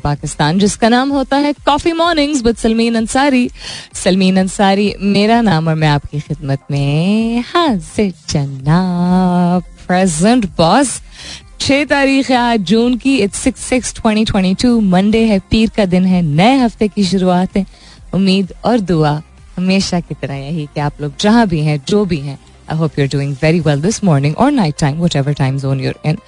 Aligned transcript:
पाकिस्तान 0.00 0.58
जिसका 0.58 0.88
नाम 0.88 1.10
होता 1.10 1.36
है 1.36 1.52
coffee 1.52 1.92
mornings 1.92 2.42
with 2.42 2.56
Salmeen 2.56 2.94
Ansari 2.94 3.50
Salmeen 3.94 4.38
Ansari 4.38 4.94
मेरा 5.00 5.40
नाम 5.40 5.68
और 5.68 5.74
मैं 5.74 5.88
आपकी 5.88 6.20
खिदमत 6.20 6.58
में 6.70 7.40
हाजिर 7.40 8.12
जनाब 8.28 9.62
प्रेजेंट 9.62 10.46
बॉस 10.46 11.00
छह 11.60 11.84
तारीख 11.84 12.30
है 12.30 12.36
आज 12.36 12.60
जून 12.60 12.96
की 12.96 13.18
it's 13.18 13.38
six 13.38 13.60
six 13.60 13.94
twenty 13.94 14.24
twenty 14.24 14.54
two 14.54 14.80
Monday 14.80 15.24
है, 15.24 15.38
पीर 15.38 15.70
का 15.76 15.84
दिन 15.84 16.04
है, 16.04 16.22
नए 16.22 16.58
हफ़्ते 16.58 16.88
की 16.88 17.04
शुरुआत 17.04 17.56
है, 17.56 17.66
उम्मीद 18.14 18.54
और 18.64 18.80
दुआ 18.80 19.22
हमेशा 19.56 20.00
की 20.00 20.14
तरह 20.14 20.34
यही 20.34 20.66
कि 20.74 20.80
आप 20.80 20.92
लोग 21.00 21.12
जहाँ 21.20 21.46
भी 21.46 21.60
हैं, 21.60 21.82
जो 21.88 22.04
भी 22.04 22.16
हैं 22.16 22.38
I 22.72 22.78
hope 22.78 22.98
you're 22.98 23.08
doing 23.12 23.36
very 23.42 23.60
well 23.60 23.82
this 23.82 24.02
morning 24.04 24.36
और 24.36 24.50
night 24.52 24.78
time 24.80 25.00
whatever 25.16 25.32
time 25.42 25.58
zone 25.58 25.80
you're 25.80 25.94
in 26.06 26.18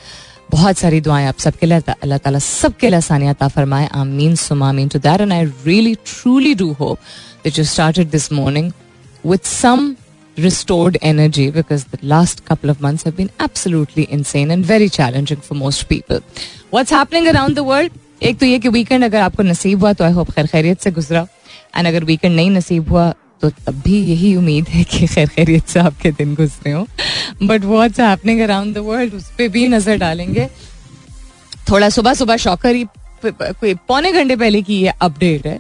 बहुत 0.53 0.79
सारी 0.79 1.01
दुआएँ 1.01 1.27
आप 1.27 1.39
सबके 1.39 1.67
लिए, 1.67 1.81
अल्लाह 2.03 2.19
ताला 2.25 2.39
सबके 2.39 2.89
लिए 2.89 2.97
आसानियाँ 2.97 3.35
ता 3.35 3.49
फरमाए 3.49 3.89
आमीन, 4.01 4.35
सुमा 4.37 4.73
mean 4.73 4.89
to 4.89 4.99
that 5.09 5.21
and 5.21 5.33
I 5.33 5.45
really 5.67 5.95
truly 6.07 6.55
do 6.55 6.73
hope 6.81 6.99
that 7.45 7.59
you 7.59 7.65
started 7.65 8.11
this 8.11 8.33
morning 8.33 8.73
with 9.27 9.41
some 9.51 9.95
restored 10.37 10.97
energy 11.09 11.43
because 11.57 11.83
the 11.91 11.99
last 12.13 12.41
couple 12.47 12.71
of 12.71 12.81
months 12.85 13.05
have 13.09 13.15
been 13.19 13.29
absolutely 13.45 14.07
insane 14.17 14.55
and 14.55 14.67
very 14.71 14.89
challenging 14.97 15.45
for 15.49 15.57
most 15.59 15.85
people. 15.91 16.23
What's 16.77 16.95
happening 16.95 17.29
around 17.33 17.59
the 17.59 17.65
world? 17.69 18.01
एक 18.23 18.39
तो 18.39 18.47
ये 18.47 18.59
कि 18.59 18.69
weekend 18.77 19.05
अगर 19.05 19.21
आपको 19.21 19.43
नसीब 19.43 19.81
हुआ 19.81 19.93
तो 19.93 20.05
I 20.05 20.13
hope 20.13 20.31
खैर 20.31 20.47
खैरियत 20.47 20.81
से 20.81 20.91
गुजरा 20.97 21.27
एंड 21.77 21.87
अगर 21.89 22.05
वीकेंड 22.05 22.35
नहीं 22.37 22.51
नसीब 22.51 22.89
हुआ 22.91 23.05
तो 23.45 23.51
तब 23.51 23.81
भी 23.85 23.99
यही 24.03 24.35
उम्मीद 24.37 24.69
है 24.69 24.83
कि 24.85 25.07
खैर 25.07 25.29
खैरियत 25.29 25.67
से 25.69 25.81
आपके 25.81 26.11
दिन 26.13 26.35
गुजरे 26.35 26.73
हो। 26.73 26.87
But 27.43 27.65
what's 27.65 28.01
happening 28.01 28.41
around 28.41 28.75
the 28.75 28.79
world 28.87 29.15
उस 29.15 29.31
पर 29.39 29.49
भी 29.49 29.67
नज़र 29.69 29.97
डालेंगे। 29.99 30.49
थोड़ा 31.71 31.89
सुबह 31.91 32.15
सुबह 32.15 32.37
शॉकर 32.39 32.75
ही 32.75 32.87
कोई 33.25 33.75
पौने 33.89 34.13
घंटे 34.13 34.37
पहले 34.37 34.63
की 34.63 34.81
ये 34.81 34.93
अपडेट 35.03 35.47
है। 35.47 35.59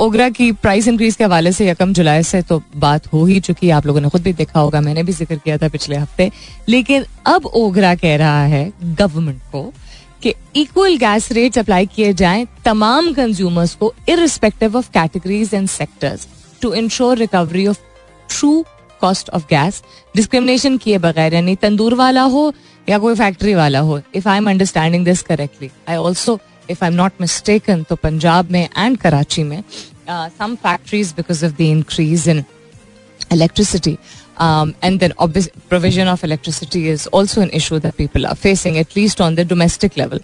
ओगरा 0.00 0.28
की 0.30 0.50
प्राइस 0.54 0.88
इंक्रीज 0.88 1.16
के 1.16 1.24
हवाले 1.24 1.52
से 1.52 1.68
यकम 1.68 1.92
जुलाई 1.92 2.22
से 2.24 2.42
तो 2.42 2.62
बात 2.76 3.06
हो 3.12 3.24
ही 3.26 3.40
चुकी 3.40 3.66
है। 3.66 3.72
आप 3.72 3.86
लोगों 3.86 4.00
ने 4.00 4.08
खुद 4.08 4.22
भी 4.22 4.32
देखा 4.34 4.60
होगा, 4.60 4.80
मैंने 4.80 5.02
भी 5.02 5.12
ज़िक्र 5.12 5.36
किया 5.36 5.58
था 5.58 5.68
पिछले 5.68 5.96
हफ़्ते। 5.96 6.30
लेकिन 6.68 7.04
अब 7.26 7.46
ओगरा 7.46 7.94
कह 7.94 8.16
रहा 8.16 8.44
है 8.44 8.70
गवर्नमेंट 8.84 9.40
को 9.52 9.62
कि 10.22 10.34
इक्वल 10.56 10.96
गैस 10.98 11.30
रेट्स 11.32 11.58
अप्लाई 11.58 11.86
किए 11.86 12.12
जाएँ 12.14 12.46
तमाम 12.64 13.12
कंज्यूमर्स 13.14 13.74
को 13.74 13.92
irrespective 14.08 14.76
of 14.76 14.90
categories 14.90 15.54
and 15.54 15.68
sectors 15.68 16.26
to 16.66 16.72
ensure 16.74 17.16
recovery 17.18 17.66
of 17.66 17.78
true 18.28 18.64
cost 19.00 19.30
of 19.30 19.46
gas 19.50 19.82
discrimination 20.16 20.76
किए 20.84 20.98
बगैर 20.98 21.34
यानी 21.34 21.54
तंदूर 21.62 21.94
वाला 21.94 22.22
हो 22.34 22.52
या 22.88 22.98
कोई 22.98 23.14
फैक्ट्री 23.14 23.54
वाला 23.54 23.80
हो 23.90 24.00
if 24.14 24.28
I 24.28 24.38
am 24.38 24.50
understanding 24.50 25.04
this 25.04 25.22
correctly 25.22 25.70
I 25.88 25.96
also 25.96 26.38
if 26.70 26.84
I 26.84 26.90
am 26.90 26.96
not 26.96 27.20
mistaken 27.20 27.82
तो 27.88 27.96
पंजाब 28.02 28.50
में 28.50 28.62
एंड 28.76 28.98
कराची 28.98 29.42
में 29.42 29.62
some 30.10 30.54
factories 30.62 31.12
because 31.16 31.44
of 31.46 31.52
the 31.52 31.60
increase 31.60 32.28
in 32.28 32.44
electricity. 33.30 33.98
Um, 34.38 34.74
and 34.82 35.00
then 35.00 35.12
obvious 35.18 35.48
provision 35.68 36.08
of 36.08 36.22
electricity 36.22 36.88
is 36.88 37.06
also 37.08 37.40
an 37.40 37.50
issue 37.50 37.78
that 37.78 37.96
people 37.96 38.26
are 38.26 38.34
facing, 38.36 38.78
at 38.78 38.94
least 38.94 39.20
on 39.20 39.34
the 39.34 39.44
domestic 39.44 39.96
level. 39.96 40.20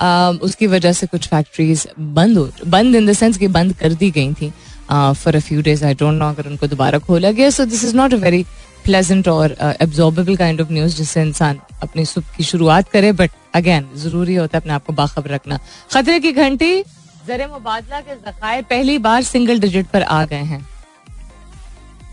Um, 0.00 0.38
उसकी 0.42 0.66
वजह 0.66 0.92
से 0.92 1.06
कुछ 1.06 1.28
factories 1.28 1.86
बंद 1.98 2.38
हो 2.38 2.48
बंद 2.66 2.96
इन 2.96 3.06
the 3.06 3.12
sense 3.12 3.36
कि 3.38 3.48
बंद 3.48 3.72
कर 3.80 3.92
दी 3.94 4.10
गई 4.10 4.32
थी 4.34 4.52
for 4.90 5.36
a 5.36 5.40
few 5.40 5.62
days 5.62 5.84
I 5.84 5.94
don't 5.94 6.18
know 6.18 6.28
अगर 6.28 6.48
उनको 6.48 6.66
दोबारा 6.66 6.98
खोला 6.98 7.30
गया। 7.30 7.50
So 7.50 7.64
this 7.64 7.84
is 7.84 7.96
not 7.96 8.14
a 8.14 8.16
very 8.18 8.44
pleasant 8.84 9.28
और 9.28 9.56
एब्जॉर्बेबल 9.80 10.36
काइंड 10.36 10.60
ऑफ़ 10.60 10.72
न्यूज़ 10.72 10.96
जिससे 10.96 11.22
इंसान 11.22 11.60
अपनी 11.82 12.04
सुबह 12.06 12.36
की 12.36 12.44
शुरुआत 12.44 12.88
करे। 12.88 13.12
बट 13.14 13.30
अगेन 13.54 13.88
ज़रूरी 13.96 14.34
होता 14.34 14.56
है 14.56 14.60
अपने 14.60 14.72
आप 14.72 14.84
को 14.86 14.92
बाखबर 14.92 15.30
रखना। 15.30 15.58
खतरे 15.92 16.20
की 16.20 16.32
घंटी, 16.32 16.82
जर 17.26 17.46
मुबादला 17.50 18.00
के 18.00 18.14
जखायर 18.16 18.62
पहली 18.70 18.98
बार 18.98 19.22
सिंगल 19.24 19.60
डिजिट 19.60 19.86
पर 19.86 20.02
आ 20.02 20.24
गए 20.24 20.44
हैं। 20.44 20.66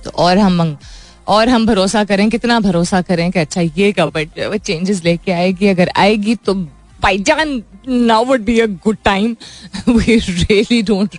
तो 0.04 0.10
और 0.18 0.38
हम 0.38 0.78
और 1.28 1.50
हम 1.50 1.66
भरोसा 1.66 2.04
करें, 2.04 2.30
कितना 2.30 2.60
भरोसा 2.60 3.02
करें 3.02 3.32
कि 3.32 3.40
अच्छा 3.40 3.62
ये 3.62 3.92
गवर्नमेंट 3.92 4.62
चेंजेस 4.62 5.04
लेके 5.04 5.32
आएगी। 5.32 5.68
अगर 5.68 5.92
आएगी 5.96 6.36
तो 6.36 6.54
भाईजान 7.88 8.06
now 8.08 8.26
would 8.26 8.42
be 8.42 8.60
a 8.60 8.66
good 8.84 8.98
time 9.04 9.36
we 9.88 10.18
really 10.18 10.82
don't 10.82 11.16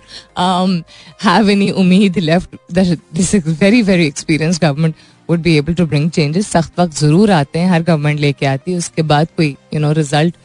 have 1.23 1.49
any 1.49 1.69
उम्मीद 1.71 2.17
left 2.19 2.73
this 2.73 3.35
is 3.35 3.49
very 3.49 3.81
very 3.81 4.07
experience 4.07 4.59
government 4.61 4.95
would 5.29 5.41
be 5.41 5.55
able 5.57 5.73
to 5.73 5.85
bring 5.85 6.09
changes 6.11 6.47
सख्त 6.47 6.79
वक्त 6.79 6.97
ज़रूर 6.97 7.31
आते 7.31 7.59
हैं 7.59 7.69
हर 7.69 7.83
गवर्नमेंट 7.83 8.19
लेके 8.19 8.45
आती 8.45 8.71
है 8.71 8.77
उसके 8.77 9.01
बाद 9.01 9.27
कोई 9.37 9.55
यू 9.73 9.79
नो 9.79 9.91
रिज़ल्ट 9.91 10.35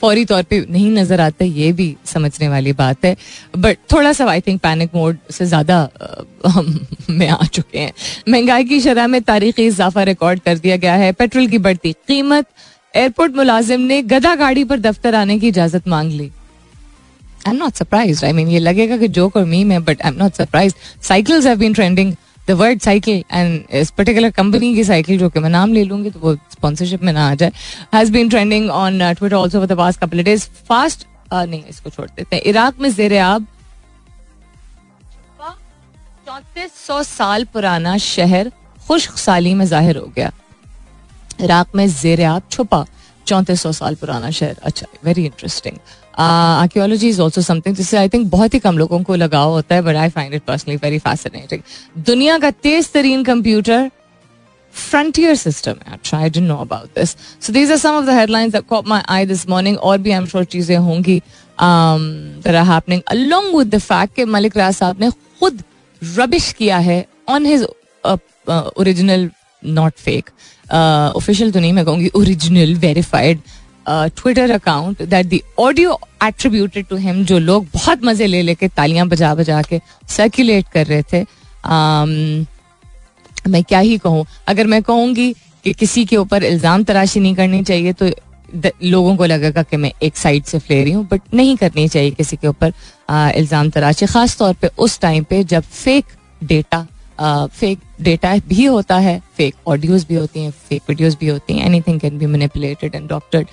फौरी 0.00 0.24
तौर 0.24 0.42
पे 0.42 0.64
नहीं 0.70 0.90
नज़र 0.90 1.20
आता 1.20 1.44
ये 1.44 1.72
भी 1.72 1.96
समझने 2.06 2.48
वाली 2.48 2.72
बात 2.72 3.04
है 3.04 3.16
बट 3.56 3.78
थोड़ा 3.92 4.12
सा 4.12 4.26
आई 4.30 4.40
थिंक 4.40 4.60
पैनिक 4.60 4.94
मोड 4.94 5.18
से 5.30 5.46
ज़्यादा 5.46 5.88
हम 6.46 6.86
में 7.10 7.28
आ 7.28 7.44
चुके 7.44 7.78
हैं 7.78 7.92
महँगाई 8.28 8.64
की 8.64 8.80
शरह 8.80 9.06
में 9.06 9.20
तारीखी 9.22 9.66
इजाफा 9.66 10.02
रिकॉर्ड 10.02 10.40
कर 10.40 10.58
दिया 10.58 10.76
गया 10.76 10.94
है 10.94 11.12
पेट्रोल 11.12 11.46
की 11.48 11.58
बढ़ती 11.58 11.92
कीमत 12.08 12.46
एयरपोर्ट 12.96 13.36
मुलाजिम 13.36 13.80
ने 13.82 14.00
गधा 14.04 14.34
गाड़ी 14.36 14.64
पर 14.64 14.78
दफ्तर 14.80 15.14
आने 15.14 15.38
की 15.38 15.48
इजाज़त 15.48 15.88
मांग 15.88 16.12
ली। 16.12 16.30
I 17.46 17.50
am 17.50 17.56
not 17.56 17.74
surprise 17.74 18.24
I 18.24 18.32
mean 18.32 18.48
ये 18.48 18.58
लगेगा 18.58 18.96
कि 18.98 19.08
जोक 19.08 19.36
और 19.36 19.44
मीम 19.46 19.72
है 19.72 19.78
but 19.80 20.02
I 20.02 20.10
am 20.10 20.16
not 20.18 20.34
surprise 20.34 20.74
cycles 21.02 21.46
have 21.46 21.58
been 21.58 21.74
trending 21.74 22.14
the 22.48 22.50
word 22.52 22.80
cycle 22.80 23.22
and 23.32 23.62
इस 23.74 23.90
पर्टिकुलर 23.90 24.30
कंपनी 24.32 24.74
की 24.74 24.84
साइकिल 24.84 25.18
जो 25.18 25.28
कि 25.28 25.40
मैं 25.40 25.50
नाम 25.50 25.72
ले 25.72 25.82
लूँगी 25.84 26.10
तो 26.10 26.20
वो 26.20 26.34
स्पॉन्सरशिप 26.52 27.02
में 27.02 27.12
ना 27.12 27.28
आ 27.30 27.34
जाए 27.34 27.52
has 27.94 28.12
been 28.12 28.28
trending 28.28 28.70
on 28.70 28.98
Twitter 29.12 29.36
also 29.36 29.58
for 29.58 29.66
the 29.66 29.76
past 29.78 30.00
couple 30.00 30.22
days 30.22 30.46
fast 30.68 31.06
नहीं, 31.32 31.62
इसको 31.64 31.90
छोड़ 31.90 32.08
देते 32.08 32.36
हैं। 32.36 32.42
इराक 32.44 32.80
में 32.80 32.90
जेर 32.94 33.16
आब, 33.18 33.46
चौंतीस 36.26 36.72
सौ 36.86 37.02
साल 37.02 37.44
पुराना 37.52 37.96
शहर 37.98 38.50
खुश्क 38.80 39.16
साली 39.18 39.54
में 39.54 39.64
ज़ाहिर 39.66 39.96
हो 39.96 40.12
गया। 40.16 40.30
इराक 41.42 41.74
में 41.76 41.88
जेर 41.90 42.28
छुपा। 42.50 42.84
चौंतीस 43.26 43.62
सौ 43.62 43.72
साल 43.72 43.94
पुराना 43.94 44.30
शहर। 44.30 44.56
अच्छा 44.62 44.86
very 45.04 45.24
interesting 45.24 45.78
archaeology 46.18 47.08
is 47.08 47.20
also 47.22 47.42
something 47.42 47.76
जिससे 47.76 47.96
आई 47.96 48.08
थिंक 48.08 48.26
बहुत 48.30 48.54
ही 48.54 48.58
कम 48.58 48.78
लोगों 48.78 49.02
को 49.02 49.14
लगाव 49.14 49.50
होता 49.50 49.74
है 49.74 49.82
but 49.82 49.96
I 49.96 50.08
find 50.10 50.34
it 50.34 50.42
personally 50.46 50.76
very 50.82 50.98
fascinating 50.98 51.62
दुनिया 52.06 52.38
का 52.38 52.50
तेज 52.50 52.90
तरीन 52.92 53.24
कंप्यूटर 53.24 53.90
फ्रंटियर 54.74 55.34
सिस्टम 55.36 55.74
है। 55.86 55.92
अच्छा 55.92 56.18
I 56.18 56.30
didn't 56.30 56.46
know 56.48 56.56
about 56.56 56.98
this 56.98 57.16
so 57.40 57.52
these 57.52 57.70
are 57.72 57.78
some 57.78 57.94
of 57.94 58.04
the 58.06 58.18
headlines 58.18 58.52
that 58.52 58.66
caught 58.68 58.88
my 58.88 59.02
eye 59.08 59.26
this 59.26 59.48
morning 59.48 59.78
और 59.78 59.98
भी 59.98 60.10
आई 60.10 60.16
एम 60.16 60.26
श्योर 60.26 60.44
चीज़ें 60.46 60.76
होंगी। 60.76 61.20
That 61.58 62.54
are 62.54 62.64
happening 62.66 63.02
along 63.08 63.56
with 63.56 63.74
the 63.74 63.78
fact 63.80 64.14
कि 64.16 64.24
मलिक 64.26 64.56
राज 64.56 64.74
साहब 64.74 65.00
ने 65.00 65.10
खुद 65.10 65.62
rubbish 66.02 66.52
किया 66.58 66.78
है 66.78 67.04
on 67.28 67.46
his 67.46 67.66
original 68.78 69.30
not 69.62 69.92
fake 69.98 70.30
official 70.70 71.52
तो 71.52 71.60
नहीं 71.60 71.72
मैं 71.72 71.84
कहूँगी 71.84 72.10
original 72.16 72.74
verified 72.78 73.40
Twitter 73.88 74.50
account 74.50 75.02
that 75.04 75.26
the 75.26 75.42
audio 75.58 75.98
attributed 76.24 76.86
to 76.86 76.96
him 76.96 77.24
जो 77.24 77.38
लोग 77.38 77.66
बहुत 77.74 78.04
मज़े 78.04 78.26
ले 78.26 78.42
लेके 78.42 78.68
तालियाँ 78.68 79.06
बजा 79.08 79.34
बजा 79.34 79.62
के 79.62 79.80
सर्कुलेट 80.08 80.68
कर 80.72 80.86
रहे 80.86 81.02
थे 81.12 81.22
um, 81.22 82.46
मैं 83.48 83.62
क्या 83.64 83.78
ही 83.78 83.98
कहूँ 83.98 84.24
अगर 84.48 84.66
मैं 84.66 84.82
कहूँगी 84.82 85.32
कि 85.64 85.72
किसी 85.72 86.04
के 86.04 86.16
ऊपर 86.16 86.44
इल्ज़ाम 86.44 86.84
तराशी 86.84 87.20
नहीं 87.20 87.34
करनी 87.34 87.62
चाहिए 87.62 87.92
तो 87.92 88.10
लोगों 88.84 89.16
को 89.16 89.24
लगेगा 89.24 89.62
कि 89.62 89.76
मैं 89.76 89.90
एक 90.02 90.16
साइड 90.16 90.44
से 90.44 90.58
फ्ले 90.58 90.82
रही 90.82 90.92
हूँ 90.92 91.06
बट 91.06 91.22
नहीं 91.34 91.56
करनी 91.56 91.88
चाहिए 91.88 92.10
किसी 92.10 92.36
के 92.36 92.48
ऊपर 92.48 92.72
इल्ज़ाम 93.36 93.70
तराशी 93.70 94.06
खास 94.06 94.36
तौर 94.38 94.54
पे 94.54 94.70
उस 94.78 94.98
टाइम 95.00 95.24
पे 95.24 95.42
जब 95.44 95.62
फेक 95.62 96.04
डेटा 96.44 96.86
फेक 97.20 97.78
डेटा 98.00 98.36
भी 98.48 98.64
होता 98.64 98.96
है 98.98 99.20
फेक 99.36 99.54
ऑडियोज 99.66 100.04
भी 100.04 100.14
होती 100.14 100.40
हैं 100.40 100.50
फेक 100.68 100.82
वीडियोज़ 100.88 101.16
भी 101.20 101.28
होती 101.28 101.54
हैं 101.54 101.66
anything 101.80 102.00
can 102.00 102.18
be 102.18 102.26
manipulated 102.26 102.94
and 102.94 103.08
doctored 103.08 103.46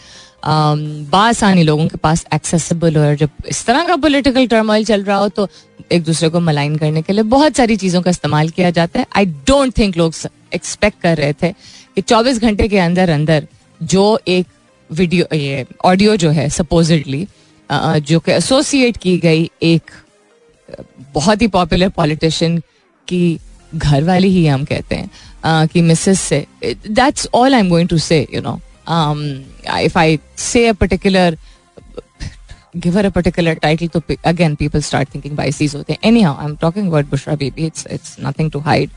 बासानी 1.12 1.64
लोगों 1.64 1.88
के 1.88 1.98
पास 1.98 2.26
एक्सेसिबल 2.34 2.98
और 2.98 3.16
जब 3.16 3.30
इस 3.50 3.66
तरह 3.66 3.88
का 3.88 3.96
पोलिटिकल 3.96 4.48
टर्मोइल 4.48 4.86
चल 4.86 5.04
रहा 5.04 5.18
हो 5.18 5.30
तो 5.30 5.48
एक 5.92 6.04
दूसरे 6.04 6.30
को 6.30 6.40
मलाइन 6.40 6.76
करने 6.78 7.02
के 7.02 7.14
लिए 7.14 7.24
बहुत 7.24 7.58
सारी 7.58 7.76
चीज़ों 7.76 8.02
का 8.02 8.10
इस्तेमाल 8.12 8.50
किया 8.50 8.70
जाता 8.70 9.00
है। 9.00 9.06
आई 9.16 9.26
डोंट 9.26 9.78
थिंक 9.78 9.98
लोग 9.98 10.14
एक्सपेक्ट 10.56 11.02
कर 11.02 11.18
रहे 11.18 11.34
थे 11.34 11.52
कि 11.96 12.02
24 12.02 12.40
घंटे 12.40 12.68
के 12.68 12.80
अंदर 12.80 13.10
अंदर 13.10 13.48
जो 13.84 14.20
एक 14.28 14.48
वीडियो 14.90 15.36
ये 15.36 15.66
ऑडियो 15.86 16.16
जो 16.16 16.30
है 16.30 16.50
सपोजिटली 16.50 17.28
जो 17.72 18.20
कि 18.20 18.32
एसोसिएट 18.32 18.98
की 18.98 19.18
गई 19.18 19.50
एक 19.64 19.92
बहुत 21.14 21.42
ही 21.42 21.48
पॉपुलर 21.48 21.90
पॉलिटिशियन 21.90 22.58
की 23.08 23.40
घर 23.76 24.04
वाले 24.04 24.28
ही 24.28 24.46
हम 24.48 24.64
कहते 24.66 24.96
हैं 24.96 25.68
कि 25.68 25.82
मिसेस 25.82 26.22
से 26.22 26.46
that's 26.66 27.28
all 27.34 27.54
I 27.54 27.60
am 27.60 27.70
going 27.70 27.90
to 27.90 27.98
say 28.00 28.28
you 28.34 28.42
know 28.42 28.60
if 29.80 29.98
I 30.00 30.20
say 30.38 30.68
a 30.68 30.74
particular 30.74 31.38
give 32.76 32.98
her 32.98 33.06
a 33.06 33.10
particular 33.10 33.54
title 33.64 33.88
तो 33.88 34.02
again 34.26 34.56
people 34.56 34.82
start 34.82 35.14
thinking 35.14 35.36
biases 35.52 35.76
होते 35.76 35.94
हैं. 35.94 36.00
Anyhow 36.22 36.38
I 36.40 36.46
am 36.46 36.56
talking 36.62 36.88
about 36.88 37.10
Bushra 37.10 37.36
Bibi 37.36 37.66
it's 37.66 37.88
it's 37.92 38.16
nothing 38.22 38.52
to 38.52 38.60
hide 38.60 38.90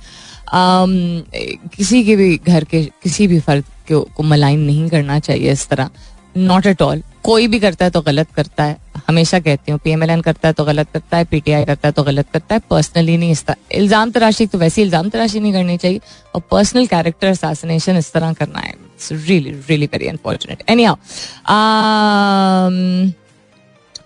किसी 1.74 2.02
के 2.04 2.16
भी 2.16 2.36
घर 2.38 2.64
के, 2.64 2.82
किसी 3.02 3.26
भी 3.26 3.40
फर्द 3.40 3.64
को 3.92 4.22
मलाइन 4.22 4.60
नहीं 4.60 4.88
करना 4.88 5.18
चाहिए 5.18 5.52
इस 5.52 5.68
तरह. 5.68 5.90
नॉट 6.36 6.66
एट 6.66 6.82
ऑल 6.82 7.02
कोई 7.22 7.46
भी 7.48 7.58
करता 7.60 7.84
है 7.84 7.90
तो 7.90 8.00
गलत 8.02 8.28
करता 8.34 8.64
है. 8.64 8.76
हमेशा 9.08 9.38
कहती 9.40 9.72
हूँ 9.72 9.78
पीएमएलएन 9.84 10.20
करता 10.20 10.48
है 10.48 10.54
तो 10.54 10.64
गलत 10.64 10.88
करता 10.92 11.16
है 11.16 11.24
पीटीआई 11.26 11.64
करता 11.64 11.88
है 11.88 11.92
तो 11.92 12.02
गलत 12.02 12.26
करता 12.32 12.54
है 12.54 12.60
पर्सनली 12.70 13.16
नहीं 13.16 13.32
इस 13.32 13.44
तरह 13.46 13.76
इल्ज़ाम 13.76 14.10
तराशी 14.10 14.46
तो 14.46 14.58
वैसे 14.58 14.82
इल्ज़ाम 14.82 15.08
तराशी 15.10 15.40
नहीं 15.40 15.52
करनी 15.52 15.76
चाहिए, 15.76 16.00
और 16.34 16.42
पर्सनल 16.50 16.86
कैरेक्टर 16.86 17.28
असैसिनेशन 17.28 17.96
इस 17.96 18.12
तरह 18.12 18.32
करना 18.32 18.60
है। 18.60 18.72
It's 18.72 19.12
really 19.12 19.50
really 19.50 19.86
very 19.86 20.06
unfortunate 20.08 20.62
anyhow 20.84 20.96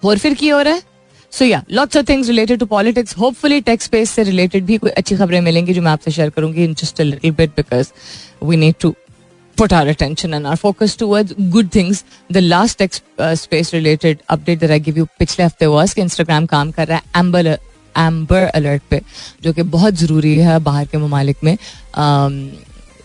और 0.05 0.19
फिर 0.19 0.35
की 0.35 0.49
हो 0.49 0.61
रहा 0.61 0.75
है? 0.75 0.83
So 1.33 1.45
yeah 1.45 1.63
lots 1.71 1.97
of 1.97 2.05
things 2.09 2.29
related 2.29 2.59
to 2.61 2.67
politics 2.67 3.17
hopefully 3.19 3.61
tech's 3.63 3.85
space 3.85 4.11
से 4.11 4.23
रिलेटेड 4.25 4.65
भी 4.67 4.77
कोई 4.79 4.91
अच्छी 4.91 5.17
खबरें 5.17 5.41
मिलेंगी 5.41 5.75
जो 5.75 5.83
मैं 5.83 5.91
आपसे 5.91 6.11
शेयर 6.11 6.31
करूँगी 6.31 6.65
in 6.65 6.75
just 6.75 7.01
a 7.01 7.05
little 7.05 7.31
bit 7.33 7.51
because 7.57 7.89
we 8.45 8.57
need 8.57 8.75
to 8.81 8.95
put 9.61 9.73
our 9.73 9.89
attention 9.89 10.35
and 10.35 10.47
our 10.47 10.57
focus 10.57 10.97
towards 10.97 11.33
good 11.51 11.71
things. 11.71 12.05
The 12.31 12.41
last 12.43 12.79
tech 12.79 12.93
uh, 13.19 13.35
space 13.37 13.73
related 13.75 14.23
update 14.29 14.61
that 14.61 14.71
I 14.71 14.79
give 14.81 14.97
you 14.97 15.07
पिछले 15.19 15.45
हफ़्ते 15.45 15.67
was 15.69 15.95
कि 15.95 16.03
Instagram 16.03 16.47
काम 16.49 16.71
कर 16.71 16.89
रहा 16.89 16.99
है 16.99 17.23
Amber 17.23 17.59
amber 17.97 18.43
alert 18.47 18.83
पे 18.91 19.01
जो 19.43 19.53
कि 19.53 19.63
बहुत 19.71 19.95
ज़रूरी 19.95 20.35
है 20.39 20.59
बाहर 20.59 20.87
के 20.87 20.99
ममालिक 20.99 21.37
में 21.45 21.57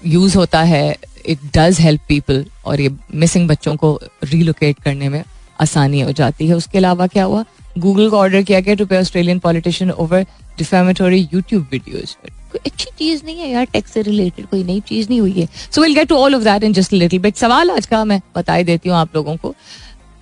यूज़ 0.06 0.32
um, 0.32 0.38
होता 0.38 0.62
है 0.64 0.96
इट 1.26 1.40
डज 1.56 1.80
हेल्प 1.82 2.02
पीपल 2.08 2.46
और 2.66 2.82
ये 2.82 2.92
मिसिंग 3.14 3.48
बच्चों 3.50 3.76
को 3.76 4.00
रीलोकेट 4.24 4.80
करने 4.80 5.10
में 5.10 5.24
आसानी 5.62 6.02
हो 6.02 6.12
जाती 6.12 6.48
है 6.48 6.56
उसके 6.56 6.78
अलावा 6.78 7.08
क्या 7.08 7.24
हुआ 7.24 7.44
गूगल 7.78 8.10
को 8.10 8.18
ऑर्डर 8.18 8.42
किया 8.44 8.60
गया 8.60 8.76
to 8.76 8.86
pay 8.86 8.98
Australian 8.98 9.40
politician 9.40 9.92
over 9.92 10.26
defamatory 10.58 11.28
YouTube 11.34 11.68
videos 11.72 12.16
कोई 12.52 12.60
अच्छी 12.66 12.90
चीज़ 12.98 13.24
नहीं 13.26 13.40
है 13.40 13.50
यार 13.50 13.66
टेक्स 13.66 13.92
से 13.92 14.02
रिलेटेड 14.02 14.46
कोई 14.46 14.64
नई 14.64 14.80
चीज़ 14.80 15.10
नहीं 15.10 15.20
हुई 15.22 15.32
है। 15.32 15.48
So 15.72 15.82
will 15.82 15.94
get 15.96 16.08
to 16.08 16.16
all 16.16 16.36
of 16.36 16.44
that 16.44 16.64
in 16.64 16.74
just 16.74 16.94
little 16.94 17.20
bit 17.20 17.36
सवाल 17.36 17.72
आज 17.72 17.86
का 17.86 18.04
मैं 18.06 18.22
बता 18.36 18.54
ही 18.54 18.64
देती 18.64 18.90
हूँ 18.90 18.98
आप 18.98 19.16
लोगों 19.16 19.36
को। 19.38 19.54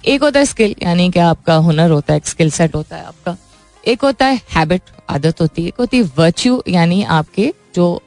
एक 0.03 0.23
होता 0.23 0.39
है 0.39 0.45
स्किल 0.45 0.75
यानी 0.83 1.09
कि 1.11 1.19
आपका 1.19 1.55
हुनर 1.57 1.91
होता 1.91 2.13
है, 2.13 2.17
एक 2.17 2.27
स्किल 2.27 2.49
सेट 2.51 2.75
होता 2.75 2.95
है 2.95 3.03
आपका। 3.05 3.35
एक 3.83 4.01
होता 4.01 4.25
है 4.25 4.39
हैबिट 4.51 4.81
आदत 5.09 5.41
होती 5.41 5.61
है। 5.61 5.67
एक 5.67 5.75
होती 5.79 5.97
है 5.97 6.03
वर्च्यू 6.17 6.61
यानी 6.67 7.03
आपके 7.03 7.53
जो 7.75 8.01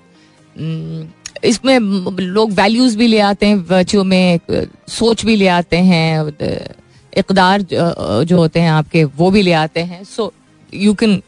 इसमें 1.45 1.79
लोग 2.21 2.53
वैल्यूज़ 2.53 2.97
भी 2.99 3.07
ले 3.07 3.19
आते 3.21 3.47
हैं 3.47 3.57
वर्च्यू 3.71 4.05
में, 4.05 4.39
सोच 4.89 5.25
भी 5.25 5.37
ले 5.37 5.49
आते 5.49 5.77
हैं 5.79 6.19
इकदार 7.17 7.63
जो 7.63 8.39
होते 8.39 8.61
हैं 8.61 8.71
आपके, 8.71 9.05
वो 9.05 9.31
भी 9.31 9.43
ले 9.43 9.53
आते 9.53 9.81
हैं। 9.81 10.03
So 10.05 10.33
you 10.75 10.95
can 10.95 11.23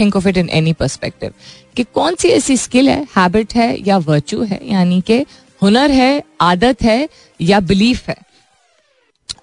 think 0.00 0.16
of 0.16 0.28
it 0.28 0.36
in 0.36 0.48
any 0.48 0.72
perspective 0.72 1.32
कि 1.76 1.84
कौन 1.84 2.14
सी 2.14 2.28
ऐसी 2.28 2.56
स्किल 2.56 2.88
है? 2.88 3.04
हैबिट 3.16 3.54
है 3.54 3.88
या 3.88 3.98
वर्च्यू 3.98 4.42
है? 4.42 4.60
यानी 4.70 5.00
कि 5.00 5.24
हुनर 5.62 5.90
है, 5.90 6.22
आदत 6.40 6.82
है 6.82 7.08
या 7.40 7.60
बिलीफ 7.60 8.08
है? 8.08 8.16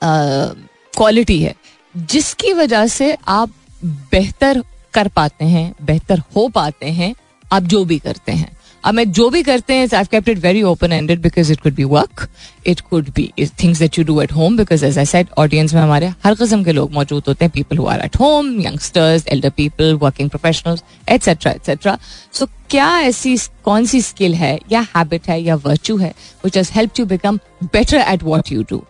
क्वालिटी 0.03 1.41
है। 1.43 1.55
जिसकी 1.95 2.53
वजह 2.53 2.87
से 2.87 3.15
आप 3.27 3.51
बेहतर 3.85 4.63
कर 4.93 5.07
पाते 5.07 5.45
हैं, 5.45 5.75
बेहतर 5.81 6.19
हो 6.35 6.47
पाते 6.47 6.85
हैं, 6.85 7.15
आप 7.51 7.63
जो 7.63 7.83
भी 7.85 7.99
करते 7.99 8.31
हैं। 8.31 8.54
अब 8.85 8.93
मैं 8.93 9.11
जो 9.11 9.29
भी 9.29 9.41
करते 9.43 9.73
हैं 9.73 9.87
I 9.95 10.03
kept 10.11 10.29
it 10.29 10.39
very 10.39 10.61
open 10.63 10.91
ended 10.91 11.21
because 11.21 11.51
it 11.51 11.61
could 11.61 11.73
be 11.75 11.83
work 11.83 12.27
it 12.67 12.81
could 12.81 13.09
be 13.15 13.31
things 13.63 13.79
that 13.79 13.97
you 13.99 14.03
do 14.05 14.19
at 14.21 14.31
home 14.31 14.57
because 14.57 14.85
as 14.85 14.97
I 14.99 15.05
said 15.05 15.27
audience 15.37 15.73
में 15.73 15.81
हमारे 15.81 16.07
हर 16.25 16.35
किस्म 16.35 16.63
के 16.63 16.71
लोग 16.71 16.91
मौजूद 16.93 17.23
होते 17.27 17.45
हैं 17.45 17.51
people 17.51 17.77
who 17.77 17.85
are 17.85 18.05
at 18.05 18.19
home 18.19 18.53
youngsters 18.61 19.25
elder 19.27 19.49
people 19.57 19.93
working 20.01 20.29
professionals 20.29 20.83
etcetera 21.09 21.51
etcetera 21.51 21.97
so 22.33 22.45
क्या 22.69 22.89
ऐसी 22.99 23.37
कौन 23.65 23.85
सी 23.85 24.01
स्किल 24.01 24.35
है 24.35 24.57
या 24.71 24.85
हैबिट 24.95 25.29
है 25.29 25.41
या 25.41 25.55
वर्च्यू 25.65 25.97
है 25.97 26.13
which 26.45 26.57
has 26.57 26.71
help 26.73 26.99
you 26.99 27.05
become 27.05 27.39
better 27.63 27.97
at 27.97 28.23
what 28.23 28.51
you 28.51 28.63
do 28.69 28.83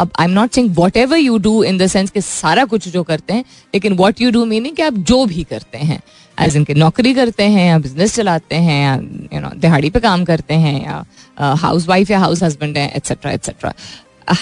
अब 0.00 0.10
I 0.18 0.26
am 0.26 0.30
not 0.30 0.52
saying 0.52 0.74
whatever 0.96 1.18
you 1.18 1.36
do 1.38 1.62
in 1.64 1.78
the 1.78 1.86
sense 1.86 2.10
कि 2.10 2.20
सारा 2.20 2.64
कुछ 2.64 2.88
जो 2.88 3.02
करते 3.02 3.34
हैं, 3.34 3.44
लेकिन 3.74 3.92
वॉट 3.96 4.20
यू 4.20 4.30
डू 4.30 4.44
मीनिंग 4.44 4.76
कि 4.76 4.82
आप 4.82 4.94
जो 5.10 5.24
भी 5.26 5.44
करते 5.50 5.78
हैं 5.78 6.00
एज 6.38 6.56
इनके 6.56 6.74
नौकरी 6.74 7.14
करते 7.14 7.42
हैं 7.42 7.68
या 7.68 7.78
बिज़नेस 7.78 8.14
चलाते 8.14 8.56
हैं 8.56 8.82
या 8.82 8.94
यू 9.36 9.40
नो 9.40 9.50
दिहाड़ी 9.60 9.90
पे 9.90 10.00
काम 10.00 10.24
करते 10.24 10.54
हैं 10.54 10.84
या 10.84 11.54
हाउस 11.62 11.88
वाइफ 11.88 12.10
या 12.10 12.18
हाउस 12.18 12.42
हस्बैंड 12.42 12.78
है 12.78 12.90
एट्सेट्रा 12.96 13.32
एट्सेट्रा 13.32 13.72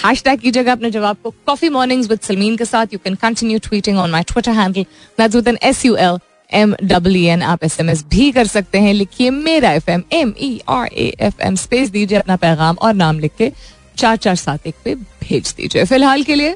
हैश 0.05 0.23
टैग 0.23 0.39
कीजिएगा 0.39 0.71
अपने 0.71 0.91
जवाब 0.91 1.17
को 1.23 1.33
कॉफ़ी 1.45 1.69
मॉर्निंग्स 1.69 2.09
विद 2.09 2.19
सलमीन 2.19 2.55
के 2.57 2.65
साथ 2.65 2.93
you 2.93 2.99
can 3.03 3.15
continue 3.15 3.59
tweeting 3.63 3.97
on 3.97 4.11
my 4.11 4.23
Twitter 4.23 4.51
handle 4.51 4.83
that's 5.19 5.35
with 5.35 5.47
N 5.47 5.57
S 5.63 5.85
U 5.85 5.95
L 5.95 6.17
M 6.51 6.75
W 6.83 7.23
N 7.31 7.41
आप 7.43 7.63
एस 7.63 7.79
एम 7.79 7.89
एस 7.89 8.03
भी 8.09 8.31
कर 8.31 8.47
सकते 8.47 8.77
हैं, 8.79 8.93
लिखिए 8.93 9.29
मेरा 9.29 9.71
F 9.71 9.89
M 9.91 10.03
M 10.13 10.33
E 10.39 10.59
R 10.69 10.87
A 10.87 11.05
F 11.19 11.41
M 11.41 11.55
space 11.55 11.89
दीजिए 11.89 12.17
अपना 12.17 12.35
पैगाम 12.35 12.77
और 12.81 12.93
नाम 12.93 13.19
लिख 13.19 13.31
के 13.37 13.51
चार 13.97 14.17
चार 14.17 14.35
सात 14.35 14.67
एक 14.67 14.75
पे 14.83 14.95
भेज 14.95 15.53
दीजिए। 15.57 15.85
फ़िलहाल 15.85 16.23
के 16.23 16.35
लिए 16.35 16.55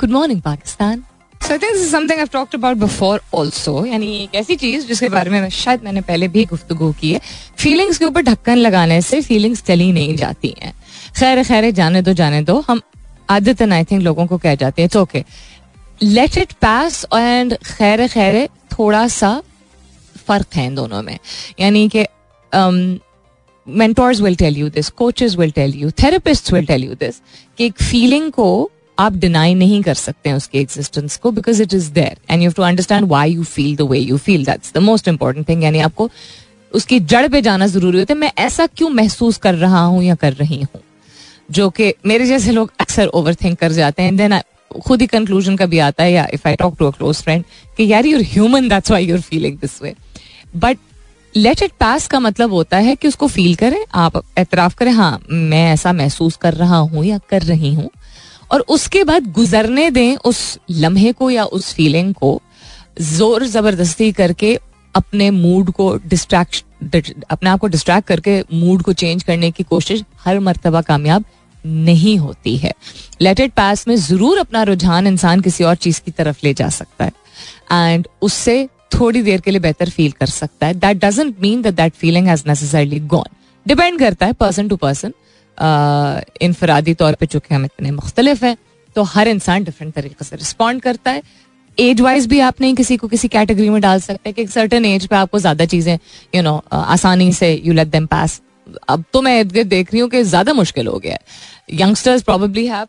good 0.00 0.10
morning 0.10 0.40
Pakistan. 0.42 1.02
So 1.34 1.52
I 1.52 1.58
think 1.58 1.76
something 1.90 2.20
I 2.20 2.26
talked 2.32 2.54
about 2.54 2.76
before 2.76 3.20
also 3.36 3.84
यानी 3.86 4.06
एक 4.22 4.34
ऐसी 4.34 4.56
चीज़ 4.56 4.86
जिसके 4.86 5.08
बारे 5.08 5.30
में 5.30 5.48
शायद 5.50 5.84
मैंने 5.84 6.00
पहले 6.02 6.28
भी 6.28 6.44
गुफ्तगू 6.44 6.92
की 7.00 7.12
है। 7.12 7.20
फीलिंग्स 7.58 7.98
के 7.98 8.04
ऊपर 8.04 8.22
ढक्कन 8.22 8.56
लगाने 8.58 9.00
से 9.02 9.20
फीलिंग्स 9.20 9.62
चली 9.62 9.90
नहीं 9.92 10.16
जाती 10.16 10.54
हैं। 10.62 10.72
खैर 11.18 11.42
खैर, 11.42 11.70
जाने 11.70 12.02
दो 12.02 12.12
जाने 12.12 12.42
दो। 12.42 12.64
हम 12.68 12.80
आदतन 13.30 13.72
आई 13.72 13.84
थिंक 13.84 14.02
लोगों 14.02 14.26
को 14.26 14.38
कह 14.38 14.54
जाते 14.54 14.82
हैं। 14.82 14.88
तो 14.88 15.02
okay 15.02 15.24
let 16.02 16.38
it 16.38 16.52
pass 16.52 17.04
and 17.14 17.56
खैर 17.56 18.06
खैर, 18.08 18.46
थोड़ा 18.72 19.06
सा 19.08 19.40
फ़र्क 20.26 20.54
है 20.56 20.66
इन 20.66 20.74
दोनों 20.74 21.02
में। 21.02 21.18
यानी 21.60 21.88
कि 21.88 22.06
mentors 23.66 24.20
will 24.20 24.36
tell 24.36 24.52
you 24.52 24.70
this, 24.70 24.90
coaches 24.90 25.36
will 25.36 25.50
tell 25.50 25.70
you, 25.70 25.90
therapists 25.92 26.52
will 26.52 26.66
tell 26.66 26.80
you 26.80 26.96
this, 27.02 27.20
कि 27.58 27.66
एक 27.66 27.82
फीलिंग 27.82 28.30
को 28.32 28.70
आप 28.98 29.12
डिनाई 29.16 29.54
नहीं 29.54 29.82
कर 29.82 29.94
सकते 29.94 30.28
हैं 30.28 30.36
उसके 30.36 30.58
एग्जिस्टेंस 30.58 31.16
को 31.16 31.30
because 31.32 31.62
it 31.62 31.74
is 31.74 31.90
there 31.92 32.16
and 32.30 32.42
you 32.42 32.50
to 32.50 32.62
understand 32.62 33.08
why 33.08 33.32
you 33.32 33.44
feel 33.44 33.76
the 33.76 33.82
way 33.90 33.98
you 33.98 34.16
feel 34.18 34.44
that's 34.44 34.72
the 34.74 34.78
most 34.78 35.08
important 35.08 35.48
thing 35.48 35.64
यानी 35.64 35.80
आपको 35.80 36.08
उसकी 36.72 37.00
जड़ 37.00 37.26
पे 37.28 37.40
जाना 37.42 37.66
ज़रूरी 37.66 37.98
होता 37.98 38.14
है, 38.14 38.18
मैं 38.20 38.32
ऐसा 38.38 38.66
क्यों 38.66 38.90
महसूस 38.90 39.36
कर 39.38 39.54
रहा 39.54 39.80
हूँ 39.80 40.02
या 40.04 40.14
कर 40.14 40.32
रही 40.32 40.60
हूँ? 40.60 40.80
जो 41.50 41.68
कि 41.70 41.92
मेरे 42.06 42.26
जैसे 42.26 42.52
लोग 42.52 42.72
अक्सर 42.80 43.06
ओवर 43.06 43.36
कर 43.54 43.72
जाते 43.72 44.02
हैं। 44.02 44.16
देन 44.16 44.40
खुद 44.86 45.00
ही 45.00 45.06
कंक्लूजन 45.06 45.56
का 45.56 45.66
भी 45.66 45.78
आता 45.78 46.04
है 46.04 46.12
या 46.12 46.26
if 46.34 46.48
I 46.48 46.56
talk 46.56 46.76
to 46.78 46.86
a 46.86 46.90
close 46.90 47.22
friend 47.22 47.44
कि 47.76 47.86
यार 47.92 48.06
you're 48.06 48.22
human 48.22 48.68
that's 48.68 48.90
why 48.90 49.06
you're 49.06 49.20
feeling 49.20 49.58
this 49.58 49.82
way 49.82 49.94
but 50.56 50.78
let 51.34 51.62
it 51.62 51.72
pass 51.80 52.06
का 52.06 52.18
मतलब 52.20 52.52
होता 52.52 52.76
है 52.78 52.94
कि 52.96 53.08
उसको 53.08 53.26
फील 53.28 53.54
करें, 53.54 53.84
आप 53.94 54.22
एतराफ 54.38 54.74
करें 54.74 54.90
हाँ 54.92 55.20
मैं 55.30 55.64
ऐसा 55.72 55.92
महसूस 55.92 56.36
कर 56.36 56.54
रहा 56.54 56.76
हूँ 56.76 57.04
या 57.04 57.18
कर 57.30 57.42
रही 57.42 57.72
हूँ। 57.74 57.88
और 58.50 58.60
उसके 58.68 59.02
बाद 59.04 59.32
गुजरने 59.32 59.90
दें 59.90 60.16
उस 60.16 60.58
लम्हे 60.70 61.12
को 61.12 61.30
या 61.30 61.44
उस 61.46 61.72
फीलिंग 61.74 62.12
को, 62.14 62.40
ज़ोर 63.00 63.46
ज़बरदस्ती 63.46 64.10
करके 64.12 64.54
अपने 64.94 65.30
मूड 65.30 65.70
को 65.70 65.94
डिस्ट्रैक्ट 65.98 66.64
अपने 67.30 67.50
आप 67.50 67.58
को 67.60 67.66
डिस्ट्रैक्ट 67.66 68.06
करके 68.08 68.42
मूड 68.52 68.82
को 68.82 68.92
चेंज 68.92 69.22
करने 69.22 69.50
की 69.50 69.62
कोशिश 69.64 70.02
हर 70.24 70.38
मरतबा 70.40 70.80
कामयाब 70.82 71.24
नहीं 71.64 72.16
होती 72.18 72.56
है। 72.56 72.72
लेट 73.20 73.40
इट 73.40 73.52
पास 73.52 73.86
में 73.88 73.94
ज़रूर 73.96 74.38
अपना 74.38 74.62
रुझान 74.62 75.06
इंसान 75.06 75.40
किसी 75.40 75.64
और 75.64 75.74
चीज़ 75.76 76.00
की 76.00 76.10
तरफ़ 76.10 76.40
ले 76.44 76.52
जा 76.54 76.68
सकता 76.70 77.04
है। 77.04 77.12
एंड 77.72 78.08
उससे 78.22 78.68
थोड़ी 78.94 79.22
देर 79.22 79.40
के 79.40 79.50
लिए 79.50 79.60
बेहतर 79.60 79.90
फील 79.90 80.12
कर 80.12 80.26
सकता 80.28 80.66
है। 80.66 80.74
That 80.74 81.04
doesn't 81.04 81.36
mean 81.40 81.62
that 81.62 81.74
that 81.74 81.92
feeling 81.94 82.26
has 82.28 82.42
necessarily 82.48 83.00
gone 83.08 83.36
depend 83.66 83.98
करता 83.98 84.26
है 84.26 84.32
पर्सन 84.34 84.68
टू 84.68 84.76
पर्सन 84.76 85.12
इनफरादी 86.42 86.94
तौर 86.94 87.14
पर 87.14 87.26
चूँकि 87.26 87.54
हम 87.54 87.64
इतने 87.64 87.90
मुख्तलिफ़ 87.92 88.44
हैं 88.44 88.56
तो 88.96 89.02
हर 89.04 89.28
इंसान 89.28 89.64
डिफरेंट 89.64 89.94
तरीके 89.94 90.24
से 90.24 90.36
रिस्पॉन्ड 90.36 90.82
करता 90.82 91.10
है। 91.10 91.22
एज 91.78 92.00
वाइज 92.00 92.26
भी 92.26 92.38
आप 92.40 92.60
नहीं 92.60 92.74
किसी 92.74 92.96
को 92.96 93.08
किसी 93.08 93.28
कैटेगरी 93.28 93.68
में 93.70 93.80
डाल 93.80 94.00
सकते 94.00 94.32
कि 94.32 94.42
एक 94.42 94.50
सर्टन 94.50 94.84
एज 94.84 95.06
पे 95.06 95.16
आपको 95.16 95.38
ज़्यादा 95.38 95.64
चीज़ें 95.66 95.98
यू 96.34 96.42
नो 96.42 96.56
आसानी 96.72 97.32
से 97.32 97.52
यू 97.64 97.72
लेट 97.72 97.88
देम 97.88 98.06
पास 98.06 98.40
अब 98.88 99.04
तो 99.12 99.22
मैं 99.22 99.38
इर्द 99.40 99.56
देख 99.58 99.92
रही 99.92 100.00
हूँ 100.00 100.08
कि 100.10 100.22
ज़्यादा 100.24 100.52
मुश्किल 100.52 100.86
हो 100.86 100.98
गया 100.98 101.12
है। 101.12 101.78
Youngsters 101.80 102.22
probably 102.22 102.66
have 102.66 102.86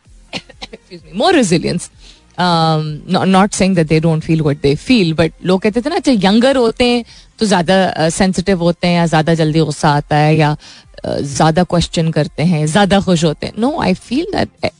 more 1.14 1.34
resilience 1.34 1.90
not 2.38 3.52
saying 3.54 3.76
that 3.76 3.86
they 3.88 4.00
don't 4.00 4.22
feel 4.22 4.40
what 4.42 4.60
they 4.62 4.74
feel 4.74 5.12
but 5.14 5.32
लोग 5.44 5.60
कहते 5.62 5.80
थे 5.80 5.90
ना 5.90 5.96
अच्छा 5.96 6.12
यंगर 6.28 6.56
होते 6.56 6.84
हैं 6.84 7.04
तो 7.38 7.46
ज़्यादा 7.46 8.08
सेंसिटिव 8.08 8.56
uh, 8.56 8.62
होते 8.62 8.86
हैं 8.86 8.96
या 8.96 9.06
ज़्यादा 9.06 9.34
जल्दी 9.34 9.60
गुस्सा 9.60 9.90
आता 9.90 10.16
है 10.16 10.36
या 10.36 10.56
uh, 10.56 11.20
ज़्यादा 11.20 11.64
क्वेश्चन 11.64 12.10
करते 12.10 12.42
हैं 12.42 12.64
ज़्यादा 12.66 13.00
खुश 13.00 13.24
होते 13.24 13.46
हैं 13.46 13.54
no 13.58 13.78
I 13.82 13.94
feel 13.94 14.26
that 14.34 14.70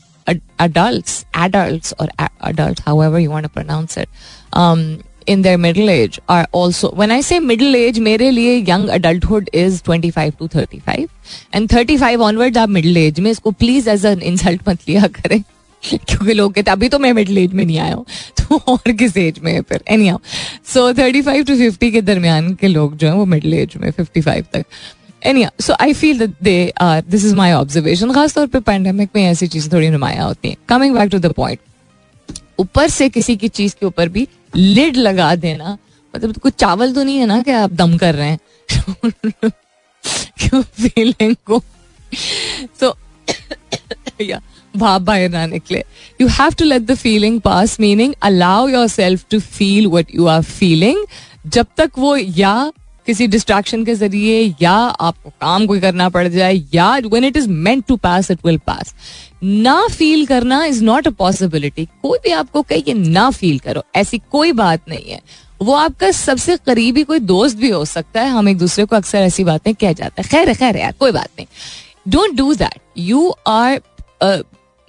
adults, 0.59 1.25
adults 1.33 1.93
or 1.99 2.07
adult, 2.41 2.79
however 2.79 3.19
you 3.19 3.29
want 3.29 3.45
to 3.45 3.49
pronounce 3.49 3.97
it, 3.97 4.09
um, 4.53 5.01
in 5.25 5.41
their 5.41 5.57
middle 5.57 5.89
age 5.89 6.19
are 6.29 6.47
also 6.53 6.89
when 6.91 7.11
I 7.11 7.19
say 7.21 7.39
middle 7.39 7.75
age, 7.75 7.99
मेरे 7.99 8.29
लिए 8.31 8.65
young 8.65 8.89
adulthood 8.89 9.49
is 9.53 9.81
25 9.81 10.37
to 10.37 10.47
35 10.47 11.09
and 11.53 11.69
35 11.69 12.21
onwards 12.21 12.57
आप 12.57 12.69
middle 12.69 12.97
age 12.97 13.19
में 13.19 13.29
इसको 13.31 13.51
please 13.59 13.87
as 13.87 14.05
an 14.05 14.21
insult 14.21 14.67
मत 14.67 14.87
लिया 14.89 15.07
करें 15.07 15.43
क्योंकि 15.89 16.33
लोग 16.33 16.53
कहते 16.53 16.71
अभी 16.71 16.89
तो 16.89 16.99
मैं 16.99 17.11
मिडिल 17.13 17.37
एज 17.37 17.53
में 17.53 17.65
नहीं 17.65 17.79
आया 17.79 17.95
हूँ 17.95 18.05
तो 18.39 18.57
और 18.57 18.91
किस 18.91 19.17
एज 19.17 19.39
में 19.39 19.51
है 19.53 19.61
फिर? 19.61 19.83
Anyhow 20.07 20.19
so 20.73 20.93
thirty 20.93 21.21
five 21.21 21.43
to 21.43 21.55
fifty 21.55 21.91
के 21.91 22.01
दरमियान 22.01 22.53
के 22.53 22.67
लोग 22.67 22.97
जो 22.97 23.07
हैं 23.07 23.13
वो 23.13 23.25
मिडिल 23.25 23.53
एज 23.53 23.75
में 23.77 23.91
फिफ्टी 23.91 24.21
फाइव 24.21 24.45
तक। 24.53 24.65
Any 25.25 25.45
so 25.61 25.73
I 25.73 25.93
feel 25.93 26.19
that 26.19 26.33
they 26.43 26.73
are 26.81 27.03
this 27.09 27.25
is 27.25 27.35
my 27.35 27.51
observation 27.51 28.13
खासतौर 28.13 28.47
पर 28.47 28.59
पैंडेमिक 28.59 29.09
में 29.15 29.23
ऐसी 29.25 29.47
चीज़ें 29.47 29.71
थोड़ी 29.73 29.89
नुमाया 29.89 30.23
होती 30.23 30.49
हैं। 30.49 30.57
Coming 30.69 30.95
back 30.95 31.11
to 31.11 31.19
the 31.19 31.31
point 31.31 31.59
ऊपर 32.59 32.87
से 32.89 33.09
किसी 33.09 33.35
की 33.35 33.47
चीज़ 33.47 33.75
के 33.79 33.85
ऊपर 33.85 34.09
भी 34.09 34.27
लिड 34.55 34.95
लगा 34.95 35.35
देना 35.35 35.77
मतलब 36.15 36.37
कुछ 36.37 36.53
चावल 36.53 36.93
तो 36.93 37.03
नहीं 37.03 37.17
है 37.17 37.25
ना 37.25 37.41
कि 37.41 37.51
आप 37.51 37.71
दम 37.71 37.97
कर 37.97 38.15
रहे 38.15 38.29
हैं? 38.29 38.39
क्यों 40.37 40.61
फीलिंग 40.61 41.35
को? 41.45 41.63
तो 42.79 42.97
या 44.21 44.41
भाप 44.73 45.01
बाहर 45.01 45.29
ना 45.29 45.45
निकले। 45.45 45.83
You 46.21 46.27
have 46.29 46.53
to 46.59 46.65
let 46.65 46.81
the 46.81 46.95
feeling 46.95 47.39
pass 47.41 47.79
meaning 47.79 48.13
allow 48.21 48.67
yourself 48.87 49.25
to 49.31 49.39
feel 49.39 49.87
what 49.87 50.15
you 50.15 50.25
are 50.27 50.41
feeling 50.43 51.05
जब 51.47 51.65
तक 51.77 51.91
वो 51.97 52.15
या 52.15 52.71
किसी 53.07 53.27
डिस्ट्रैक्शन 53.27 53.83
के 53.85 53.93
ज़रिए 53.95 54.41
या 54.61 54.71
आपको 54.71 55.29
काम 55.41 55.65
कोई 55.65 55.79
करना 55.79 56.07
पड़ 56.09 56.27
जाए, 56.27 56.61
या 56.73 56.95
when 57.05 57.23
it 57.23 57.37
is 57.37 57.47
meant 57.49 57.83
to 57.87 57.95
pass 57.97 58.31
it 58.31 58.39
will 58.45 58.57
pass 58.67 58.93
ना 59.43 59.81
फील 59.89 60.25
करना 60.25 60.63
इज़ 60.65 60.83
नॉट 60.83 61.07
अ 61.07 61.11
पॉसिबिलिटी 61.11 61.85
कोई 62.01 62.17
भी 62.23 62.31
आपको 62.33 62.61
कहे 62.61 62.81
कि 62.81 62.93
ना 62.93 63.29
फील 63.31 63.59
करो, 63.59 63.83
ऐसी 63.95 64.21
कोई 64.31 64.51
बात 64.53 64.89
नहीं 64.89 65.11
है। 65.11 65.21
वो 65.61 65.73
आपका 65.73 66.09
सबसे 66.11 66.57
करीबी 66.57 67.03
कोई 67.03 67.19
दोस्त 67.21 67.57
भी 67.57 67.69
हो 67.69 67.83
सकता 67.85 68.21
है, 68.21 68.29
हम 68.29 68.49
एक 68.49 68.57
दूसरे 68.57 68.85
को 68.85 68.95
अक्सर 68.95 69.17
ऐसी 69.19 69.43
बातें 69.43 69.73
कह 69.75 69.93
जाते 69.93 70.21
हैं। 70.21 70.29
खैर 70.29 70.53
खैर 70.53 70.77
यार, 70.77 70.91
कोई 70.91 71.11
बात 71.11 71.29
नहीं। 71.39 71.47
Don't 72.07 72.35
do 72.37 72.53
that 72.55 72.79
you 72.97 73.29
are 73.47 73.81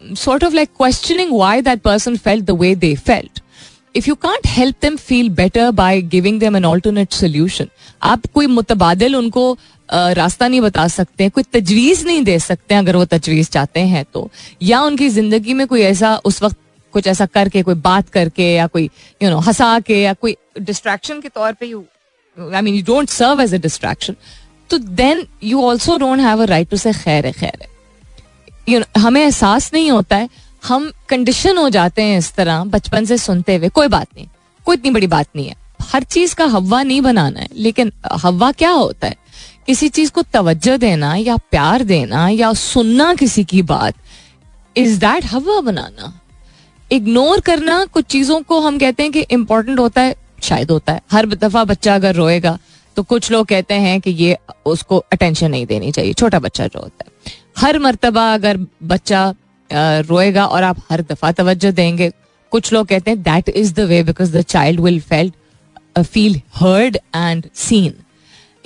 sort 0.01 0.43
of 0.43 0.55
like 0.55 0.75
questioning 0.75 1.31
why 1.33 1.61
that 1.61 1.83
person 1.83 2.17
felt 2.17 2.47
the 2.47 2.55
way 2.55 2.75
they 2.75 2.95
felt. 2.95 3.41
If 3.95 4.07
you 4.07 4.15
can't 4.17 4.47
help 4.47 4.79
them 4.81 4.97
feel 4.97 5.29
better 5.31 5.73
by 5.73 6.01
giving 6.01 6.39
them 6.39 6.55
an 6.55 6.65
alternate 6.65 7.13
solution, 7.13 7.69
आप 8.03 8.27
कोई 8.35 8.47
मुतबादल 8.47 9.15
उनको 9.17 9.57
रास्ता 9.91 10.49
नहीं 10.49 10.61
बता 10.61 10.87
सकते 10.89 11.29
कोई 11.29 11.43
तजवीज़ 11.53 12.05
नहीं 12.07 12.23
दे 12.25 12.39
सकते 12.39 12.75
अगर 12.75 12.97
वो 12.97 13.05
तजवीज़ 13.05 13.51
चाहते 13.51 13.81
हैं 13.93 14.05
तो। 14.13 14.29
या 14.63 14.81
उनकी 14.83 15.09
ज़िंदगी 15.09 15.55
में 15.55 15.67
कोई 15.67 15.83
ऐसा 15.83 16.15
उस 16.25 16.43
वक्त 16.43 16.57
कुछ 16.95 17.07
ऐसा 17.07 17.27
करके 17.27 17.63
कोई 17.63 17.75
बात 17.87 18.09
करके 18.09 18.53
या 18.55 18.67
कोई 18.67 18.85
यू 19.23 19.31
नो 19.31 19.39
हंसा 19.47 19.79
के 19.87 20.01
या 20.03 20.13
कोई 20.15 20.37
डिस्ट्रैक्शन 20.61 21.21
के 21.21 21.29
तौर 21.29 21.53
पे 21.53 21.67
you 21.67 21.85
I 22.55 22.61
mean 22.63 22.75
you 22.75 22.83
don't 22.87 23.09
serve 23.09 23.41
as 23.43 23.55
a 23.55 23.59
distraction 23.59 24.17
तो 24.71 24.79
then 24.79 25.27
you 25.45 25.63
also 25.65 25.97
don't 25.99 26.21
have 26.21 26.43
a 26.43 26.47
right 26.47 26.71
to 26.71 26.77
say 26.77 26.93
खैर 26.93 27.27
है 27.27 27.33
खैर 27.33 27.59
है। 27.63 27.69
यू 28.69 28.79
नो 28.79 29.01
हमें 29.01 29.21
एहसास 29.23 29.71
नहीं 29.75 29.91
होता 29.91 30.17
है, 30.17 30.29
हम 30.63 30.91
कंडीशन 31.09 31.57
हो 31.59 31.69
जाते 31.71 32.03
हैं 32.03 32.19
इस 32.19 32.33
तरह 32.35 32.65
बचपन 32.67 33.05
से 33.05 33.19
सुनते 33.19 33.57
हुए। 33.57 33.69
कोई 33.69 33.89
बात 33.89 34.09
नहीं, 34.17 34.27
कोई 34.67 34.77
इतनी 34.77 34.91
बड़ी 34.91 35.07
बात 35.07 35.27
नहीं 35.37 35.49
है। 35.49 35.57
हर 35.83 36.03
चीज़ 36.05 36.35
का 36.35 36.45
हवा 36.47 36.83
नहीं 36.83 37.01
बनाना 37.01 37.41
है, 37.41 37.49
लेकिन 37.55 37.93
हवा 38.15 38.51
क्या 38.53 38.71
होता 38.71 39.07
है? 39.07 39.17
किसी 39.67 39.89
चीज़ 39.89 40.11
को 40.13 40.23
तवज्जो 40.25 40.77
देना 40.77 41.15
या 41.17 41.37
प्यार 41.37 41.83
देना 41.85 42.29
या 42.29 42.53
सुनना 42.55 43.15
किसी 43.15 43.45
की 43.45 43.63
बात 43.65 43.95
इज़ 44.77 44.99
दैट 45.01 45.27
हवा 45.27 45.61
बनाना? 45.63 46.13
इग्नोर 46.91 47.41
करना 47.41 47.85
कुछ 47.85 48.05
चीज़ों 48.07 48.41
को 48.43 48.61
हम 48.61 48.79
कहते 48.79 49.03
हैं 49.03 49.13
कि 49.13 49.21
इंपॉर्टेंट 49.21 49.79
होता 49.79 50.01
है, 50.01 50.15
शायद 50.43 50.71
होता 50.71 50.93
है। 50.93 51.01
हर 51.13 51.27
दफ़ा 51.27 51.65
बच्चा 51.65 51.95
अगर 51.95 52.15
रोएगा 52.15 52.59
तो 52.97 53.03
कुछ 53.03 53.31
लोग 53.31 53.47
कहते 53.47 53.75
हैं 53.77 54.01
कि 54.01 54.11
ये 54.11 54.37
उसको 54.67 54.97
अटेंशन 55.13 55.51
नहीं 55.51 55.67
देनी 55.67 55.93
चाहिए, 55.93 56.13
छोटा 56.13 56.39
बच्चा 56.39 56.67
जो 56.67 56.81
होता 56.81 57.05
है। 57.05 57.37
हर 57.59 57.79
मरतबा 57.79 58.33
अगर 58.35 58.59
बच्चा 58.85 59.23
रोएगा 59.71 60.45
और 60.47 60.63
आप 60.63 60.83
हर 60.91 61.01
दफ़ा 61.03 61.31
तवज्जो 61.33 61.71
देंगे, 61.73 62.11
कुछ 62.53 62.73
लोग 62.73 62.87
कहते 62.87 63.11
हैं 63.11 63.23
that 63.23 63.49
is 63.49 63.73
the 63.75 63.81
way 63.89 64.03
because 64.03 64.37
the 64.37 64.43
child 64.43 64.81
will 64.81 65.01
felt 65.01 65.35
feel 66.01 66.41
heard 66.55 66.97
and 67.17 67.47
seen 67.57 67.95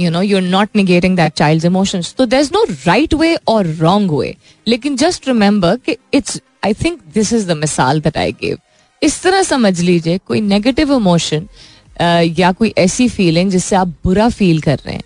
you 0.00 0.10
know 0.10 0.22
you 0.22 0.36
are 0.36 0.42
not 0.42 0.76
negating 0.76 1.16
that 1.16 1.32
child 1.32 1.64
emotions 1.64 2.14
तो 2.18 2.26
there 2.26 2.40
is 2.40 2.50
no 2.54 2.64
right 2.86 3.14
way 3.14 3.34
और 3.48 3.66
रॉन्ग 3.80 4.10
वे 4.18 4.34
लेकिन 4.66 4.96
जस्ट 4.96 5.28
रिमेंबर 5.28 5.76
कि 5.86 5.96
it's 6.14 6.40
I 6.64 6.74
think 6.84 7.00
this 7.14 7.32
is 7.32 7.48
the 7.48 7.56
मिसाल 7.56 8.00
that 8.00 8.16
I 8.16 8.32
give 8.42 8.58
इस 9.02 9.22
तरह 9.22 9.42
समझ 9.42 9.78
लीजिए, 9.80 10.18
कोई 10.18 10.40
नेगेटिव 10.40 10.94
इमोशन 10.94 11.48
या 12.38 12.52
कोई 12.52 12.72
ऐसी 12.78 13.08
फीलिंग 13.08 13.50
जिससे 13.50 13.76
आप 13.76 13.88
बुरा 14.04 14.28
फील 14.28 14.60
कर 14.60 14.78
रहे 14.86 14.94
हैं, 14.94 15.02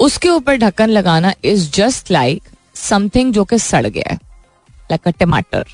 उसके 0.00 0.28
ऊपर 0.28 0.56
ढक्कन 0.58 0.90
लगाना 0.90 1.32
इज़ 1.44 1.70
जस्ट 1.74 2.10
लाइक 2.10 2.42
समथिंग 2.76 3.32
जो 3.32 3.44
कि 3.44 3.58
सड़ 3.58 3.86
गया 3.86 4.12
है 4.12 4.18
like 4.90 5.08
a 5.08 5.10
tamatar 5.20 5.64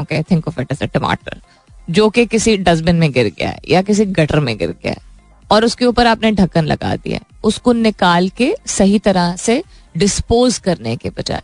okay 0.00 0.22
think 0.22 0.48
of 0.48 0.60
it 0.60 0.72
as 0.72 0.82
a 0.82 0.86
tamatar 0.94 1.40
जो 1.90 2.08
कि 2.10 2.24
किसी 2.26 2.56
डस्टबिन 2.56 2.96
में 2.96 3.10
गिर 3.12 3.32
गया 3.38 3.48
है 3.48 3.60
या 3.68 3.82
किसी 3.82 4.04
गटर 4.18 4.40
में 4.40 4.56
गिर 4.58 4.70
गया 4.82 4.92
है, 4.92 5.00
और 5.50 5.64
उसके 5.64 5.84
ऊपर 5.84 6.06
आपने 6.06 6.30
ढक्कन 6.32 6.64
लगा 6.64 6.94
दिया 6.96 7.18
उसको 7.44 7.72
निकाल 7.72 8.28
के 8.28 8.54
सही 8.66 8.98
तरह 8.98 9.34
से 9.36 9.62
डिस्पोज 9.96 10.58
करने 10.58 10.96
के 10.96 11.10
बजाय 11.10 11.42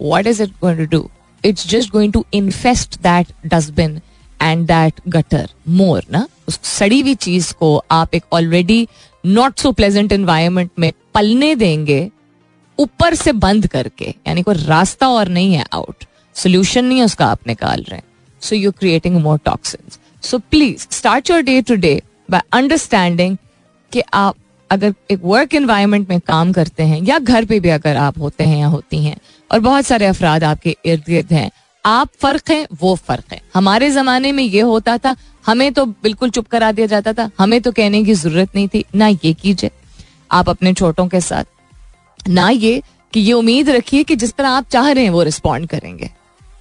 what 0.00 0.26
is 0.26 0.42
it 0.42 0.50
going 0.62 0.78
to 0.78 0.86
do 0.86 1.10
it's 1.44 1.66
just 1.68 1.90
going 1.90 2.12
to 2.12 2.24
infest 2.34 3.00
that 3.02 3.32
dustbin 3.46 4.00
and 4.42 4.66
that 4.66 5.00
gutter 5.08 5.48
more 5.68 6.04
ना 6.12 6.26
उस 6.48 6.60
सड़ी 6.68 7.00
हुई 7.00 7.14
चीज़ 7.26 7.52
को 7.54 7.76
आप 7.90 8.14
एक 8.14 8.24
already 8.32 8.86
not 9.24 9.58
so 9.58 9.72
pleasant 9.72 10.12
environment 10.12 10.70
में 10.78 10.92
पलने 11.14 11.54
देंगे 11.54 12.00
ऊपर 12.82 13.14
से 13.14 13.32
बंद 13.34 13.66
करके, 13.66 14.14
यानी 14.26 14.42
कोई 14.42 14.54
रास्ता 14.56 15.08
और 15.10 15.28
नहीं 15.30 15.54
है 15.54 15.64
आउट 15.72 16.04
सोल्यूशन 16.36 16.84
नहीं 16.84 16.98
है 16.98 17.04
उसका, 17.04 17.26
आप 17.26 17.46
निकाल 17.46 17.82
रहे 17.82 17.96
हैं। 17.96 18.04
So 18.42 18.56
you 18.56 18.70
creating 18.72 19.16
more 19.18 19.38
toxin 19.44 19.90
so 20.22 20.38
please 20.40 20.86
start 20.90 21.30
your 21.30 21.42
day 21.42 21.60
to 21.62 21.74
day 21.76 22.00
by 22.30 22.42
understanding 22.52 23.36
कि 23.92 24.02
आप 24.14 24.36
अगर 24.70 24.94
एक 25.10 25.20
वर्क 25.24 25.54
एनवायरमेंट 25.54 26.08
में 26.10 26.20
काम 26.20 26.52
करते 26.52 26.82
हैं, 26.82 27.00
या 27.02 27.18
घर 27.18 27.44
पे 27.44 27.58
भी 27.60 27.68
अगर 27.70 27.96
आप 27.96 28.18
होते 28.18 28.44
हैं 28.44 28.58
या 28.58 28.66
होती 28.66 29.04
हैं, 29.04 29.16
और 29.50 29.60
बहुत 29.60 29.86
सारे 29.86 30.06
अफराद 30.06 30.44
आपके 30.44 30.76
इर्द 30.84 31.02
गिर्द 31.06 31.32
हैं, 31.32 31.50
आप 31.84 32.08
फ़र्क 32.20 32.50
हैं, 32.50 32.66
वो 32.80 32.94
फ़र्क 32.98 33.32
है। 33.32 33.40
हमारे 33.54 33.90
जमाने 33.90 34.32
में 34.32 34.42
ये 34.44 34.60
होता 34.62 34.96
था, 34.98 35.14
हमें 35.46 35.72
तो 35.72 35.84
बिल्कुल 35.86 36.30
चुप 36.30 36.46
करा 36.46 36.70
दिया 36.72 36.86
जाता 36.86 37.12
था, 37.12 37.30
हमें 37.38 37.60
तो 37.62 37.72
कहने 37.72 38.02
की 38.04 38.14
ज़रूरत 38.14 38.54
नहीं 38.54 38.68
थी, 38.68 38.84
ना 38.94 39.06
ये 39.08 39.32
कीजिए। 39.34 39.70
आप 40.30 40.48
अपने 40.48 40.72
छोटों 40.74 41.06
के 41.08 41.20
साथ 41.20 41.44
ना 42.28 42.48
ये 42.50 42.82
कि 43.12 43.20
ये 43.20 43.32
उम्मीद 43.32 43.70
रखिए 43.70 44.02
कि 44.04 44.16
जिस 44.16 44.32
तरह 44.32 44.48
आप 44.48 44.68
चाह 44.70 44.90
रहे 44.90 45.04
हैं 45.04 45.10
वो 45.10 45.22
रिस्पॉन्ड 45.22 45.68
करेंगे। 45.68 46.10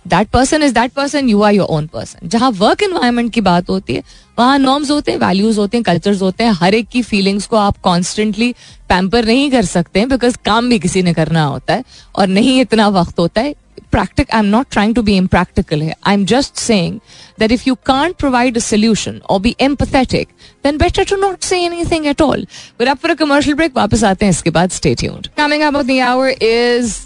That 0.05 0.27
person 0.29 0.63
is 0.63 0.73
that 0.73 0.91
person 0.91 1.29
you 1.29 1.41
are 1.41 1.53
your 1.53 1.67
own 1.67 1.87
person 1.87 2.27
जहाँ 2.27 2.49
वर्क 2.51 2.83
इन्वायरमेंट 2.83 3.31
की 3.33 3.41
बात 3.41 3.69
होती 3.69 3.95
है, 3.95 4.03
वहाँ 4.39 4.57
नॉर्म्स 4.59 4.91
होते 4.91 5.11
हैं 5.11 5.19
वैल्यूज़ 5.19 5.59
होते 5.59 5.77
हैं 5.77 5.83
कल्चर्स 5.83 6.21
होते 6.21 6.43
हैं, 6.43 6.51
हर 6.51 6.75
एक 6.75 6.87
की 6.87 7.01
फीलिंग्स 7.01 7.47
को 7.47 7.57
आप 7.57 7.77
कॉन्स्टेंटली 7.79 8.51
पैम्पर 8.89 9.25
नहीं 9.25 9.49
कर 9.51 9.65
सकते 9.65 9.99
हैं 9.99 10.09
बिकॉज़ 10.09 10.37
काम 10.45 10.69
भी 10.69 10.79
किसी 10.79 11.03
ने 11.03 11.13
करना 11.13 11.43
होता 11.43 11.73
है, 11.73 11.83
और 12.15 12.27
नहीं 12.27 12.59
इतना 12.61 12.87
वक्त 12.89 13.19
होता 13.19 13.41
है 13.41 13.53
practical 13.95 14.37
i'm 14.39 14.49
not 14.55 14.71
trying 14.75 14.95
to 14.99 15.03
be 15.09 15.17
impractical 15.17 15.85
here 15.87 15.97
i'm 16.13 16.25
just 16.33 16.63
saying 16.63 16.97
that 17.43 17.55
if 17.57 17.67
you 17.69 17.75
can't 17.91 18.17
provide 18.25 18.57
a 18.57 18.65
solution 18.69 19.21
or 19.29 19.39
be 19.45 19.53
empathetic 19.67 20.33
then 20.63 20.81
better 20.85 21.05
to 21.13 21.19
not 21.25 21.47
say 21.51 21.61
anything 21.65 22.07
at 22.07 22.25
all 22.27 22.49
we're 22.79 22.91
up 22.95 23.05
for 23.05 23.15
a 23.15 23.19
commercial 23.23 23.61
break 23.61 23.75
वापस 23.75 24.03
आते 24.03 24.25
हैं 24.25 24.31
इसके 24.31 24.49
बाद 24.59 24.71
stay 24.79 24.95
tuned 25.03 25.31
coming 25.43 25.69
up 25.69 25.79
of 25.83 25.87
the 25.93 26.01
hour 26.09 26.35
is 26.51 26.99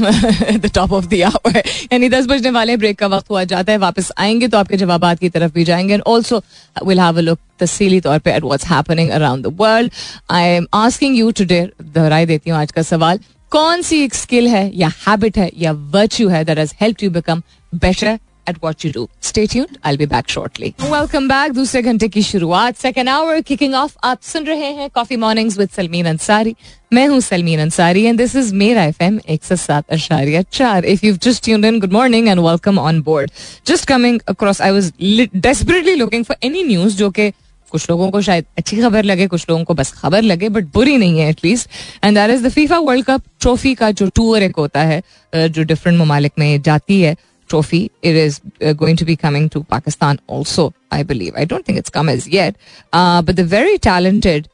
the 0.00 0.70
top 0.74 0.92
of 0.92 1.06
the 1.06 1.20
hour 1.26 1.56
यानी 1.92 2.08
दस 2.08 2.26
बजने 2.26 2.50
वाले 2.50 2.76
break 2.76 2.98
का 2.98 3.06
वक्त 3.14 3.30
हुआ 3.30 3.42
जाता 3.52 3.72
है 3.72 3.78
वापस 3.78 4.10
आएँगे 4.18 4.48
तो 4.48 4.58
आपके 4.58 4.76
जवाब 4.76 5.06
की 5.20 5.28
तरफ़ 5.28 5.52
भी 5.52 5.64
जाएँगे 5.64 5.94
and 5.94 6.02
also 6.06 6.42
will 6.86 7.00
have 7.00 7.18
a 7.18 7.20
look 7.20 7.38
तफसीली 7.60 8.00
तौर 8.00 8.18
पे 8.18 8.32
at 8.34 8.44
what's 8.44 8.66
happening 8.66 9.10
around 9.10 9.46
the 9.46 9.54
world 9.60 9.92
I 10.30 10.44
am 10.48 10.66
asking 10.74 11.16
you 11.18 11.30
today 11.40 11.60
दोहराई 11.82 12.26
देती 12.26 12.50
हूँ 12.50 12.58
आज 12.58 12.72
का 12.72 12.82
सवाल 12.82 13.20
कौन 13.52 13.82
सी 13.82 14.02
एक 14.04 14.14
स्किल 14.14 14.46
है 14.48 14.70
या 14.76 14.88
हैबिट 15.06 15.38
है 15.38 15.50
या 15.58 15.72
वर्च्यू 15.92 16.28
है 16.28 16.44
that 16.44 16.58
has 16.58 16.72
help 16.80 17.02
you 17.02 17.10
become 17.10 17.42
better 17.72 18.18
at 18.48 18.56
what 18.64 18.84
you 18.84 18.90
do 18.92 19.08
stay 19.22 19.46
tuned 19.46 19.76
I 19.86 19.96
be 19.96 20.06
back 20.06 20.28
shortly 20.30 20.72
welcome 20.82 21.28
back 21.28 21.52
दूसरे 21.52 21.82
घंटे 21.82 22.08
की 22.08 22.22
शुरुआत. 22.22 22.76
सेकेंड 22.76 23.08
आवर 23.08 23.40
किकिंग 23.40 23.74
ऑफ़ 23.74 23.96
आप 24.04 24.20
सुन 24.22 24.44
रहे 24.46 24.70
हैं 24.72 24.90
coffee 24.94 25.16
mornings 25.16 25.58
with 25.58 25.68
Salmeen 25.76 26.06
Ansari 26.06 26.54
मैं 26.92 27.06
हूँ 27.08 27.20
Salmeen 27.20 27.60
Ansari 27.60 28.04
and 28.04 28.18
this 28.18 28.36
is 28.36 28.54
मेरा 28.54 28.84
एफ़ 28.84 29.02
एम 29.02 29.18
एक 29.28 29.44
सौ 29.44 29.56
सात 29.56 29.90
अशारिया 29.92 30.42
चार. 30.52 30.84
If 30.84 31.06
you 31.06 31.16
just 31.22 31.44
tuned 31.44 31.64
in 31.64 31.80
good 31.80 31.92
morning 31.92 32.28
and 32.28 32.40
welcome 32.40 32.78
on 32.78 33.00
board 33.02 33.30
just 33.66 33.88
coming 33.88 34.20
across 34.28 34.62
I 34.62 34.70
was 34.70 34.92
desperately 35.36 35.94
looking 35.94 36.24
for 36.24 36.46
any 36.46 36.64
news 36.64 36.96
जो 36.96 37.10
कि 37.10 37.32
कुछ 37.70 37.88
लोगों 37.90 38.10
को 38.10 38.20
शायद 38.22 38.44
अच्छी 38.58 38.80
खबर 38.80 39.04
लगे, 39.04 39.26
कुछ 39.26 39.46
लोगों 39.50 39.64
को 39.64 39.74
बस 39.74 39.92
खबर 39.92 40.22
लगे 40.22 40.48
बट 40.48 40.72
बुरी 40.74 40.96
नहीं 40.96 41.18
है 41.20 41.28
at least 41.30 41.68
and 42.04 42.16
that 42.16 42.30
is 42.30 42.46
the 42.46 42.50
FIFA 42.50 42.78
World 42.80 43.06
Cup 43.06 43.22
trophy 43.40 43.74
का 43.74 43.90
जो 43.92 44.08
टूर 44.14 44.42
एक 44.42 44.56
होता 44.56 44.82
है 44.82 45.02
जो 45.32 45.62
डिफरेंट 45.62 45.98
ममालिक 45.98 46.32
में 46.38 46.60
जाती 46.62 47.00
है 47.00 47.16
trophy 47.50 47.82
it 48.04 48.16
is 48.16 48.40
going 48.74 48.98
to 48.98 49.06
be 49.06 49.16
coming 49.16 49.48
to 49.50 49.62
Pakistan 49.70 50.18
also 50.30 50.72
I 50.92 51.04
believe 51.04 51.36
I 51.38 51.46
don't 51.46 51.68
think 51.68 51.78
it's 51.78 51.90
come 51.90 52.10
is 52.10 52.28
yet 52.30 52.56
but 52.94 53.34
the 53.34 53.48
very 53.52 53.76
talented 53.84 54.46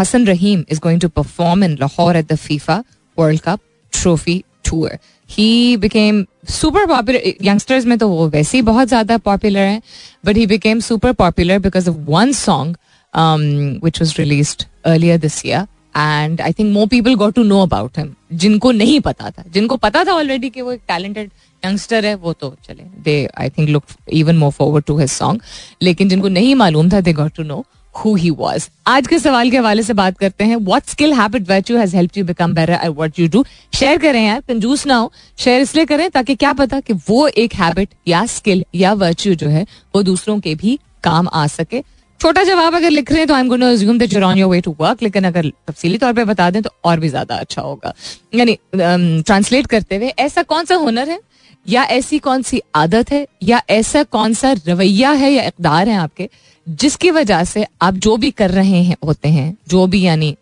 Hasan 0.00 0.26
Raheem 0.26 0.64
is 0.70 0.80
going 0.80 1.00
to 1.00 1.08
perform 1.08 1.64
in 1.64 1.76
Lahore 1.80 2.16
at 2.16 2.32
the 2.32 2.36
FIFA 2.38 2.82
World 3.18 3.40
Cup 3.40 3.60
trophy 3.92 4.42
Tour. 4.68 4.90
He 5.30 5.48
became 5.78 6.20
super 6.58 6.84
popular. 6.86 7.20
Youngsters 7.48 7.86
में 7.86 7.96
तो 7.98 8.08
वो 8.08 8.28
वैसे 8.28 8.58
ही 8.58 8.62
बहुत 8.62 8.88
ज़्यादा 8.88 9.18
popular 9.22 9.66
है. 9.68 9.80
But 10.24 10.36
he 10.36 10.46
became 10.54 10.84
super 10.90 11.14
popular 11.14 11.58
because 11.66 11.88
of 11.88 12.06
one 12.18 12.32
song 12.34 12.76
um, 13.14 13.48
which 13.80 14.00
was 14.00 14.18
released 14.18 14.66
earlier 14.86 15.18
this 15.26 15.42
year. 15.44 15.66
And 15.96 16.40
I 16.40 16.52
think 16.52 16.72
more 16.72 16.86
people 16.88 17.14
got 17.16 17.34
to 17.34 17.42
know 17.42 17.60
about 17.62 17.98
him 17.98 18.14
जिनको 18.40 18.70
नहीं 18.72 18.98
पता 19.00 19.30
था 19.30 19.44
जिनको 19.52 19.76
पता 19.76 20.02
था 20.04 20.12
ऑलरेडी 20.12 20.50
कि 20.50 20.62
वो 20.62 20.72
एक 20.72 20.80
टैलेंटेड 20.88 21.30
यंगस्टर 21.62 22.04
है 22.06 22.14
वो 22.14 22.32
तो 22.32 22.54
चले 22.64 22.82
दे 23.04 23.16
I 23.40 23.50
think 23.50 23.68
look 23.68 23.84
even 24.20 24.36
more 24.38 24.50
forward 24.58 24.84
to 24.84 24.96
his 24.98 25.10
song 25.10 25.42
लेकिन 25.82 26.08
जिनको 26.08 26.28
नहीं 26.28 26.54
मालूम 26.54 26.90
था 26.92 27.00
they 27.00 27.12
got 27.12 27.32
to 27.36 27.42
know 27.42 27.64
who 27.94 28.14
he 28.14 28.30
was 28.30 28.68
आज 28.86 29.06
के 29.06 29.18
सवाल 29.18 29.50
के 29.50 29.56
हवाले 29.56 29.82
से 29.82 29.92
बात 29.92 30.18
करते 30.18 30.44
हैं 30.44 30.56
what 30.56 30.86
skill 30.86 31.12
habit 31.14 31.48
virtue 31.50 31.76
has 31.78 31.96
help 31.96 32.16
you 32.18 32.24
become 32.24 32.54
better 32.54 32.72
at 32.72 32.94
what 32.96 33.18
you 33.18 33.28
do 33.28 33.44
share 33.74 33.98
करें 33.98 34.24
यार 34.26 34.40
कंजूस 34.48 34.86
ना 34.86 34.96
हो 34.96 35.12
शेयर 35.38 35.60
इसलिए 35.60 35.84
करें 35.84 36.08
ताकि 36.10 36.34
क्या 36.34 36.52
पता 36.52 36.80
कि 36.80 36.92
वो 37.08 37.26
एक 37.28 37.54
हैबिट 37.54 37.94
या 38.08 38.24
स्किल 38.26 38.64
या 38.74 38.92
वर्च्यू 38.94 39.34
जो 39.34 39.48
है 39.48 39.66
वो 39.94 40.02
दूसरों 40.02 40.38
के 40.40 40.54
भी 40.54 40.78
काम 41.04 41.28
आ 41.28 41.46
सके। 41.46 41.82
छोटा 42.20 42.42
जवाब 42.44 42.74
अगर 42.74 42.90
लिख 42.90 43.10
रहे 43.12 43.20
हैं 43.20 43.28
तो 43.28 43.34
I 43.34 43.40
am 43.40 43.48
going 43.48 43.62
to 43.62 43.68
assume 43.68 43.98
that 43.98 44.16
on 44.16 44.38
your 44.38 44.50
way 44.50 44.60
to 44.60 44.74
work 44.80 45.02
लेकिन 45.02 45.24
अगर 45.24 45.52
तफसीली 45.68 45.98
तौर 45.98 46.12
पे 46.12 46.24
बता 46.24 46.50
दें 46.50 46.62
तो 46.62 46.70
और 46.84 47.00
भी 47.00 47.08
ज़्यादा 47.08 47.34
अच्छा 47.36 47.62
होगा। 47.62 47.92
यानी 48.34 48.58
ट्रांसलेट 48.74 49.64
um, 49.64 49.70
करते 49.70 49.96
हुए 49.96 50.12
ऐसा 50.18 50.42
कौन 50.42 50.64
सा 50.64 50.74
हुनर 50.76 51.08
है? 51.08 51.20
या 51.66 51.82
ऐसी 51.84 52.18
कौन 52.18 52.42
सी 52.42 52.60
आदत 52.74 53.10
है? 53.12 53.26
या 53.42 53.62
ऐसा 53.70 54.02
कौन 54.02 54.34
सा 54.34 54.52
रवैया 54.66 55.10
है 55.12 55.30
या 55.32 55.42
इकदार 55.42 55.88
है 55.88 55.96
आपके? 55.96 56.28
जिसकी 56.68 57.10
वजह 57.10 57.44
से 57.44 57.66
आप 57.82 57.94
जो 57.94 58.16
भी 58.16 58.30
कर 58.30 58.50
रहे 58.50 58.82
हैं, 58.82 58.96
होते 59.06 59.28
हैं, 59.28 59.56
जो 59.68 59.86
भी 59.86 60.02
यानी 60.02 60.36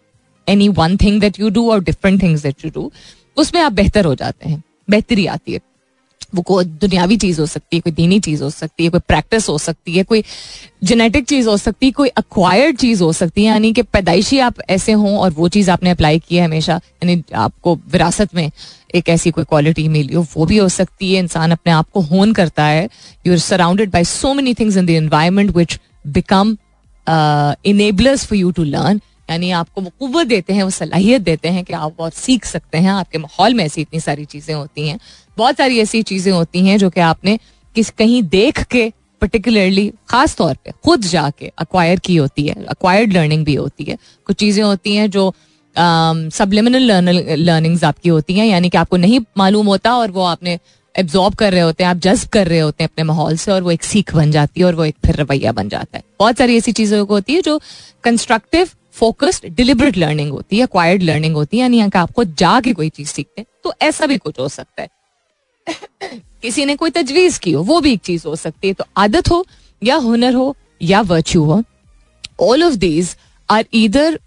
any 0.48 0.68
one 0.68 0.96
thing 0.96 1.20
that 1.20 1.40
you 1.40 1.50
do 1.50 1.70
और 1.70 1.84
different 1.84 2.22
things 2.22 2.42
that 2.42 2.56
you 2.64 2.70
do 2.70 2.92
उसमें 3.36 3.62
आप 3.62 3.72
बेहतर 3.72 4.04
हो 4.04 4.14
जाते 4.14 4.48
हैं, 4.48 4.62
बेहतरी 4.90 5.26
आती 5.26 5.52
है। 5.52 5.60
वो 6.34 6.42
कोई 6.42 6.64
दुनियावी 6.64 7.16
चीज़ 7.16 7.40
हो 7.40 7.46
सकती 7.46 7.76
है, 7.76 7.80
कोई 7.80 7.92
दीनी 7.92 8.20
चीज़ 8.20 8.42
हो 8.42 8.50
सकती 8.50 8.84
है, 8.84 8.90
कोई 8.90 9.00
प्रैक्टिस 9.00 9.48
हो 9.48 9.58
सकती 9.58 9.92
है, 9.92 10.04
कोई 10.04 10.24
जेनेटिक 10.84 11.24
चीज़ 11.24 11.48
हो 11.48 11.56
सकती 11.56 11.86
है, 11.86 11.92
कोई 11.92 12.08
अक्वायर्ड 12.08 12.76
चीज़ 12.76 13.02
हो 13.02 13.12
सकती 13.12 13.40
है, 13.40 13.46
यानी 13.46 13.72
कि 13.72 13.82
पैदाइशी 13.82 14.38
आप 14.38 14.54
ऐसे 14.70 14.92
हों 14.92 15.18
और 15.18 15.30
वो 15.30 15.48
चीज़ 15.48 15.70
आपने 15.70 15.90
अप्लाई 15.90 16.18
की 16.18 16.36
है 16.36 16.44
हमेशा, 16.44 16.74
यानी 16.76 17.22
आपको 17.34 17.76
विरासत 17.76 18.34
में 18.34 18.50
एक 18.94 19.08
ऐसी 19.08 19.30
कोई 19.30 19.44
क्वालिटी 19.44 19.88
मिली 19.88 20.14
हो, 20.14 20.26
वो 20.36 20.46
भी 20.46 20.56
हो 20.56 20.68
सकती 20.68 21.12
है। 21.14 21.18
इंसान 21.18 21.50
अपने 21.50 21.72
आप 21.72 21.90
को 21.90 22.00
होन 22.00 22.32
करता 22.32 22.64
है। 22.64 22.88
You 23.26 23.32
are 23.32 23.38
surrounded 23.38 23.90
by 23.90 24.04
so 24.04 24.34
many 24.34 24.54
things 24.54 24.76
in 24.76 24.86
the 24.86 24.90
environment 24.90 25.56
which 25.56 25.80
become 26.06 26.56
enablers 27.66 28.26
for 28.26 28.38
you 28.38 28.50
to 28.50 28.64
learn 28.64 29.00
यानी 29.30 29.50
आपको 29.50 29.80
वो 29.80 29.90
कुत 30.00 30.26
देते 30.26 30.52
हैं, 30.52 30.62
वो 30.62 30.70
सलाहियत 30.70 31.22
देते 31.22 31.48
हैं 31.48 31.64
कि 31.64 31.72
आप 31.72 32.00
और 32.00 32.10
सीख 32.12 32.44
सकते 32.44 32.78
हैं, 32.78 32.90
आपके 32.90 33.18
माहौल 33.18 33.54
में 33.54 33.64
ऐसी 33.64 33.80
इतनी 33.80 34.00
सारी 34.00 34.24
चीज़ें 34.24 34.54
होती 34.54 34.88
हैं। 34.88 34.98
बहुत 35.36 35.56
सारी 35.56 35.78
ऐसी 35.80 36.02
चीज़ें 36.02 36.32
होती 36.32 36.66
हैं 36.66 36.76
जो 36.78 36.90
कि 36.90 37.00
आपने 37.00 37.38
किस, 37.76 37.90
कहीं 37.90 38.22
देख 38.24 38.62
के 38.64 38.92
पर्टिकुलरली 39.22 39.90
खास 40.08 40.36
तौर 40.36 40.54
पे 40.64 40.72
खुद 40.84 41.02
जाके 41.04 41.50
अक्वायर 41.58 41.98
की 41.98 42.16
होती 42.16 42.46
है 42.46 42.64
अक्वायर्ड 42.66 43.12
लर्निंग 43.12 43.44
भी 43.44 43.54
होती 43.54 43.84
है। 43.84 43.96
कुछ 44.26 44.36
चीज़ें 44.36 44.62
होती 44.64 44.94
हैं 44.96 45.10
जो 45.10 45.32
सबलिमिनल 45.76 46.90
लर्निंग्स 47.38 47.84
आपकी 47.84 48.08
होती 48.08 48.34
हैं, 48.34 48.46
यानी 48.46 48.68
कि 48.68 48.78
आपको 48.78 48.96
नहीं 48.96 49.20
मालूम 49.38 49.66
होता 49.66 49.96
और 49.96 50.10
वो 50.10 50.24
आपने 50.24 50.58
एब्जॉर्ब 50.96 51.34
कर 51.34 51.52
रहे 51.52 51.60
होते 51.60 51.84
हैं, 51.84 51.90
आप 51.90 51.96
जज्ब 51.98 52.28
कर 52.28 52.48
रहे 52.48 52.58
होते 52.58 52.84
हैं 52.84 52.88
अपने 52.88 53.04
माहौल 53.04 53.36
से 53.36 53.52
और 53.52 53.62
वो 53.62 53.70
एक 53.70 53.82
सीख 53.84 54.14
बन 54.14 54.30
जाती 54.30 54.60
है 54.60 54.66
और 54.66 54.74
वो 54.74 54.84
एक 54.84 54.96
फिर 55.06 55.16
रवैया 55.16 55.52
बन 55.52 55.68
जाता 55.68 55.98
है। 55.98 56.02
बहुत 56.18 56.38
सारी 56.38 56.56
ऐसी 56.56 56.72
चीज़ें 56.72 56.98
होती 57.00 57.34
है 57.34 57.42
जो 57.42 57.60
कंस्ट्रक्टिव 58.04 58.68
फोकस्ड 58.92 59.46
डिलिबरेट 59.56 59.96
लर्निंग 59.96 60.30
होती 60.32 60.58
है 60.58 60.66
क्वाइड 60.66 61.02
लर्निंग 61.02 61.34
होती 61.34 61.56
है, 61.56 61.62
यानी 61.62 61.80
आप 61.80 62.12
खुद 62.12 62.34
जाके 62.38 62.72
कोई 62.72 62.88
चीज़ 62.88 63.08
सीखते 63.08 63.40
हैं 63.40 63.46
तो 63.64 63.74
ऐसा 63.82 64.06
भी 64.06 64.16
कुछ 64.18 64.38
हो 64.38 64.48
सकता 64.48 64.82
है। 64.82 64.88
किसी 66.42 66.64
ने 66.64 66.76
कोई 66.76 66.90
तजवीज 66.90 67.38
की 67.38 67.52
हो, 67.52 67.62
वो 67.62 67.80
भी 67.80 67.92
एक 67.92 68.00
चीज़ 68.00 68.26
हो 68.28 68.36
सकती 68.36 68.68
है। 68.68 68.74
तो 68.74 68.84
आदत 68.96 69.30
हो 69.30 69.44
या 69.82 69.96
हुनर 69.98 70.34
हो 70.34 70.54
या 70.82 71.00
वर्च्यू 71.02 71.44
हो 71.44 71.62
all 72.40 72.64
of 72.64 72.74
these 72.74 73.16
are 73.48 73.64
either 73.74 74.18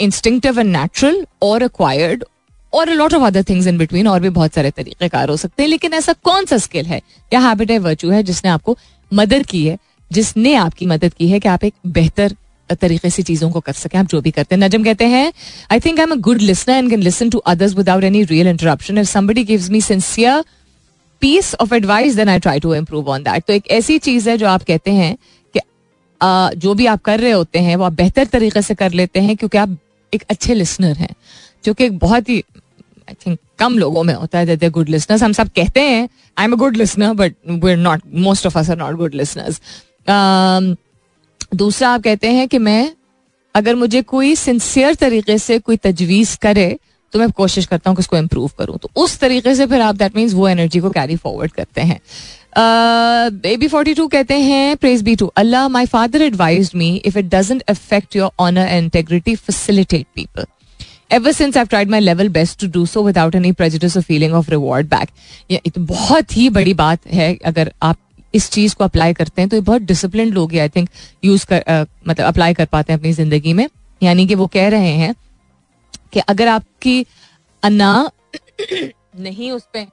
instinctive 0.00 0.60
and 0.60 0.76
natural 0.76 1.24
और 1.42 1.62
अक्वायर्ड 1.62 2.24
और 2.72 2.90
lot 2.90 3.14
of 3.14 3.22
other 3.22 3.42
things 3.42 3.66
in 3.66 3.78
between 3.78 4.08
और 4.08 4.20
भी 4.20 4.28
बहुत 4.28 4.54
सारे 4.54 4.70
तरीके 4.70 5.08
कार 5.08 5.28
हो 5.28 5.36
सकते 5.36 5.62
हैं। 5.62 5.70
लेकिन 5.70 5.92
ऐसा 5.94 6.12
कौन 6.12 6.44
सा 6.44 6.58
स्किल 6.58 6.86
है? 6.86 7.00
या 7.32 7.40
हैबिट 7.40 7.70
है? 7.70 7.78
वर्चू 7.78 8.10
है 8.10 8.22
जिसने 8.22 8.50
आपको 8.50 8.76
मदद 9.14 9.46
की 9.46 9.66
है 9.66 9.78
जिसने 10.12 10.54
आपकी 10.54 10.86
मदद 10.86 11.14
की 11.14 11.28
है 11.28 11.40
कि 11.40 11.48
आप 11.48 11.64
एक 11.64 11.74
बेहतर 11.86 12.34
तरीके 12.70 13.10
से 13.10 13.22
चीज़ों 13.22 13.50
को 13.50 13.60
कर 13.60 13.72
सके। 13.72 13.98
आप 13.98 14.06
जो 14.06 14.20
भी 14.20 14.30
करते 14.30 14.54
हैं। 14.54 14.62
नजम 14.62 14.84
कहते 14.84 15.04
हैं 15.04 15.32
I 15.72 15.80
think 15.80 15.98
I 15.98 16.02
am 16.02 16.12
a 16.12 16.16
good 16.16 16.40
listener 16.40 16.76
and 16.76 16.90
can 16.90 17.00
listen 17.00 17.30
to 17.30 17.38
others 17.38 17.74
without 17.74 18.04
any 18.04 18.22
real 18.24 18.46
interruption 18.46 18.98
if 18.98 19.06
somebody 19.06 19.44
gives 19.44 19.70
me 19.70 19.80
sincere 19.80 20.44
piece 21.20 21.54
of 21.54 21.74
advice 21.74 22.14
then 22.14 22.28
I 22.28 22.38
try 22.38 22.60
to 22.60 22.74
improve 22.74 23.08
on 23.08 23.22
that 23.22 23.44
तो 23.44 23.52
एक 23.52 23.68
ऐसी 23.70 23.98
चीज़ 23.98 24.30
है 24.30 24.36
जो 24.38 24.46
आप 24.46 24.62
कहते 24.62 24.90
हैं 24.90 25.16
कि 25.54 25.60
आ, 26.22 26.50
जो 26.52 26.74
भी 26.74 26.86
आप 26.86 27.02
कर 27.02 27.20
रहे 27.20 27.32
होते 27.32 27.58
हैं 27.58 27.76
वो 27.76 27.84
आप 27.84 27.92
बेहतर 27.92 28.26
तरीके 28.26 28.62
से 28.62 28.74
कर 28.74 28.92
लेते 28.92 29.20
हैं 29.20 29.36
क्योंकि 29.36 29.58
आप 29.58 29.76
एक 30.14 30.24
अच्छे 30.30 30.54
लिसनर 30.54 30.96
हैं 30.96 31.14
जो 31.64 31.74
कि 31.74 31.84
एक 31.84 31.98
बहुत 31.98 32.28
ही 32.28 32.42
आई 33.08 33.14
थिंक 33.26 33.38
कम 33.58 33.78
लोगों 33.78 34.02
में 34.04 34.14
होता 34.14 34.38
है 34.38 34.70
गुड 34.70 34.88
लिसनर्स 34.88 35.22
हम 35.22 35.32
सब 35.32 35.48
कहते 35.56 35.80
हैं 35.80 36.08
I 36.38 36.44
am 36.44 36.52
a 36.52 36.56
good 36.56 36.76
listener 36.76 37.12
but 37.14 37.34
we 37.48 37.70
are 37.70 37.76
not 37.76 38.02
most 38.26 38.46
of 38.46 38.58
us 38.58 38.70
are 38.70 38.76
not 38.78 38.96
good 38.96 39.14
listeners 39.14 39.60
दूसरा 41.54 41.88
आप 41.88 42.02
कहते 42.02 42.30
हैं 42.32 42.46
कि 42.48 42.58
मैं, 42.58 42.92
अगर 43.54 43.74
मुझे 43.74 44.02
कोई 44.02 44.34
सिंसियर 44.36 44.94
तरीके 44.94 45.38
से 45.38 45.58
कोई 45.58 45.76
तजवीज़ 45.76 46.36
करे 46.42 46.78
तो 47.12 47.18
मैं 47.18 47.30
कोशिश 47.32 47.66
करता 47.66 47.90
हूँ 47.90 47.96
कि 47.96 48.00
उसको 48.00 48.16
इम्प्रूव 48.16 48.50
करूँ। 48.58 48.76
तो 48.78 48.90
उस 49.02 49.18
तरीके 49.18 49.54
से 49.54 49.66
फिर 49.66 49.80
आप 49.80 49.94
दैट 49.96 50.16
मीन्स 50.16 50.34
वो 50.34 50.48
एनर्जी 50.48 50.80
को 50.80 50.90
कैरी 50.90 51.16
फॉरवर्ड 51.16 51.52
करते 51.52 51.80
हैं। 51.80 52.00
बेबी 53.38 53.68
फोर्टी 53.68 53.94
टू 53.94 54.06
कहते 54.08 54.34
हैं 54.40 54.76
praise 54.76 55.02
be 55.02 55.14
to 55.16 55.26
Allah 55.36 55.68
my 55.68 55.86
father 55.86 56.22
advise 56.22 56.70
me 56.74 56.94
if 56.96 57.18
it 57.18 57.34
doesn't 57.34 57.62
affect 57.68 58.16
your 58.16 58.30
honour 58.38 58.66
and 58.66 58.84
integrity 58.84 59.34
facilitate 59.36 60.06
people 60.14 60.44
ever 61.12 61.32
since 61.32 61.56
I 61.56 61.64
tried 61.64 61.90
my 61.90 62.00
level 62.00 62.28
best 62.28 62.60
to 62.60 62.66
do 62.66 62.86
so 62.86 63.02
without 63.02 63.34
any 63.34 63.52
prejudice 63.52 63.96
or 63.96 64.02
feeling 64.02 64.34
of 64.34 64.50
reward 64.50 64.86
back 64.86 65.08
ये 65.50 65.60
तो 65.74 65.80
बहुत 65.80 66.36
ही 66.36 66.48
बड़ी 66.48 66.74
बात 66.74 67.06
है 67.06 67.38
अगर 67.44 67.72
आप 67.82 67.96
इस 68.34 68.50
चीज़ 68.50 68.74
को 68.74 68.84
अप्लाई 68.84 69.14
करते 69.14 69.42
हैं 69.42 69.48
तो 69.48 69.56
ये 69.56 69.62
बहुत 69.62 69.82
डिसिप्लिन 69.82 70.28
लोग 70.28 70.56
आई 70.56 70.68
थिंक 70.68 70.88
यूज़ 71.24 71.46
कर 71.46 71.86
uh, 71.86 71.90
मतलब 72.08 72.26
अप्लाई 72.26 72.54
कर 72.54 72.64
पाते 72.64 72.92
हैं 72.92 73.00
अपनी 73.00 73.12
ज़िंदगी 73.12 73.52
में। 73.52 73.68
यानी 74.02 74.26
कि 74.26 74.34
वो 74.34 74.46
कह 74.46 74.68
रहे 74.68 74.88
हैं 74.88 75.14
कि 76.12 76.20
अगर 76.20 76.48
आपकी 76.48 77.06
अना 77.62 78.10
नहीं 79.20 79.52
उस 79.52 79.62
पर 79.76 79.86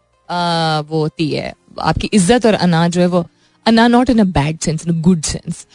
वो 0.90 1.00
होती 1.00 1.30
है 1.30 1.54
आपकी 1.80 2.10
इज़्ज़त 2.14 2.46
और 2.46 2.54
अना 2.54 2.88
जो 2.88 3.02
है 3.02 3.08
वो 3.08 3.26
अना 3.66 3.88
not 3.88 4.10
in 4.10 4.20
a 4.20 4.24
bad 4.24 4.60
sense 4.60 4.88
in 4.88 5.02
good 5.02 5.22
sense 5.22 5.68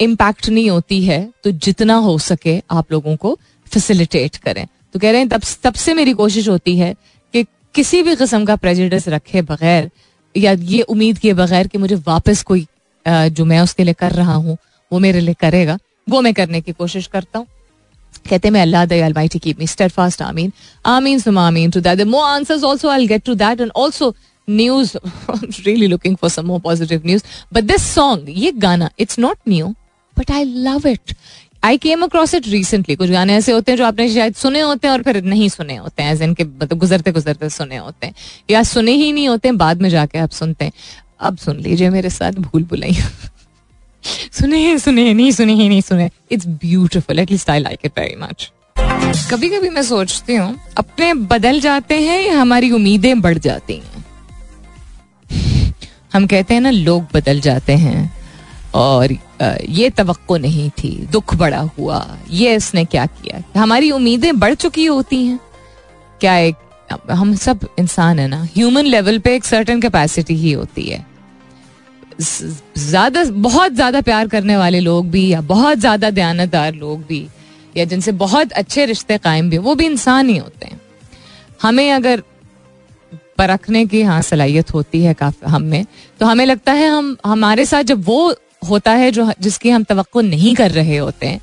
impact 0.00 0.48
नहीं 0.48 0.70
होती 0.70 1.04
है 1.04 1.32
तो 1.44 1.50
जितना 1.50 1.94
हो 1.94 2.18
सके 2.18 2.62
आप 2.70 2.92
लोगों 2.92 3.16
को 3.16 3.38
फैसिलिटेट 3.76 4.36
करें। 4.38 4.66
तो 4.92 4.98
कह 4.98 5.10
रहे 5.10 5.20
हैं, 5.20 5.28
तब 5.28 5.42
तब 5.62 5.74
से 5.76 5.94
मेरी 5.94 6.12
कोशिश 6.14 6.48
होती 6.48 6.76
है 6.78 6.94
कि 7.34 7.44
किसी 7.74 8.02
भी 8.02 8.14
किस्म 8.16 8.44
का 8.44 8.56
प्रेजिडेंस 8.58 9.08
रखे 9.08 9.42
बगैर, 9.44 9.90
या 10.34 10.52
ये 10.52 10.80
उम्मीद 10.84 11.18
किए 11.18 11.32
बगैर 11.34 11.66
कि 11.66 11.78
मुझे 11.78 11.94
वापस 12.06 12.42
कोई 12.42 12.66
जो 13.06 13.44
मैं 13.44 13.60
उसके 13.60 13.84
लिए 13.84 13.94
कर 13.94 14.12
रहा 14.12 14.34
हूँ, 14.34 14.56
वो 14.92 14.98
मेरे 14.98 15.20
लिए 15.20 15.34
करेगा, 15.40 15.78
वो 16.08 16.20
मैं 16.20 16.32
करने 16.34 16.60
की 16.60 16.72
कोशिश 16.74 17.06
करता 17.06 17.38
हूँ। 17.38 17.46
कहते 18.28 18.50
मैं 18.50 18.60
Allah 18.62 18.84
the 18.86 19.00
almighty 19.00 19.38
keep 19.38 19.58
me 19.58 19.66
steadfast 19.66 20.22
आमीन। 20.22 20.52
आमीन 20.84 21.18
सुम 21.20 21.38
आमीन 21.38 21.70
to 21.70 21.80
that 21.80 22.00
more 22.06 22.24
answers 22.26 22.64
also 22.64 22.88
I 22.90 23.06
get 23.06 23.24
to 23.24 23.34
that 23.36 23.60
and 23.60 23.70
also 23.78 24.14
news 24.48 24.96
really 25.66 25.86
looking 25.86 26.16
for 26.16 26.30
some 26.30 26.46
more 26.46 26.60
positive 26.60 27.02
news 27.06 27.22
but 27.54 27.64
this 27.64 27.82
song 27.94 28.28
ये 28.38 28.52
गाना 28.64 28.90
it's 28.98 29.18
not 29.18 29.36
new 29.48 29.68
but 30.16 30.30
I 30.30 30.44
love 30.44 30.88
it 30.88 31.14
I 31.66 31.78
came 31.78 32.02
across 32.02 32.34
it 32.34 32.46
recently 32.48 32.94
कुछ 32.96 33.10
गाने 33.10 33.34
ऐसे 33.34 33.52
होते 33.52 33.72
हैं 33.72 33.76
जो 33.78 33.84
आपने 33.84 34.08
शायद 34.14 34.34
सुने 34.34 34.60
होते 34.60 34.88
हैं 34.88 34.92
और 34.94 35.02
फिर 35.02 35.22
नहीं 35.24 35.48
सुने 35.48 35.76
होते 35.76 36.02
हैं 36.02 36.16
जिनके 36.16 36.44
मतलब 36.44 36.78
गुजरते 36.78 37.12
गुजरते 37.12 37.48
सुने 37.50 37.76
होते 37.76 38.06
हैं। 38.06 38.14
या 38.50 38.62
सुने 38.62 38.92
ही 38.92 39.12
नहीं 39.12 39.28
होते 39.28 39.48
हैं, 39.48 39.56
बाद 39.58 39.82
में 39.82 39.88
जाके 39.90 40.18
आप 40.18 40.30
सुनते 40.30 40.64
हैं। 40.64 40.72
अब 41.20 41.36
सुन 41.38 41.56
लीजिए 41.60 41.90
मेरे 41.90 42.10
साथ, 42.10 42.32
भूल 42.32 42.64
भुलाई 42.64 42.94
सुने 44.32 44.78
सुने, 44.78 45.12
नहीं 45.14 45.30
सुने, 45.32 45.54
ही 45.54 45.68
नहीं 45.68 45.80
सुने। 45.80 46.08
It's 46.30 46.46
beautiful 46.46 47.18
at least 47.18 47.50
I 47.50 47.58
like 47.58 47.78
it 47.84 47.98
very 47.98 48.16
much 48.16 48.50
कभी 49.30 49.48
कभी 49.50 49.68
मैं 49.70 49.82
सोचती 49.82 50.34
हूँ, 50.34 50.58
अपने 50.78 51.12
बदल 51.14 51.60
जाते 51.60 52.00
हैं 52.00 52.30
हमारी 52.30 52.70
उम्मीदें 52.70 53.20
बढ़ 53.20 53.38
जाती 53.38 53.74
हैं? 53.74 54.04
हम 56.12 56.26
कहते 56.26 56.54
हैं 56.54 56.60
ना, 56.60 56.70
लोग 56.70 57.06
बदल 57.14 57.40
जाते 57.40 57.72
हैं 57.76 58.10
और 58.74 59.16
ये 59.40 59.88
तो 59.90 60.36
नहीं 60.36 60.68
थी, 60.72 60.90
दुख 61.12 61.34
बड़ा 61.34 61.60
हुआ, 61.78 62.06
ये 62.30 62.54
इसने 62.56 62.84
क्या 62.84 63.06
किया? 63.06 63.42
हमारी 63.56 63.90
उम्मीदें 63.90 64.38
बढ़ 64.38 64.54
चुकी 64.54 64.84
होती 64.86 65.24
हैं। 65.24 65.40
क्या 66.20 66.36
एक, 66.38 66.54
हम 67.10 67.34
सब 67.36 67.66
इंसान 67.78 68.18
है 68.18 68.26
ना 68.28 68.42
ह्यूमन 68.46 68.84
लेवल 68.84 69.18
पे 69.18 69.34
एक 69.36 69.44
सर्टन 69.44 69.80
कैपेसिटी 69.80 70.34
ही 70.34 70.52
होती 70.52 70.82
है। 70.82 71.04
ज़्यादा, 72.20 73.24
बहुत 73.24 73.72
ज़्यादा 73.72 74.00
प्यार 74.00 74.28
करने 74.28 74.56
वाले 74.56 74.80
लोग 74.80 75.10
भी, 75.10 75.26
या 75.28 75.40
बहुत 75.42 75.78
ज़्यादा 75.78 76.10
दयानतदार 76.10 76.74
लोग 76.74 77.02
भी, 77.06 77.26
या 77.76 77.84
जिनसे 77.84 78.12
बहुत 78.14 78.52
अच्छे 78.52 78.84
रिश्ते 78.86 79.18
कायम 79.18 79.50
भी, 79.50 79.58
वो 79.58 79.74
भी 79.74 79.86
इंसान 79.86 80.28
ही 80.28 80.36
होते 80.36 80.66
हैं। 80.66 80.80
हमें 81.62 81.90
अगर 81.92 82.22
परखने 83.38 83.84
की 83.86 84.02
हाँ 84.02 84.20
सलाहियत 84.22 84.72
होती 84.74 85.02
है 85.02 85.12
काफ़ी, 85.14 85.50
हम 85.50 85.62
में 85.62 85.84
तो 86.20 86.26
हमें 86.26 86.44
लगता 86.46 86.72
है 86.72 86.88
हम, 86.88 87.16
हमारे 87.26 87.64
साथ 87.66 87.82
जब 87.82 88.04
वो 88.04 88.34
होता 88.62 88.92
है 88.92 89.10
जो 89.10 89.30
जिसकी 89.40 89.70
हम 89.70 89.84
तो 89.84 90.20
नहीं 90.22 90.54
कर 90.54 90.70
रहे 90.70 90.96
होते 90.96 91.26
हैं। 91.26 91.40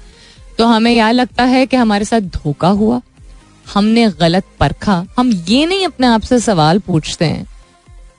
तो 0.58 0.66
हमें 0.66 0.92
यह 0.92 1.12
लगता 1.12 1.44
है 1.46 1.66
कि 1.66 1.78
हमारे 1.78 2.06
साथ 2.06 2.22
धोखा 2.34 2.68
हुआ। 2.70 3.02
हमने 3.66 4.08
गलत 4.20 4.46
परखा। 4.60 5.06
हम 5.18 5.32
ये 5.50 5.66
नहीं 5.66 5.86
अपने 5.86 6.08
आप 6.08 6.22
से 6.22 6.40
सवाल 6.40 6.80
पूछते 6.80 7.26
हैं 7.26 7.46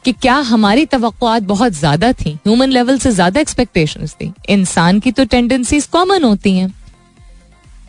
कि 0.04 0.12
क्या 0.12 0.34
हमारी 0.44 0.86
तो 0.86 0.98
बहुत 0.98 1.72
ज़्यादा 1.72 2.12
थी। 2.14 2.32
ह्यूमन 2.36 2.70
लेवल 2.70 2.98
से 2.98 3.10
ज़्यादा 3.10 3.40
एक्सपेक्टेशन 3.40 4.06
थी। 4.06 4.32
इंसान 4.48 5.00
की 5.00 5.12
तो 5.12 5.24
टेंडेंसीज 5.24 5.86
कॉमन 5.86 6.24
होती 6.24 6.56
हैं। 6.56 6.72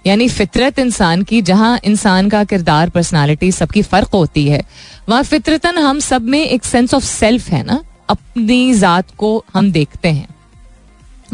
यानी 0.06 0.28
फितरत 0.30 0.80
इंसान 0.80 1.24
की, 1.24 1.42
जहाँ 1.42 1.80
इंसान 1.86 2.30
का 2.30 2.44
किरदार 2.44 2.90
पर्सनालिटी 2.90 3.52
सबकी 3.52 3.82
फ़र्क 3.82 4.10
होती 4.14 4.48
है, 4.48 4.62
वहाँ 5.10 5.24
फितरतन 5.24 5.78
हम 5.78 6.00
सब 6.02 6.22
में 6.24 6.40
एक 6.42 6.66
सेंस 6.66 6.94
ऑफ़ 6.94 7.04
सेल्फ 7.04 7.50
है 7.50 7.64
ना? 7.64 7.84
अपनी 8.10 8.74
जात 8.76 9.12
को 9.18 9.44
हम 9.54 9.72
देखते 9.72 10.08
हैं। 10.08 10.28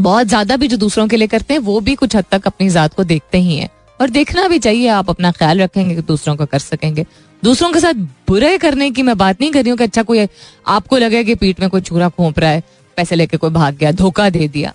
बहुत 0.01 0.27
ज़्यादा 0.27 0.55
भी 0.55 0.67
जो 0.67 0.77
दूसरों 0.77 1.07
के 1.07 1.17
लिए 1.17 1.27
करते 1.27 1.53
हैं 1.53 1.61
वो 1.61 1.79
भी 1.79 1.95
कुछ 1.95 2.15
हद 2.15 2.25
तक 2.31 2.47
अपनी 2.47 2.69
जात 2.69 2.93
को 2.93 3.03
देखते 3.05 3.37
ही 3.37 3.55
हैं। 3.55 3.69
और 3.99 4.09
देखना 4.09 4.47
भी 4.47 4.59
चाहिए 4.59 4.87
आप 4.89 5.09
अपना 5.09 5.31
ख्याल 5.31 5.61
रखेंगे 5.61 5.95
कि 5.95 6.01
दूसरों 6.01 6.35
को 6.35 6.45
कर 6.45 6.59
सकेंगे। 6.59 7.05
दूसरों 7.43 7.71
के 7.71 7.79
साथ 7.79 7.93
बुरे 8.27 8.57
करने 8.57 8.89
की 8.91 9.03
मैं 9.03 9.17
बात 9.17 9.41
नहीं 9.41 9.51
कर 9.51 9.61
रही 9.61 9.69
हूँ 9.69 9.77
कि 9.77 9.83
अच्छा 9.83 10.03
कोई 10.03 10.27
आपको 10.67 10.97
लगे 10.97 11.23
कि 11.23 11.35
पीठ 11.35 11.59
में 11.59 11.69
कोई 11.69 11.81
चूरा 11.81 12.09
खोप 12.09 12.39
रहा 12.39 12.49
है 12.49 12.63
पैसे 12.97 13.15
लेके 13.15 13.37
कोई 13.37 13.49
भाग 13.51 13.75
गया 13.75 13.91
धोखा 13.93 14.29
दे 14.29 14.47
दिया। 14.47 14.73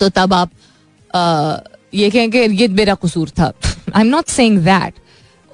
तो 0.00 0.08
तब 0.08 0.34
आप 0.34 0.50
आ, 1.10 1.56
ये 1.94 2.10
कहेंगे 2.10 2.46
ये 2.46 2.68
मेरा 2.70 2.94
कसूर 2.94 3.30
था। 3.30 3.52
I 3.94 4.00
am 4.00 4.06
not 4.06 4.28
saying 4.28 4.58
that 4.60 4.94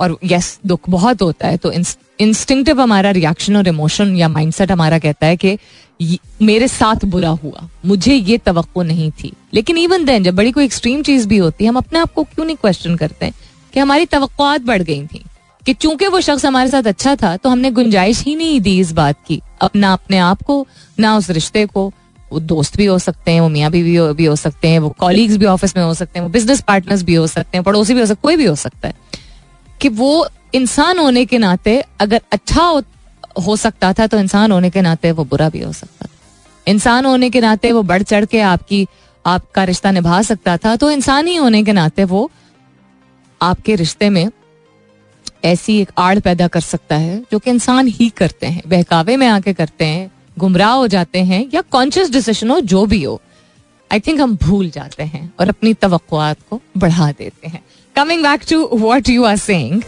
और 0.00 0.18
यस 0.24 0.58
दुख 0.66 0.88
बहुत 0.90 1.22
होता 1.22 1.48
है 1.48 1.56
तो 1.56 1.72
इंस्टिंक्टिव 2.20 2.80
हमारा 2.80 3.10
रिएक्शन 3.10 3.56
और 3.56 3.68
इमोशन 3.68 4.16
या 4.16 4.28
माइंडसेट 4.28 4.72
हमारा 4.72 4.98
कहता 4.98 5.26
है 5.26 5.36
कि 5.36 5.58
मेरे 6.42 6.68
साथ 6.68 7.04
बुरा 7.04 7.28
हुआ 7.28 7.68
मुझे 7.86 8.14
ये 8.14 8.38
तो 8.38 8.82
नहीं 8.82 9.10
थी। 9.12 9.32
लेकिन 9.54 9.78
इवन 9.78 10.04
देन 10.04 10.24
जब 10.24 10.34
बड़ी 10.34 10.52
कोई 10.52 10.64
एक्सट्रीम 10.64 11.02
चीज़ 11.02 11.26
भी 11.28 11.38
होती 11.38 11.64
है 11.64 11.68
हम 11.68 11.76
अपने 11.76 11.98
आप 11.98 12.12
को 12.12 12.22
क्यों 12.24 12.46
नहीं 12.46 12.56
क्वेश्चन 12.56 12.96
करते 12.96 13.26
हैं? 13.26 13.34
कि 13.74 13.80
हमारी 13.80 14.06
तो 14.06 14.28
बढ़ 14.40 14.82
गई 14.82 15.06
थी 15.06 15.24
कि 15.66 15.74
चूँकि 15.74 16.06
वो 16.06 16.20
शख्स 16.20 16.44
हमारे 16.44 16.70
साथ 16.70 16.82
अच्छा 16.82 17.14
था 17.16 17.36
तो 17.36 17.48
हमने 17.48 17.70
गुंजाइश 17.70 18.22
ही 18.22 18.34
नहीं 18.36 18.60
दी 18.60 18.78
इस 18.80 18.92
बात 18.92 19.16
की 19.26 19.40
अपना 19.60 19.92
अपने 19.92 20.18
आप 20.18 20.42
को 20.42 20.66
ना 20.98 21.16
उस 21.16 21.30
रिश्ते 21.30 21.66
को। 21.66 21.92
वो 22.32 22.40
दोस्त 22.40 22.76
भी 22.76 22.84
हो 22.84 22.98
सकते 22.98 23.30
हैं 23.30 23.40
वो 23.40 23.48
मियाँ 23.48 23.70
भी, 23.70 23.82
भी, 23.82 23.98
भी 24.12 24.24
हो 24.24 24.36
सकते 24.36 24.68
हैं 24.68 24.78
वो 24.78 24.88
कॉलीग्स 24.98 25.36
भी 25.36 25.46
ऑफ़िस 25.46 25.76
में 25.76 25.84
हो 25.84 25.94
सकते 25.94 26.18
हैं 26.18 26.26
वो 26.26 26.32
बिज़नेस 26.32 26.60
पार्टनर्स 26.60 27.02
भी 27.02 27.14
हो 27.14 27.26
सकते 27.26 27.56
हैं 27.58 27.64
पड़ोसी 27.64 27.94
भी 27.94 28.00
हो 28.00 28.06
सकते 28.06 28.20
कोई 28.22 28.36
भी 28.36 28.44
हो 28.44 28.54
सकता 28.54 28.88
है। 28.88 28.94
कि 29.80 29.88
वो 29.88 30.28
इंसान 30.54 30.98
होने 30.98 31.24
के 31.26 31.38
नाते 31.38 31.82
अगर 32.00 32.20
अच्छा 32.32 32.62
हो, 32.62 32.82
हो 33.46 33.56
सकता 33.56 33.92
था 33.92 34.06
तो 34.06 34.18
इंसान 34.18 34.52
होने 34.52 34.70
के 34.70 34.80
नाते 34.80 35.10
वो 35.12 35.24
बुरा 35.24 35.48
भी 35.48 35.62
हो 35.62 35.72
सकता 35.72 36.06
था। 36.06 36.10
इंसान 36.66 37.06
होने 37.06 37.30
के 37.30 37.40
नाते 37.40 37.72
वो 37.72 37.82
बढ़ 37.82 38.02
चढ़ 38.02 38.24
के 38.24 38.40
आपकी 38.40 38.86
आपका 39.24 39.64
रिश्ता 39.64 39.90
निभा 39.90 40.20
सकता 40.22 40.56
था 40.56 40.74
तो 40.76 40.90
इंसान 40.90 41.26
ही 41.26 41.36
होने 41.36 41.62
के 41.64 41.72
नाते 41.72 42.04
वो 42.04 42.30
आपके 43.40 43.74
रिश्ते 43.76 44.10
में 44.10 44.30
ऐसी 45.44 45.80
एक 45.80 45.90
आड़ 45.98 46.18
पैदा 46.20 46.48
कर 46.48 46.60
सकता 46.60 46.96
है 46.96 47.18
जो 47.32 47.38
कि 47.38 47.50
इंसान 47.50 47.86
ही 47.88 48.08
करते 48.08 48.46
हैं। 48.46 48.62
बहकावे 48.66 49.16
में 49.16 49.26
आके 49.26 49.52
करते 49.52 49.84
हैं 49.84 50.10
गुमराह 50.38 50.72
हो 50.72 50.86
जाते 50.86 51.22
हैं 51.24 51.44
या 51.54 51.60
कॉन्शियस 51.60 52.10
डिसीज़न 52.10 52.50
हो 52.50 52.60
जो 52.62 52.84
भी 52.86 53.02
हो। 53.02 53.20
आई 53.90 54.00
थिंक 54.00 54.20
हम 54.20 54.36
भूल 54.36 54.70
जाते 54.70 55.02
हैं 55.02 55.32
और 55.40 55.48
अपनी 55.48 55.74
तो 55.74 56.60
बढ़ा 56.78 57.10
देते 57.12 57.48
हैं। 57.48 57.62
Coming 57.97 58.23
back 58.23 58.41
to 58.49 58.67
what 58.85 59.09
you 59.09 59.23
are 59.25 59.37
saying 59.37 59.81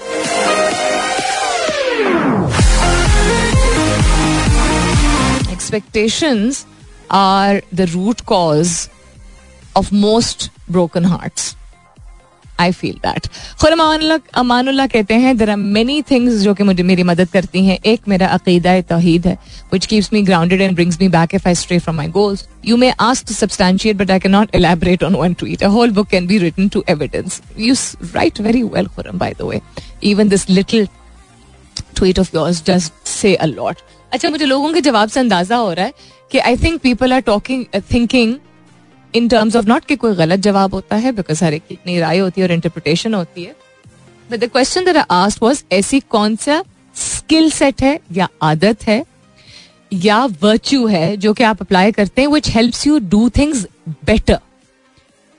expectations 5.51 6.65
are 7.09 7.61
the 7.71 7.87
root 7.87 8.25
cause 8.25 8.89
of 9.75 9.91
most 9.91 10.49
broken 10.67 11.03
hearts. 11.03 11.55
I 12.60 12.72
feel 12.72 12.94
that 13.04 13.26
खुर 13.60 13.72
अमानुल्ला 13.72 14.86
कहते 14.86 15.14
हैं 15.16 15.36
देर 15.36 15.50
आर 15.50 15.56
मेनी 15.56 16.00
थिंग्स 16.10 16.40
जो 16.42 16.54
कि 16.54 16.64
मुझे, 16.64 16.82
मेरी 16.82 17.02
मदद 17.02 17.28
करती 17.32 17.64
हैं। 17.66 17.78
एक 17.84 18.08
मेरा 18.08 18.26
अकीदा 18.28 18.80
तोहीद 18.90 19.26
है 19.26 19.36
which 19.72 19.86
keeps 19.86 20.12
me 20.12 20.22
grounded 20.22 20.60
and 20.60 20.74
brings 20.74 21.00
me 21.00 21.08
back 21.10 21.34
if 21.34 21.48
I 21.48 21.54
stray 21.54 21.78
from 21.78 21.96
my 21.96 22.08
goals 22.10 22.46
you 22.66 22.76
may 22.76 22.90
ask 23.00 23.26
to 23.28 23.34
substantiate 23.34 23.96
but 23.96 24.10
I 24.10 24.18
can 24.18 24.32
not 24.32 24.54
elaborate 24.54 25.04
on 25.04 25.14
one 25.16 25.34
tweet 25.34 25.62
a 25.62 25.68
whole 25.76 25.90
book 25.92 26.08
can 26.08 26.26
be 26.26 26.38
written 26.38 26.68
to 26.68 26.84
evidence 26.88 27.40
you 27.58 27.74
write 28.14 28.40
very 28.40 28.62
well 28.64 28.86
Khurram 28.96 29.18
by 29.18 29.34
the 29.38 29.42
way 29.44 29.60
even 30.10 30.28
this 30.28 30.48
little 30.50 30.88
tweet 31.96 32.18
of 32.18 32.36
yours 32.36 32.64
just 32.66 33.08
say 33.08 33.34
a 33.34 33.46
lot 33.46 33.76
अच्छा 34.12 34.30
मुझे 34.30 34.44
लोगों 34.44 34.72
के 34.72 34.80
जवाब 34.80 35.08
से 35.08 35.20
अंदाज़ा 35.20 35.56
हो 35.56 35.72
रहा 35.72 35.84
है 35.84 35.92
कि 36.30 36.38
I 36.38 36.56
think 36.56 36.80
people 36.80 37.12
are 37.12 37.20
talking 37.20 37.64
thinking 37.92 38.34
in 39.14 39.28
terms 39.28 39.56
of 39.56 39.66
not 39.66 39.84
कि 39.84 39.96
कोई 39.96 40.14
गलत 40.14 40.40
जवाब 40.40 40.74
होता 40.74 40.96
है 40.96 41.12
बिकॉज़ 41.12 41.44
हर 41.44 41.54
एक 41.54 41.62
इतनी 41.70 41.98
राय 42.00 42.18
होती 42.18 42.40
है 42.40 42.46
और 42.46 42.52
इंटरप्रिटेशन 42.52 43.14
होती 43.14 43.44
है. 43.44 43.54
But 44.30 44.38
the 44.38 44.48
question 44.48 44.88
I 44.88 45.02
asked 45.10 45.44
was 45.44 45.62
ऐसी 45.72 46.00
कौन 46.10 46.36
सा 46.36 46.62
स्किल 46.96 47.50
सेट 47.50 47.82
है 47.82 47.98
या 48.12 48.28
आदत 48.42 48.86
है 48.86 49.04
या 49.92 50.24
वर्च्यू 50.42 50.86
है 50.86 51.16
जो 51.16 51.32
कि 51.34 51.44
आप 51.44 51.60
अप्लाई 51.62 51.92
करते 51.92 52.22
हैं 52.22 52.28
which 52.28 52.48
helps 52.50 52.86
you 52.86 52.98
do 52.98 53.28
things 53.28 53.66
better 54.04 54.38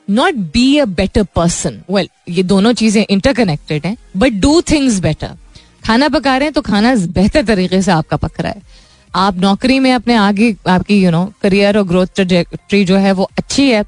not 0.07 0.35
be 0.53 0.77
a 0.77 0.85
better 0.85 1.23
person 1.35 1.81
well 1.91 2.09
ये 2.29 2.43
दोनों 2.43 2.73
चीज़ें 2.73 3.05
इंटरकनेक्टेड 3.09 3.85
हैं 3.85 3.95
बट 4.17 4.31
डू 4.41 4.61
थिंग्स 4.61 4.99
बेटर 4.99 5.37
खाना 5.85 6.09
पका 6.09 6.35
रहे 6.37 6.45
हैं 6.45 6.53
तो 6.53 6.61
खाना 6.61 6.95
बेहतर 6.95 7.45
तरीके 7.45 7.81
से 7.81 7.91
आपका 7.91 8.17
पक 8.17 8.39
रहा 8.39 8.51
है. 8.51 8.61
आप 9.15 9.37
नौकरी 9.37 9.79
में 9.79 9.91
अपने 9.93 10.15
आगे 10.15 10.55
आपकी 10.69 11.01
यू 11.03 11.11
नो 11.11 11.25
करियर 11.41 11.77
और 11.77 11.83
ग्रोथ 11.83 12.07
ट्रेजेक्ट्री 12.15 12.83
जो 12.85 12.97
है 12.97 13.11
वो 13.11 13.29
अच्छी 13.37 13.69
है 13.69 13.83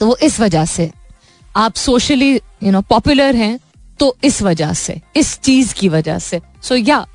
तो 0.00 0.06
वो 0.06 0.16
इस 0.22 0.38
वजह 0.40 0.64
से। 0.64 0.90
आप 1.56 1.74
सोशली 1.74 2.34
यू 2.34 2.70
नो 2.70 2.80
पॉपुलर 2.80 3.36
हैं 3.36 3.58
तो 4.00 4.16
इस 4.24 4.40
वजह 4.42 4.72
से, 4.72 5.00
इस 5.16 5.38
चीज़ 5.38 5.74
की 5.74 5.88
वजह 5.88 6.18
से। 6.18 6.40
सो 6.62 6.74
या 6.74 7.06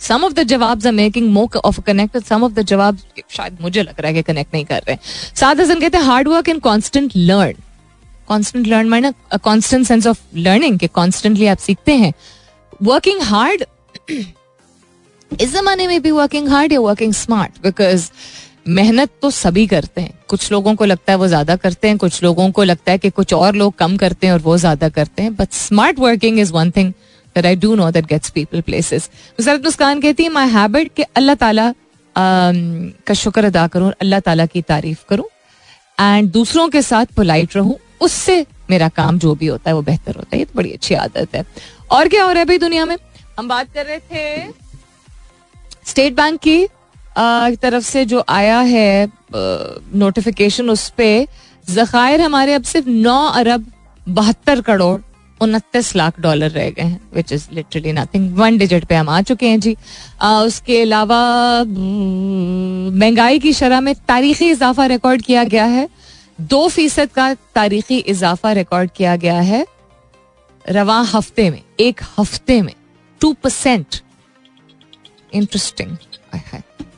सम 0.00 0.24
ऑफ़ 0.24 0.32
द 0.32 0.42
जवाब 0.42 0.86
are 0.86 1.58
of 1.58 1.80
connect 1.80 2.18
some 2.18 2.44
of 2.44 2.52
the 2.52 2.62
जवाब 2.62 2.98
शायद 3.30 3.58
मुझे 3.60 3.82
लग 3.82 4.00
रहा 4.00 4.08
है 4.08 4.14
कि 4.14 4.22
कनेक्ट 4.22 4.54
नहीं 4.54 4.64
कर 4.64 4.82
रहे 4.88 4.96
साथ 5.36 5.60
हसन 5.60 5.80
कहते 5.80 5.98
हैं 5.98 6.04
hard 6.04 6.28
work 6.28 6.48
and 6.48 6.60
constant 6.60 7.12
learn 7.16 7.62
constant 8.28 8.66
learn 8.66 8.88
माइना 8.88 9.12
constant 9.44 9.86
sense 9.86 10.06
of 10.06 10.20
learning 10.36 10.88
constantly 10.94 11.46
आप 11.46 11.58
सीखते 11.58 11.94
हैं। 11.94 12.12
वर्किंग 12.82 13.22
हार्ड 13.22 13.64
इस 15.32 15.52
जमाने 15.52 15.86
में 15.86 16.00
भी 16.02 16.10
वर्किंग 16.10 16.48
हार्ड 16.48 16.72
या 16.72 16.80
वर्किंग 16.80 17.12
स्मार्ट 17.14 17.62
बिकॉज़ 17.62 18.10
मेहनत 18.68 19.10
तो 19.22 19.30
सभी 19.32 19.66
करते 19.66 20.00
हैं। 20.00 20.12
कुछ 20.28 20.50
लोगों 20.52 20.74
को 20.74 20.84
लगता 20.84 21.12
है 21.12 21.18
वो 21.18 21.26
ज़्यादा 21.28 21.56
करते 21.56 21.88
हैं, 21.88 21.96
कुछ 21.98 22.22
लोगों 22.22 22.50
को 22.50 22.64
लगता 22.64 22.92
है 22.92 22.98
कि 22.98 23.10
कुछ 23.10 23.32
और 23.34 23.54
लोग 23.54 23.74
कम 23.76 23.96
करते 23.96 24.26
हैं 24.26 24.34
और 24.34 24.40
वो 24.40 24.56
ज़्यादा 24.58 24.88
करते 24.88 25.22
हैं। 25.22 25.34
But 25.36 25.52
smart 25.52 25.98
working 25.98 26.38
is 26.38 26.52
one 26.52 26.70
thing 26.70 26.92
that 27.36 27.46
I 27.46 27.56
do 27.56 27.74
know 27.74 27.90
that 27.90 28.06
gets 28.06 28.30
people 28.30 28.60
places 28.60 29.10
Musarrat 29.40 29.64
Muskaan 29.64 30.00
कहती 30.00 30.22
है 30.22 30.28
माई 30.30 30.48
हैबिट 30.50 30.92
कि 30.96 31.02
अल्लाह 31.02 31.34
ताला 31.36 31.72
का 32.16 33.14
शुक्र 33.14 33.44
अदा 33.44 33.66
करूँ, 33.66 33.92
अल्लाह 33.92 34.20
ताला 34.20 34.46
की 34.46 34.62
तारीफ़ 34.62 35.04
करूँ 35.08 35.24
एंड 35.98 36.30
दूसरों 36.32 36.68
के 36.68 36.82
साथ 36.82 37.06
पोलाइट 37.16 37.56
रहूँ, 37.56 37.76
उससे 38.00 38.44
मेरा 38.70 38.88
काम 38.90 39.18
जो 39.18 39.34
भी 39.34 39.46
होता 39.46 39.70
है 39.70 39.74
वो 39.74 39.82
बेहतर 39.82 40.16
होता 40.16 40.28
है। 40.32 40.38
ये 40.38 40.44
तो 40.44 40.52
बड़ी 40.56 40.72
अच्छी 40.72 40.94
आदत 40.96 41.34
है। 41.34 41.44
और 41.90 42.08
क्या 42.08 42.24
हो 42.24 42.30
रहा 42.30 42.38
है 42.38 42.46
भाई 42.46 42.58
दुनिया 42.58 42.84
में? 42.86 42.96
हम 43.38 43.48
बात 43.48 43.72
कर 43.74 43.86
रहे 43.86 43.98
थे 44.00 44.68
स्टेट 45.86 46.14
बैंक 46.14 46.40
की 46.40 46.66
तरफ़ 47.56 47.84
से 47.84 48.04
जो 48.04 48.24
आया 48.28 48.58
है 48.60 49.08
नोटिफिकेशन 49.34 50.70
उस 50.70 50.88
पर 51.00 51.26
जखायर 51.66 52.20
हमारे 52.20 52.54
अब 52.54 52.62
सिर्फ़ 52.64 52.88
नौ 52.88 53.20
अरब 53.28 53.66
बहत्तर 54.06 54.60
करोड़ 54.60 55.00
उनतीस 55.40 55.94
लाख 55.96 56.20
डॉलर 56.20 56.50
रह 56.50 56.70
गए 56.70 56.82
हैं 56.82 57.00
which 57.14 57.32
is 57.32 57.46
literally 57.52 57.92
nothing 57.92 58.34
one 58.36 58.58
digit 58.58 58.84
पे 58.84 58.94
हम 58.94 59.08
आ 59.08 59.20
चुके 59.22 59.48
हैं 59.48 59.60
जी। 59.60 59.76
आ, 60.22 60.40
उसके 60.40 60.80
अलावा 60.82 61.20
महँगाई 62.96 63.38
की 63.38 63.52
शरह 63.52 63.80
में 63.80 63.94
तारीखी 64.08 64.50
इजाफा 64.50 64.86
रिकॉर्ड 64.86 65.22
किया 65.22 65.44
गया 65.44 65.64
है। 65.64 65.88
दो 66.40 66.68
फ़ीसद 66.68 67.08
का 67.14 67.32
तारीखी 67.54 67.98
इजाफा 67.98 68.52
रिकॉर्ड 68.52 68.90
किया 68.96 69.16
गया 69.16 69.40
है 69.40 69.66
रवा 70.64 71.00
हफ़्ते 71.12 71.48
में 71.50 71.60
एक 71.80 72.00
हफ़्ते 72.18 72.60
में 72.62 72.74
टू 73.20 73.32
परसेंट 73.42 74.00
इंटरेस्टिंग 75.32 75.96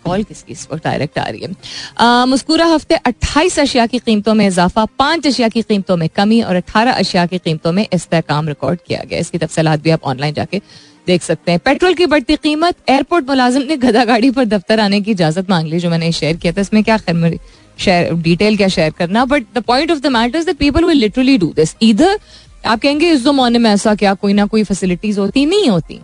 कॉल 0.04 0.22
किसकी 0.22 0.52
इस 0.52 0.66
वक्त 0.72 0.84
डायरेक्ट 0.84 1.18
आ 1.18 1.24
रही 1.24 1.40
है 1.40 2.26
मुस्कुरा 2.26 2.66
हफ़्ते 2.66 2.98
28 3.08 3.58
अशिया 3.60 3.86
की 3.86 3.98
कीमतों 4.00 4.34
में 4.34 4.46
इजाफा 4.46 4.84
पाँच 4.98 5.26
अशिया 5.26 5.48
की 5.48 5.62
कीमतों 5.64 5.96
में 5.96 6.08
कमी 6.16 6.40
और 6.42 6.60
18 6.60 6.94
अशिया 6.94 7.26
की 7.26 7.38
कीमतों 7.38 7.72
में 7.72 7.86
इस्तेकाम 7.92 8.48
रिकॉर्ड 8.48 8.80
किया 8.86 9.02
गया 9.04 9.18
इसकी 9.18 9.38
तफसलात 9.38 9.82
भी 9.82 9.90
आप 9.90 10.04
ऑनलाइन 10.04 10.34
जाके 10.34 10.60
देख 11.06 11.22
सकते 11.22 11.52
हैं 11.52 11.60
पेट्रोल 11.60 11.94
की 11.94 12.06
बढ़ती 12.06 12.36
कीमत 12.42 12.76
एयरपोर्ट 12.90 13.28
मुलाजिम 13.28 13.62
ने 13.62 13.76
गधा 13.78 14.04
गाड़ी 14.04 14.30
पर 14.30 14.44
दफ्तर 14.46 14.80
आने 14.80 15.00
की 15.00 15.10
इजाज़त 15.10 15.50
मांग 15.50 15.68
ली 15.68 15.78
जो 15.78 15.90
मैंने 15.90 16.12
शेयर 16.12 16.36
किया 16.36 16.52
था 16.52 16.60
इसमें 16.60 16.82
क्या 16.84 16.98
खैर 16.98 17.38
शेयर 17.78 18.14
डिटेल 18.22 18.56
क्या 18.56 18.68
शेयर 18.68 18.90
करना 18.98 19.24
but 19.24 19.46
the 19.54 19.62
point 19.64 19.90
of 19.90 19.98
the 19.98 20.06
matter 20.12 20.44
that 20.44 20.56
people 20.56 20.84
will 20.84 20.98
literally 20.98 21.36
do 21.38 21.52
this 21.56 21.76
इधर 21.82 22.18
आप 22.66 22.80
कहेंगे 22.80 23.10
इस 23.10 23.24
जमाने 23.24 23.58
में 23.58 23.70
ऐसा 23.70 23.94
क्या 23.94 24.14
कोई 24.14 24.32
ना 24.32 24.46
कोई 24.46 24.64
फैसिलिटीज़ 24.64 25.18
होती 25.20 25.44
नहीं 25.46 25.68
होती 25.68 26.00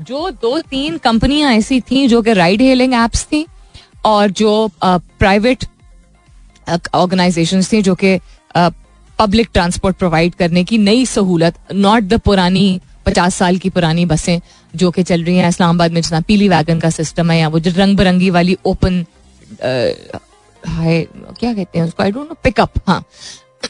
जो 0.00 0.30
दो 0.42 0.58
तीन 0.60 0.96
कंपनियाँ 0.98 1.52
ऐसी 1.52 1.80
थी 1.80 2.06
जो 2.08 2.22
कि 2.22 2.32
राइड 2.32 2.62
हेलिंग 2.62 2.94
एप्स 2.94 3.24
थी 3.24 3.46
और 4.04 4.30
जो 4.30 4.70
प्राइवेट 4.80 5.64
ऑर्गेनाइजेशन 6.94 7.62
थी 7.62 7.82
जो 7.82 7.94
कि 7.94 8.18
पब्लिक 9.18 9.48
ट्रांसपोर्ट 9.54 9.96
प्रोवाइड 9.96 10.34
करने 10.34 10.64
की 10.64 10.78
नई 10.78 11.04
सहूलत 11.06 11.58
नॉट 11.72 12.02
द 12.02 12.18
पुरानी 12.20 12.80
पचास 13.06 13.34
साल 13.34 13.56
की 13.58 13.70
पुरानी 13.70 14.04
बसें 14.06 14.40
जो 14.74 14.90
कि 14.90 15.02
चल 15.02 15.24
रही 15.24 15.36
हैं 15.36 15.48
इस्लामाबाद 15.48 15.92
में, 15.92 16.00
जितना 16.00 16.20
पीली 16.20 16.48
वैगन 16.48 16.80
का 16.80 16.90
सिस्टम 16.90 17.30
है 17.30 17.38
या 17.38 17.48
वो 17.48 17.60
जो 17.60 17.72
रंग 17.76 17.96
बिरंगी 17.96 18.30
वाली 18.30 18.56
ओपन 18.66 19.04
क्या 19.62 21.54
कहते 21.54 21.78
हैं 21.78 21.86
उसको? 21.86 22.02
आई 22.02 22.10
डोंट 22.10 22.28
नो 22.28 22.36
पिकअप 22.44 22.72
हाँ। 22.88 23.04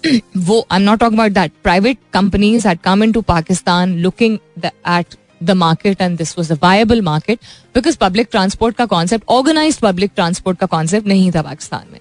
वो 0.37 0.67
I 0.71 0.79
am 0.79 0.83
not 0.83 0.99
talk 0.99 1.13
about 1.13 1.33
that 1.33 1.53
private 1.63 1.99
companies 2.13 2.69
had 2.69 2.79
come 2.81 3.03
into 3.05 3.21
Pakistan 3.23 3.99
looking 3.99 4.39
at 4.65 5.15
the 5.43 5.51
market 5.59 6.01
and 6.01 6.17
this 6.19 6.39
was 6.39 6.53
a 6.53 6.57
viable 6.63 7.03
market 7.03 7.39
because 7.75 7.97
public 7.99 8.29
transport 8.31 8.77
का 8.77 8.87
कॉन्सेप्ट 8.87 9.25
ऑर्गेनाइज 9.31 9.79
पब्लिक 9.81 10.13
ट्रांसपोर्ट 10.17 10.59
का 10.59 10.67
concept 10.69 11.07
नहीं 11.07 11.31
था 11.33 11.43
पाकिस्तान 11.43 11.87
में 11.93 12.01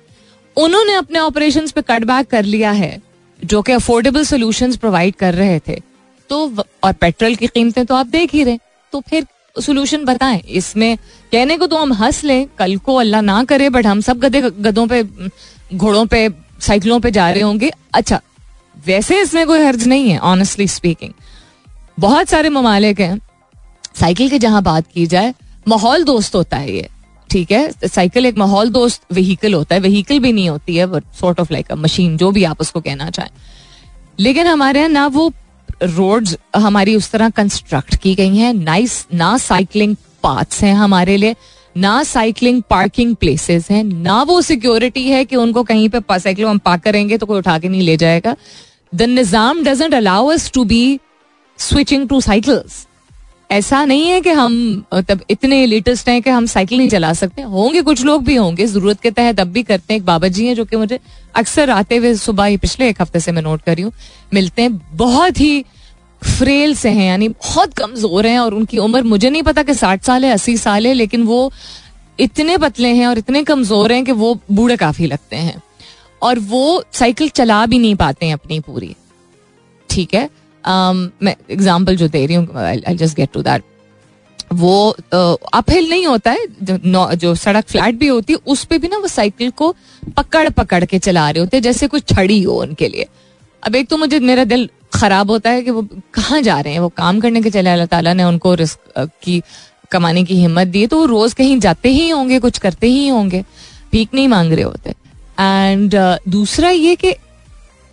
उन्होंने 0.58 0.94
अपने 0.96 1.20
operation 1.20 1.68
पे 1.76 1.82
cut 1.84 2.04
back 2.06 2.28
कर 2.30 2.44
लिया 2.46 2.72
है, 2.74 3.02
जो 3.40 3.62
कि 3.62 3.72
अफोर्डेबल 3.72 4.24
सोल्यूशन 4.26 4.76
प्रोवाइड 4.78 5.16
कर 5.16 5.34
रहे 5.36 5.60
थे। 5.60 5.80
तो 6.30 6.64
और 6.84 6.94
पेट्रोल 6.94 7.36
की 7.36 7.48
कीमतें 7.48 7.86
तो 7.86 7.96
आप 7.96 8.08
देख 8.08 8.34
ही 8.34 8.44
रहे 8.44 8.58
तो 8.94 9.02
फिर 9.10 9.26
सोल्यूशन 9.56 10.04
बताएँ। 10.06 10.40
इसमें 10.40 10.98
कहने 11.32 11.58
को 11.58 11.68
तो 11.68 11.78
हम 11.78 11.94
हंस 11.94 12.24
लें, 12.24 12.48
कल 12.60 12.76
को 12.78 12.96
अल्लाह 12.96 13.22
ना 13.22 13.44
करे 13.44 13.70
बट 13.70 13.86
हम 13.86 14.02
सब 14.02 14.20
गधे 14.20 14.42
गधों 14.42 14.86
पे, 14.88 15.04
घोड़ों 15.74 16.06
पे, 16.06 16.30
साइकिलों 16.60 17.00
पे 17.00 17.12
जा 17.12 17.30
रहे 17.32 17.42
होंगे। 17.42 17.72
अच्छा 17.94 18.22
वैसे 18.86 19.22
इसमें 19.22 19.46
कोई 19.48 19.60
हर्ज 19.60 19.88
नहीं 19.88 20.10
है 20.10 20.20
ऑनेस्टली 20.20 20.68
स्पीकिंग 20.68 21.14
बहुत 22.00 22.30
सारे 22.30 22.50
ममालिक 22.50 23.00
हैं 23.00 23.20
साइकिल 23.96 24.30
की 24.30 24.40
जहाँ 24.40 24.62
बात 24.64 24.88
की 24.88 25.06
जाए, 25.08 25.34
माहौल 25.68 26.04
दोस्त 26.04 26.36
होता 26.36 26.58
है 26.58 26.76
ये, 26.76 26.88
ठीक 27.30 27.52
है? 27.52 27.72
साइकिल 27.86 28.26
एक 28.26 28.38
माहौल 28.38 28.70
दोस्त 28.72 29.02
व्हीकल 29.14 29.54
होता 29.54 29.76
है 29.76 29.82
व्हीकल 29.82 30.20
भी 30.20 30.32
नहीं 30.34 30.50
होती 30.50 30.76
है 30.76 30.86
but 30.88 31.04
sort 31.20 31.40
of 31.40 31.54
like 31.54 31.72
a 31.72 31.76
machine 31.78 32.18
जो 32.18 32.32
भी 32.32 32.44
आप 32.44 32.62
उसको 32.62 32.82
कहना 32.82 33.10
चाहें। 33.10 33.30
लेकिन 34.20 34.48
हमारे 34.48 34.80
यहाँ 34.80 34.90
ना 34.90 35.06
वो 35.10 35.32
रोड्स 35.84 36.38
हमारी 36.56 36.96
उस 36.96 37.12
तरह 37.12 37.30
कंस्ट्रक्ट 37.32 37.96
की 37.96 38.14
गई 38.16 38.38
हैं। 38.38 38.54
नाइस 38.56 39.06
ना 39.14 39.38
साइकिलिंग 39.40 39.96
पाथ्स 40.24 40.64
हैं 40.64 40.74
हमारे 40.76 41.18
लिए, 41.18 41.36
ना 41.76 42.02
साइकिलिंग 42.04 42.62
पार्किंग 42.70 43.16
प्लेसेस 43.16 43.70
हैं, 43.72 43.84
ना 43.84 44.22
वो 44.24 44.42
सिक्योरिटी 44.42 45.08
है 45.10 45.24
कि 45.26 45.36
उनको 45.36 45.64
कहीं 45.64 45.90
पे 45.90 46.20
साइकिल 46.20 46.46
हम 46.46 46.58
पार्क 46.60 46.84
करेंगे 46.84 47.18
तो 47.18 47.26
कोई 47.26 47.38
उठा 47.38 47.58
के 47.60 47.70
नहीं 47.70 47.82
ले 47.82 47.98
जाएगा। 47.98 48.36
The 48.94 49.02
Nizam 49.02 49.64
doesn't 49.64 49.94
allow 49.94 50.28
us 50.28 50.52
to 50.54 50.64
be 50.66 51.00
switching 51.60 52.08
to 52.10 52.22
cycles 52.22 52.86
ऐसा 53.52 53.84
नहीं 53.86 54.08
है 54.10 54.20
कि 54.22 54.30
हम, 54.30 54.54
तब 55.02 55.22
इतने 55.30 55.66
लेटेस्ट 55.66 56.10
हैं 56.10 56.22
कि 56.22 56.30
हम 56.30 56.46
साइकिल 56.46 56.78
नहीं 56.78 56.90
चला 56.90 57.12
सकते। 57.14 57.42
होंगे, 57.44 57.82
कुछ 57.82 58.04
लोग 58.06 58.24
भी 58.24 58.36
होंगे 58.36 58.66
ज़रूरत 58.68 59.02
के 59.02 59.12
तहत। 59.12 59.40
अब 59.40 59.48
भी 59.48 59.64
करते 59.64 59.94
हैं 59.94 60.00
एक 60.00 60.06
बाबा 60.06 60.28
जी 60.28 60.46
हैं 60.48 60.56
जो 60.56 60.66
कि 60.66 60.78
मुझे 60.78 61.00
अक्सर 61.36 61.70
आते 61.70 61.98
हुए 61.98 62.14
सुबह 62.16 62.46
ही 62.46 62.58
पिछले 62.58 62.90
एक 62.90 63.02
हफ़्ते 63.02 63.20
से 63.20 63.32
मैं 63.32 63.42
नोट 63.42 63.62
कर 63.62 63.80
हूँ, 63.80 63.92
मिलते 64.34 64.62
हैं। 64.62 64.80
बहुत 64.96 65.40
ही 65.40 65.64
फ्रेल 66.22 66.76
से 66.76 66.90
हैं, 66.90 67.08
यानी 67.08 67.28
बहुत 67.30 67.74
कमज़ोर 67.74 68.28
हैं 68.28 68.40
और 68.40 68.54
उनकी 68.54 68.78
उम्र 68.78 69.04
मुझे 69.04 69.30
नहीं 69.30 69.44
पता 69.44 69.64
कि 69.64 69.74
साठ 69.74 70.04
साल 70.04 70.26
है, 70.26 70.32
अस्सी 70.32 70.58
साल 70.58 70.88
है, 70.88 70.94
लेकिन 70.94 71.24
वो 71.24 71.52
इतने 72.20 72.58
पतले 72.58 72.90
हैं 72.90 73.08
और 73.08 73.18
इतने 73.18 73.44
कमज़ोर 73.44 73.92
हैं 73.92 74.04
कि 74.06 74.12
वो 74.14 74.38
बूढ़े 74.52 74.78
काफ़ी 74.78 75.08
लगते 75.08 75.36
हैं। 75.36 75.62
और 76.22 76.40
वो 76.40 76.84
साइकिल 76.94 77.30
चला 77.30 77.66
भी 77.66 77.80
नहीं 77.80 77.96
पाते 77.96 78.26
हैं 78.26 78.34
अपनी 78.34 78.60
पूरी। 78.60 78.96
ठीक 79.90 80.14
है? 80.14 80.30
मैं 80.68 81.36
एग्ज़ाम्पल 81.52 81.96
जो 81.96 82.08
दे 82.08 82.26
रही 82.26 82.36
हूँ 82.36 82.96
जस्ट 82.96 83.16
गेट 83.18 83.30
टू 83.34 83.42
दैट 83.42 83.64
वो 84.54 84.90
अपहिल 85.54 85.90
नहीं 85.90 86.06
होता 86.06 86.32
है 86.32 86.46
जो, 86.62 87.16
जो 87.16 87.34
सड़क 87.36 87.66
फ्लैट 87.68 87.96
भी 87.96 88.08
होती 88.08 88.34
है 88.34 88.40
उस 88.48 88.64
पर 88.66 88.78
भी 88.78 88.88
ना 88.88 88.98
वो 88.98 89.08
साइकिल 89.08 89.52
को 89.52 89.74
पकड़ 90.18 90.50
पकड़ 90.50 90.84
के 90.86 91.00
चला 91.00 91.30
रहे 91.30 91.40
होते 91.40 91.58
हैं 91.58 91.62
जैसे 91.64 91.88
कुछ 91.88 92.08
छड़ी 92.14 92.42
हो 92.42 92.60
उनके 92.62 92.88
लिए। 92.88 93.08
अब 93.64 93.76
एक 93.76 93.88
तो 93.90 93.98
मुझे 93.98 94.20
मेरा 94.20 94.44
दिल 94.44 94.70
खराब 94.94 95.32
होता 95.32 95.50
है 95.50 95.62
कि 95.64 95.72
वो 95.72 95.82
कहाँ 96.14 96.42
जा 96.42 96.60
रहे 96.60 96.74
हैं 96.74 96.80
वो 96.80 96.90
काम 96.98 97.20
करने 97.20 97.42
के 97.42 97.50
चले 97.50 97.70
अल्लाह 97.70 97.86
ताला 97.88 98.14
ने 98.14 98.24
उनको 98.24 98.54
रिस्क 98.56 99.10
की 99.24 99.42
कमाने 99.92 100.24
की 100.24 100.36
हिम्मत 100.36 100.68
दी 100.68 100.86
तो 100.88 100.98
वो 100.98 101.06
रोज 101.06 101.34
कहीं 101.34 101.60
जाते 101.60 101.90
ही 101.90 102.10
होंगे 102.10 102.40
कुछ 102.40 102.58
करते 102.58 102.88
ही 102.88 103.08
होंगे 103.08 103.44
भीख 103.92 104.14
नहीं 104.14 104.28
मांग 104.28 104.54
रहे 104.54 104.64
होते। 104.64 104.90
एंड 105.40 105.96
uh, 105.96 106.18
दूसरा 106.30 106.70
ये 106.70 106.96
कि 106.96 107.12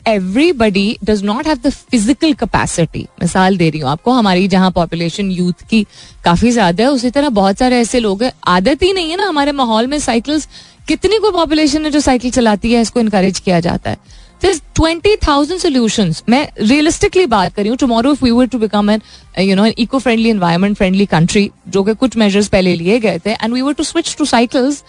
everybody 0.08 0.96
does 1.04 1.22
not 1.24 1.46
have 1.46 1.58
the 1.58 1.70
physical 1.70 2.32
capacity 2.34 3.06
मिसाल 3.22 3.56
दे 3.56 3.70
रही 3.70 3.80
हूँ 3.80 3.90
आपको, 3.90 4.12
हमारी 4.12 4.48
जहाँ 4.48 4.70
पॉपुलेशन 4.72 5.30
यूथ 5.32 5.66
की 5.70 5.82
काफ़ी 6.24 6.50
ज़्यादा 6.50 6.84
है, 6.84 6.90
उसी 6.90 7.10
तरह 7.10 7.28
बहुत 7.30 7.58
सारे 7.58 7.80
ऐसे 7.80 8.00
लोग 8.00 8.22
हैं। 8.22 8.32
आदत 8.48 8.82
ही 8.82 8.92
नहीं 8.92 9.10
है 9.10 9.16
ना 9.16 9.26
हमारे 9.26 9.52
माहौल 9.54 9.86
में 9.86 9.98
साइकिल्स 10.00 10.48
कितनी 10.88 11.18
कोई 11.18 11.32
पॉपुलेशन 11.32 11.84
है 11.84 11.90
जो 11.90 12.00
साइकिल 12.00 12.30
चलाती 12.30 12.72
है, 12.72 12.80
इसको 12.82 13.00
इनकरेज 13.00 13.38
किया 13.38 13.60
जाता 13.60 13.90
है। 13.90 13.96
ट्वेंटी 14.42 15.14
थाउज़ेंड 15.16 15.60
सोल्यूशन 15.60 16.12
मैं 16.28 16.46
रियलिस्टिकली 16.60 17.24
बात 17.28 17.54
कर 17.54 17.66
हूँ 17.66 17.76
tomorrow 17.76 18.12
if 18.12 18.24
we 18.24 18.30
were 18.30 18.46
to 18.46 18.58
become 18.58 18.90
an 18.90 19.00
you 19.38 19.56
know 19.56 19.64
an 19.66 19.72
eco 19.78 19.98
friendly 19.98 20.28
environment 20.30 20.76
friendly 20.76 21.06
country 21.06 21.50
जो 21.68 21.82
कि 21.84 21.94
कुछ 21.94 22.16
मेजर्स 22.16 22.48
पहले 22.48 22.74
लिए 22.76 22.98
गए 23.00 23.18
थे 23.26 23.30
and 23.32 23.52
we 23.54 23.62
were 23.62 23.72
to 23.72 23.84
switch 23.84 24.14
to 24.18 24.24
cycles 24.24 24.82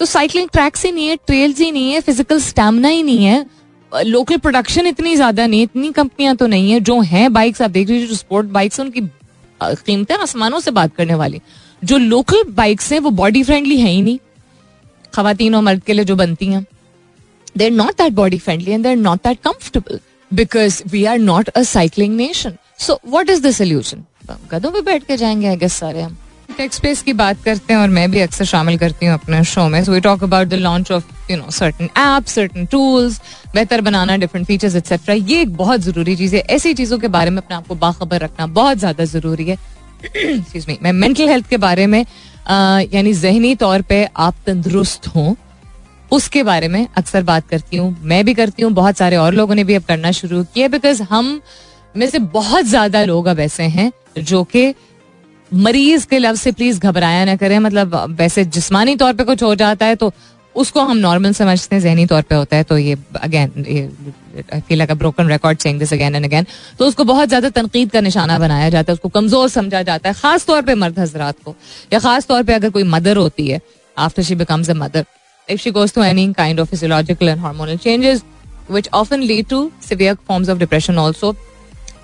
तो 0.00 0.06
साइकिलिंग 0.06 0.48
ट्रैक्स 0.48 0.84
ही 0.84 0.92
नहीं 0.92 1.08
है 1.08 1.16
ट्रेल्स 1.26 1.60
ही 1.60 1.70
नहीं 1.72 1.92
है 1.92 2.00
फ़िज़िकल 2.00 2.40
स्टेमिना 2.40 2.88
ही 2.88 3.02
नहीं 3.02 3.24
है। 3.24 3.44
लोकल 3.92 4.36
प्रोडक्शन 4.36 4.86
इतनी 4.86 5.14
ज़्यादा 5.16 5.46
नहीं, 5.46 5.62
इतनी 5.62 5.90
कंपनियाँ 5.92 6.34
तो 6.36 6.46
नहीं 6.46 6.70
है, 6.72 6.80
जो 6.80 7.00
हैं 7.02 7.32
बाइक्स 7.32 7.62
आप 7.62 7.70
देख 7.70 7.88
लीजिए, 7.88 8.06
जो 8.06 8.14
स्पोर्ट 8.14 8.46
बाइक्स 8.48 8.80
उनकी 8.80 9.00
कीमतें 9.60 10.14
आसमानों 10.16 10.60
से 10.60 10.70
बात 10.70 10.94
करने 10.96 11.14
वाली। 11.14 11.40
जो 11.82 11.98
लोकल 11.98 12.42
बाइक्स 12.52 12.92
हैं, 12.92 13.00
वो 13.00 13.10
बॉडी 13.12 13.42
फ्रेंडली 13.42 13.80
है 13.80 13.90
ही 13.90 14.02
नहीं। 14.02 14.18
खातन 15.12 15.54
और 15.54 15.62
मर्द 15.62 15.82
के 15.82 15.92
लिए 15.92 16.04
जो 16.04 16.16
बनती 16.16 16.46
हैं। 16.46 16.64
They 17.58 17.64
are 17.64 17.70
not 17.72 17.96
that 17.98 18.12
body 18.12 18.38
friendly 18.38 18.70
and 18.72 18.82
they 18.82 18.88
are 18.88 18.96
not 18.96 19.18
that 19.24 19.38
comfortable 19.44 20.00
because 20.30 20.82
we 20.90 21.04
are 21.04 21.18
not 21.18 21.48
a 21.48 21.62
cycling 21.64 22.16
nation 22.16 22.56
so 22.78 22.98
what 23.06 23.30
is 23.30 23.42
the 23.42 23.50
solution 23.52 24.04
गधों 24.50 24.70
पे 24.72 24.80
बैठ 24.82 25.04
के 25.04 25.16
जाएँगे 25.16 25.46
आई 25.46 25.56
गेस 25.56 25.74
सारे 25.74 26.00
हम। 26.00 26.16
टेक 26.60 26.72
स्पेस 26.74 27.00
की 27.02 27.12
बात 27.12 27.36
करते 27.44 27.72
हैं 27.72 27.80
और 27.80 27.88
मैं 27.88 28.10
भी 28.10 28.20
अक्सर 28.20 28.44
शामिल 28.44 28.76
करती 28.78 29.06
हूँ 29.06 29.12
अपने 29.14 29.42
शो 29.44 29.66
में. 29.68 29.82
So 29.84 29.92
we 29.92 30.00
talk 30.00 30.24
about 30.24 30.48
the 30.48 30.54
launch 30.54 30.90
of 30.92 31.04
you 31.30 31.36
know 31.36 31.50
certain 31.50 31.88
app 31.98 32.24
certain 32.28 32.66
tools 32.72 33.20
बेहतर 33.54 33.80
बनाना 33.80 34.16
डिफरेंट 34.16 34.46
फीचर्स 34.46 34.74
एक्सेट्रा 34.76 35.14
ये 35.14 35.40
एक 35.42 35.56
बहुत 35.56 35.80
ज़रूरी 35.80 36.16
चीज़ 36.16 36.34
है. 36.36 36.40
ऐसी 36.50 36.72
चीज़ों 36.74 36.98
के 36.98 37.08
बारे 37.08 37.30
में 37.30 37.38
अपने 37.38 37.56
आपको 37.56 37.74
बाखबर 37.76 38.20
रखना 38.20 38.46
बहुत 38.58 38.78
ज़्यादा 38.78 39.04
ज़रूरी 39.04 39.44
है. 39.44 39.56
एक्सक्यूज 40.06 40.66
मी 40.68 40.76
मैं 40.82 40.92
मेंटल 40.92 41.28
हेल्थ 41.28 41.48
के 41.48 41.56
बारे 41.58 41.86
में 41.86 42.00
यानी 42.00 43.12
जहनी 43.14 43.54
तौर 43.56 43.82
पर 43.82 44.06
आप 44.18 44.34
तंदुरुस्त 44.46 45.06
हों, 45.14 45.34
उसके 46.10 46.42
बारे 46.42 46.68
में 46.68 46.86
अक्सर 46.96 47.22
बात 47.22 47.48
करती 47.48 47.76
हूँ. 47.76 47.96
मैं 48.02 48.24
भी 48.24 48.34
करती 48.34 48.62
हूँ. 48.62 48.72
बहुत 48.72 48.96
सारे 48.96 49.16
और 49.16 49.34
लोगों 49.34 49.54
ने 49.54 49.64
भी 49.64 49.74
अब 49.74 49.84
करना 49.88 50.12
शुरू 50.12 50.44
किया 50.44 50.68
बिकॉज़ 50.68 51.02
हम 51.10 51.40
में 51.94 52.08
से 52.10 52.18
बहुत 52.36 52.64
ज़्यादा 52.66 53.04
लोग 53.04 53.26
अब 53.26 53.40
ऐसे 53.40 53.72
हैं 53.78 53.90
जो 54.18 54.44
कि 54.44 54.68
मरीज़ 55.52 56.06
के 56.06 56.18
लफ्ज 56.18 56.40
से 56.40 56.52
प्लीज़ 56.52 56.80
घबराया 56.80 57.24
ना 57.24 57.36
करें। 57.36 57.58
मतलब 57.58 57.94
वैसे 58.18 58.44
जिस्मानी 58.46 58.96
तौर 58.96 59.12
पे 59.12 59.24
कुछ 59.24 59.42
हो 59.42 59.54
जाता 59.54 59.86
है 59.86 59.96
तो 59.96 60.12
उसको 60.54 60.80
हम 60.80 60.96
नॉर्मल 60.96 61.32
समझते 61.32 61.74
हैं, 61.76 61.82
जहनी 61.82 62.06
तौर 62.06 62.22
पे 62.22 62.34
होता 62.34 62.56
है। 62.56 62.64
तो 62.64 62.78
ये 62.78 62.96
again 63.16 63.64
I 64.52 64.60
feel 64.60 64.78
like 64.78 64.92
broken 64.92 65.28
record 65.28 65.58
saying 65.58 65.78
this 65.78 65.92
again 65.92 66.14
and 66.14 66.24
again 66.24 66.46
तो 66.78 66.86
उसको 66.86 67.04
बहुत 67.04 67.28
ज़्यादा 67.28 67.48
तनकीद 67.50 67.90
का 67.90 68.00
निशाना 68.00 68.38
बनाया 68.38 68.68
जाता 68.70 68.92
है, 68.92 68.94
उसको 68.94 69.08
कमज़ोर 69.08 69.48
समझा 69.48 69.82
जाता 69.82 70.08
है, 70.08 70.14
खास 70.14 70.46
तौर 70.46 70.62
पे 70.62 70.74
मर्द 70.74 70.98
हजरात 70.98 71.36
को। 71.44 71.54
या 71.92 71.98
खास 71.98 72.26
तौर 72.26 72.42
पे 72.42 72.52
अगर 72.54 72.70
कोई 72.70 72.82
मदर 72.90 73.16
होती 73.16 73.48
है 73.48 73.60
after 73.96 74.22
she 74.22 74.34
becomes 74.34 74.70
a 74.70 74.74
mother 74.74 75.04
if 75.48 75.60
she 75.60 75.70
goes 75.72 75.92
through 75.94 76.04
any 76.06 76.24
kind 76.34 76.60
of 76.62 76.68
physiological 76.70 77.28
and 77.30 77.40
hormonal 77.44 77.78
changes, 77.84 78.20
which 78.74 78.88
often 78.92 79.22
lead 79.30 79.48
to 79.52 79.58
severe 79.86 80.12
forms 80.28 80.50
of 80.52 80.58
depression 80.58 80.98
also, 81.04 81.30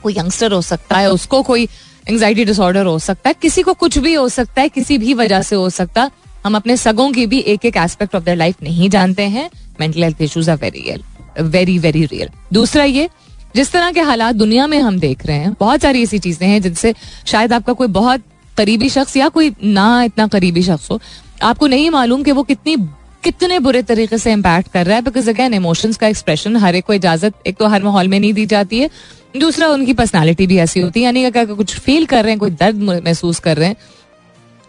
कोई 0.02 0.14
यंगस्टर 0.14 0.52
हो 0.52 0.60
सकता 0.62 0.98
है, 0.98 1.10
उसको 1.10 1.42
कोई 1.42 1.68
एंग्जाइटी 2.06 2.44
डिसऑर्डर 2.44 2.86
हो 2.86 2.98
सकता 2.98 3.30
है, 3.30 3.34
किसी 3.42 3.62
को 3.62 3.74
कुछ 3.74 3.98
भी 3.98 4.14
हो 4.14 4.28
सकता 4.28 4.62
है, 4.62 4.68
किसी 4.68 4.98
भी 4.98 5.14
वजह 5.14 5.42
से 5.42 5.56
हो 5.56 5.68
सकता, 5.70 6.10
हम 6.44 6.56
अपने 6.56 6.76
सगों 6.76 7.10
की 7.12 7.26
भी 7.26 7.38
एक 7.40 7.64
एक 7.64 7.76
एस्पेक्ट 7.76 8.14
ऑफ़ 8.14 8.24
देयर 8.24 8.36
लाइफ 8.36 8.62
नहीं 8.62 8.88
जानते 8.90 9.22
हैं। 9.28 9.48
Mental 9.80 10.02
health 10.04 10.22
issues 10.22 10.50
are 10.50 10.56
very 10.56 10.80
real 10.80 11.02
very 11.44 11.78
very 11.78 12.04
real 12.04 12.28
दूसरा 12.52 12.84
ये, 12.84 13.08
जिस 13.56 13.72
तरह 13.72 13.90
के 13.92 14.00
हालात 14.02 14.34
दुनिया 14.34 14.66
में 14.66 14.78
हम 14.80 14.98
देख 14.98 15.26
रहे 15.26 15.36
हैं, 15.36 15.52
बहुत 15.60 15.82
सारी 15.82 16.02
ऐसी 16.02 16.18
चीज़ें 16.18 16.46
हैं 16.48 16.60
जिनसे 16.62 16.94
शायद 17.26 17.52
आपका 17.52 17.72
कोई 17.72 17.88
बहुत 17.90 18.22
करीबी 18.56 18.88
शख्स 18.88 19.16
या 19.16 19.28
कोई 19.28 19.52
ना 19.64 20.02
इतना 20.02 20.26
करीबी 20.28 20.62
शख्स 20.62 20.90
हो, 20.90 21.00
आपको 21.42 21.66
नहीं 21.66 21.90
मालूम 21.90 22.22
कि 22.22 22.32
वो 22.32 22.42
कितनी, 22.44 22.76
कितने 23.24 23.58
बुरे 23.58 23.82
तरीके 23.82 24.18
से 24.18 24.32
इम्पैक्ट 24.32 24.72
कर 24.72 24.86
रहा 24.86 24.96
है 24.96 25.02
बिकॉज़ 25.02 25.30
अगेन 25.30 25.54
इमोशंस 25.54 25.96
का 25.96 26.06
एक्सप्रेशन 26.08 26.56
हर 26.56 26.76
एक 26.76 26.84
को 26.86 26.92
इजाज़त, 26.92 27.34
एक 27.46 27.56
तो 27.56 27.66
हर 27.66 27.82
माहौल 27.82 28.08
में 28.08 28.18
नहीं 28.20 28.32
दी 28.32 28.46
जाती 28.46 28.78
है 28.78 28.90
दूसरा, 29.38 29.68
उनकी 29.68 29.92
पर्सनालिटी 29.94 30.46
भी 30.46 30.58
ऐसी 30.58 30.80
होती 30.80 31.00
है। 31.00 31.04
यानी 31.04 31.24
अगर 31.24 31.54
कुछ 31.54 31.78
फील 31.78 32.06
कर 32.06 32.22
रहे 32.22 32.32
हैं, 32.32 32.38
कोई 32.38 32.50
दर्द 32.52 32.82
महसूस 32.82 33.38
कर 33.40 33.56
रहे 33.56 33.68
हैं, 33.68 33.76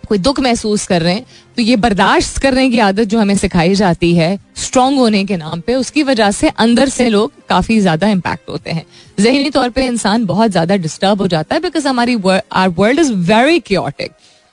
कोई 0.03 0.17
दुख 0.19 0.39
महसूस 0.39 0.85
कर 0.87 1.01
रहे 1.01 1.13
हैं 1.13 1.25
तो 1.57 1.61
ये 1.61 1.75
बर्दाश्त 1.77 2.37
करने 2.37 2.69
की 2.69 2.79
आदत 2.79 3.03
जो 3.05 3.19
हमें 3.19 3.35
सिखाई 3.37 3.73
जाती 3.75 4.13
है 4.15 4.37
स्ट्रांग 4.57 4.97
होने 4.97 5.23
के 5.25 5.37
नाम 5.37 5.61
पे, 5.61 5.75
उसकी 5.75 6.03
वजह 6.03 6.31
से 6.31 6.49
अंदर 6.57 6.89
से 6.89 7.09
लोग 7.09 7.31
काफ़ी 7.49 7.79
ज़्यादा 7.79 8.07
इम्पैक्ट 8.09 8.49
होते 8.49 8.71
हैं। 8.71 8.85
जहनी 9.19 9.49
तौर 9.49 9.69
पे 9.69 9.85
इंसान 9.85 10.25
बहुत 10.25 10.51
ज़्यादा 10.51 10.75
डिस्टर्ब 10.77 11.21
हो 11.21 11.27
जाता 11.27 11.55
है 11.55 11.61
बिकॉज़ 11.61 11.87
हमारी 11.87 12.17
our 12.53 12.69
world 12.69 12.99
is 12.99 13.11
very 13.31 13.59
chaotic 13.61 14.11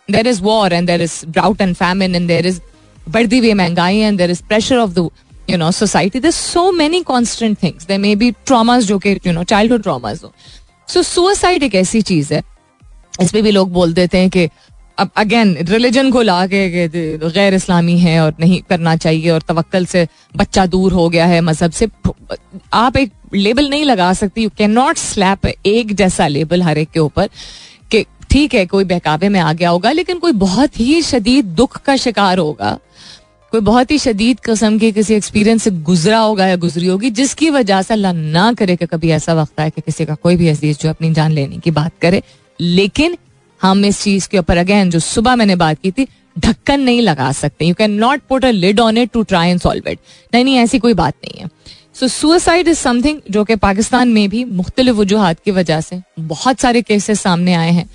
there 0.09 0.27
is 0.29 0.43
war 0.43 0.73
and 0.73 0.87
there 0.87 1.03
is 1.03 1.21
drought 1.29 1.61
and 1.61 1.75
famine 1.77 2.15
and 2.15 2.27
there 2.29 2.47
is 2.47 2.61
बढ़ती 3.09 3.39
हुई 3.39 3.53
महँगाई 3.55 3.99
and 3.99 4.19
there 4.19 4.31
is 4.31 4.43
pressure 4.49 4.79
of 4.79 4.91
the 4.91 5.09
you 5.51 5.57
know 5.59 5.71
society 5.71 6.21
there 6.21 6.31
so 6.31 6.71
many 6.73 7.01
constant 7.03 7.57
things 7.63 7.87
they 7.87 7.99
may 7.99 8.15
be 8.17 8.31
traumas 8.47 8.85
जो 8.85 8.99
कि 8.99 9.13
you 9.27 9.33
know 9.33 9.43
child 9.45 9.83
traumas 9.83 10.21
हो. 10.25 10.33
सो 10.89 11.03
suicide 11.03 11.63
एक 11.63 11.75
ऐसी 11.75 12.03
चीज़ 12.03 12.35
है। 12.35 12.43
इसमें 13.21 13.43
भी 13.43 13.51
लोग 13.51 13.73
बोल 13.73 13.93
देते 13.93 14.19
हैं 14.19 14.31
कि 14.31 14.49
अब 14.99 15.11
अगेन 15.17 15.57
रिलीजन 15.61 16.11
को 16.11 16.23
ला 16.23 16.47
के 16.47 16.89
गैर 16.89 17.55
इस्लामी 17.55 17.99
है 17.99 18.21
और 18.21 18.35
नहीं 18.41 18.61
करना 18.63 18.95
चाहिए 18.97 19.31
और 19.31 19.43
तवक्ल 19.49 19.85
से 19.87 20.07
बच्चा 20.37 20.67
दूर 20.67 20.93
हो 20.93 21.09
गया 21.09 21.27
है 21.27 21.41
मज़हब 21.41 21.71
से। 21.71 21.89
आप 22.73 22.97
एक 22.97 23.13
लेबल 23.35 23.69
नहीं 23.71 23.85
लगा 23.85 24.13
सकती। 24.13 24.43
यू 24.43 24.51
कैन 24.59 24.71
नॉट 24.71 24.97
स्लैप 24.97 25.47
एक 25.67 25.95
जैसा 25.95 26.27
लेबल 26.27 26.63
हर 26.63 26.79
एक 26.79 26.91
के 26.91 27.01
ऊपर 27.01 27.29
कि 27.91 28.05
ठीक 28.31 28.55
है, 28.55 28.67
कोई 28.67 28.85
बहकावे 28.85 29.29
में 29.29 29.41
आ 29.41 29.53
गया 29.53 29.71
होगा, 29.71 29.91
लेकिन 29.93 30.19
कोई 30.19 30.33
बहुत 30.33 30.81
ही 30.81 31.03
शदीद 31.03 31.45
दुख 31.55 31.77
का 31.77 31.97
शिकार 31.97 32.39
होगा। 32.39 32.79
कोई 33.55 33.61
बहुत 33.61 33.91
ही 33.91 33.99
शदीद 33.99 34.39
कस्म 34.41 34.79
के 34.79 34.91
किसी 34.93 35.15
एक्सपीरियंस 35.15 35.63
से 35.63 35.71
गुजरा 35.71 36.19
होगा 36.19 36.47
या 36.47 36.55
गुजरी 36.57 36.87
होगी, 36.87 37.11
जिसकी 37.11 37.51
वजह 37.51 37.83
से 37.83 37.95
अल्लाह 37.95 38.13
ना 38.13 38.53
करे 38.53 38.77
कि 38.77 38.87
कभी 38.87 39.11
ऐसा 39.11 39.35
वक्त 39.35 39.61
आए 39.61 39.71
कि 39.71 39.81
किसी 39.81 40.05
का 40.05 40.15
कोई 40.15 40.37
भी 40.37 40.49
अज़ीज़ 40.49 40.79
जो 40.79 40.89
अपनी 40.91 41.13
जान 41.15 41.33
लेने 41.33 41.59
की 41.59 41.71
बात 41.71 41.93
करे। 42.03 42.23
लेकिन 42.61 43.17
हम 43.61 43.85
इस 43.85 44.03
चीज़ 44.03 44.29
के 44.29 44.39
ऊपर 44.39 44.57
अगेन 44.57 44.91
जो 44.91 44.99
सुबह 45.01 45.37
मैंने 45.37 45.57
बात 45.57 45.79
की 45.83 45.91
थी, 45.91 46.07
ढक्कन 46.39 46.81
नहीं 46.81 47.01
लगा 47.03 47.31
सकते। 47.33 47.65
You 47.65 47.75
can 47.75 47.91
not 47.91 48.23
put 48.29 48.45
a 48.45 48.51
lid 48.51 48.81
on 48.81 48.99
it 48.99 49.11
to 49.13 49.23
try 49.23 49.51
and 49.51 49.61
solve 49.61 49.89
it 49.91 49.99
नहीं 50.35 50.45
नहीं, 50.45 50.57
ऐसी 50.57 50.79
कोई 50.79 50.95
बात 50.95 51.15
नहीं 51.25 51.43
है। 51.43 51.49
सो 51.95 52.09
सुसाइड 52.09 52.69
इज़ 52.69 52.79
समथिंग 52.79 53.21
जो 53.31 53.45
कि 53.45 53.57
पाकिस्तान 53.57 54.09
में 54.09 54.29
भी 54.29 54.45
मुख्तलिफ़ 54.45 54.97
वजूहत 54.97 55.41
की 55.45 55.51
वजह 55.51 55.81
से 55.81 56.01
बहुत 56.21 56.61
सारे 56.61 56.83
केसेस 56.83 57.21
सामने 57.21 57.55
आए 57.55 57.71
हैं। 57.71 57.89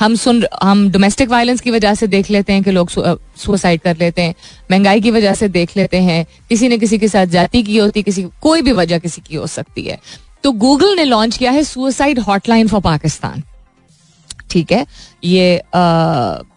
हम 0.00 0.14
सुन 0.16 0.44
हम 0.62 0.88
डोमेस्टिक 0.90 1.28
वायलेंस 1.28 1.60
की 1.60 1.70
वजह 1.70 1.94
से 1.94 2.06
देख 2.06 2.30
लेते 2.30 2.52
हैं 2.52 2.62
कि 2.62 2.70
लोग 2.70 2.90
सुसाइड 2.90 3.80
कर 3.80 3.96
लेते 3.96 4.22
हैं 4.22 4.34
महँगाई 4.70 5.00
की 5.00 5.10
वजह 5.10 5.34
से 5.34 5.48
देख 5.48 5.76
लेते 5.76 5.96
हैं 6.02 6.24
किसी 6.48 6.68
ने 6.68 6.78
किसी 6.78 6.98
के 6.98 7.08
साथ 7.08 7.26
जाति 7.28 7.62
की 7.62 7.76
होती 7.78 8.02
किसी 8.02 8.22
कोई 8.42 8.62
भी 8.62 8.72
वजह 8.72 8.98
किसी 8.98 9.22
की 9.22 9.36
हो 9.36 9.46
सकती 9.48 9.82
है। 9.82 9.98
तो 10.42 10.52
गूगल 10.54 10.94
ने 10.96 11.04
लॉन्च 11.04 11.36
किया 11.36 11.50
है 11.50 11.64
सुसाइड 11.64 12.18
हॉटलाइन 12.18 12.68
फॉर 12.68 12.80
पाकिस्तान 12.80 13.42
ठीक 14.50 14.72
है? 14.72 14.86
ये 15.24 15.58
आ, 15.58 15.62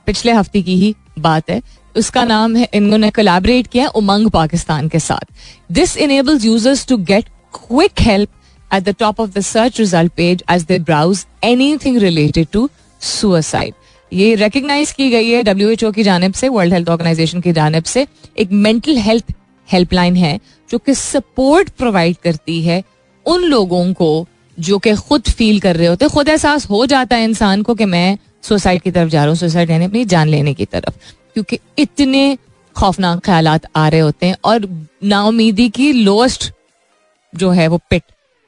पिछले 0.05 0.31
हफ़्ते 0.31 0.61
की 0.61 0.75
ही 0.75 0.95
बात 1.19 1.49
है। 1.49 1.61
उसका 1.95 2.23
नाम 2.25 2.55
है 2.55 2.67
इन्होंने 2.73 3.09
कोलैबोरेट 3.11 3.67
किया 3.67 3.87
उमंग 3.95 4.29
पाकिस्तान 4.31 4.87
के 4.89 4.99
साथ। 4.99 5.33
This 5.71 5.97
enables 5.97 6.45
users 6.45 6.85
to 6.87 6.97
get 7.03 7.25
quick 7.55 8.01
help 8.01 8.29
at 8.71 8.83
the 8.83 8.95
top 8.99 9.19
of 9.19 9.29
the 9.29 9.41
search 9.41 9.79
result 9.79 10.11
page 10.17 10.43
as 10.51 10.63
they 10.63 10.79
browse 10.81 11.25
anything 11.43 11.97
related 11.97 12.47
to 12.53 12.69
suicide 13.03 13.73
ये 14.11 14.33
रिकग्नाइज 14.35 14.91
की 14.91 15.09
गई 15.09 15.29
है 15.29 15.43
डब्ल्यू 15.43 15.91
की 15.91 16.03
जानब 16.03 16.33
से 16.33 16.49
वर्ल्ड 16.49 16.73
हेल्थ 16.73 16.89
ऑर्गेनाइजेशन 16.89 17.41
की 17.41 17.51
जानब 17.53 17.83
से, 17.83 18.07
एक 18.37 18.51
मेंटल 18.51 18.97
हेल्थ 18.97 19.33
हेल्पलाइन 19.69 20.15
है 20.15 20.39
जो 20.69 20.77
कि 20.77 20.93
सपोर्ट 20.93 21.69
प्रोवाइड 21.69 22.17
करती 22.23 22.61
है 22.63 22.83
उन 23.25 23.43
लोगों 23.43 23.93
को 23.93 24.27
जो 24.57 24.77
कि 24.79 24.93
खुद 24.95 25.29
फील 25.29 25.59
कर 25.59 25.75
रहे 25.75 25.87
होते 25.87 26.07
खुद 26.07 26.29
एहसास 26.29 26.69
हो 26.69 26.85
जाता 26.85 27.15
है 27.15 27.23
इंसान 27.23 27.61
को 27.61 27.75
कि 27.75 27.85
मैं 27.85 28.17
सुसाइड 28.41 28.81
की 28.81 28.91
तरफ़ 28.91 29.09
जा 29.09 29.19
रहा 29.19 29.29
हूँ 29.29 29.37
सुसाइड 29.37 29.69
यानी 29.69 29.85
अपनी 29.85 30.05
जान 30.05 30.27
लेने 30.27 30.53
की 30.53 30.65
तरफ़। 30.65 30.97
क्योंकि 31.33 31.59
इतने 31.77 32.37
खौफनाक 32.75 33.19
ख्याल 33.25 33.47
आ 33.47 33.87
रहे 33.87 33.99
होते 33.99 34.25
हैं 34.25 34.35
और 34.45 34.67
नाउमीदी 35.03 35.69
की 35.69 35.91
लोएस्ट 35.93 36.51
जो 37.33 37.49
है 37.51 37.67
वो 37.67 37.77
पिट 37.89 38.03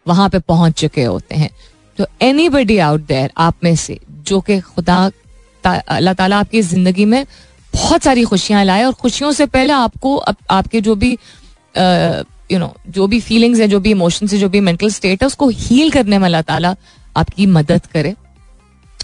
वहाँ 0.05 0.29
पे 0.29 0.39
पहुँच 0.39 0.73
चुके 0.73 1.03
होते 1.03 1.35
हैं। 1.35 1.49
तो 1.97 2.05
एनी 2.21 2.47
बडी 2.49 2.77
आउट 2.77 3.05
देयर 3.07 3.31
आप 3.37 3.63
में 3.63 3.75
से, 3.75 3.99
जो 4.21 4.39
कि 4.41 4.59
खुदा 4.59 5.11
अल्लाह 5.63 6.13
ताला 6.13 6.39
आपकी 6.39 6.61
ज़िंदगी 6.61 7.05
में 7.05 7.25
बहुत 7.73 8.03
सारी 8.03 8.23
खुशियाँ 8.23 8.63
लाए 8.65 8.83
और 8.83 8.93
खुशियों 8.93 9.31
से 9.31 9.45
पहले 9.45 9.73
आपको 9.73 10.17
आपके 10.17 10.81
जो 10.81 10.95
भी 10.95 11.11
यू 12.51 12.59
नो 12.59 12.73
जो 12.89 13.07
भी 13.07 13.19
फीलिंग्स 13.19 13.59
है, 13.59 13.67
जो 13.67 13.79
भी 13.79 13.91
इमोशंस 13.91 14.33
है, 14.33 14.39
जो 14.39 14.49
भी 14.49 14.59
मेंटल 14.59 14.89
स्टेट 14.89 15.23
है, 15.23 15.27
उसको 15.27 15.49
हील 15.49 15.91
करने 15.91 16.17
में 16.17 16.25
अल्लाह 16.25 16.41
ताला 16.41 16.75
आपकी 17.17 17.45
मदद 17.47 17.85
करे। 17.93 18.15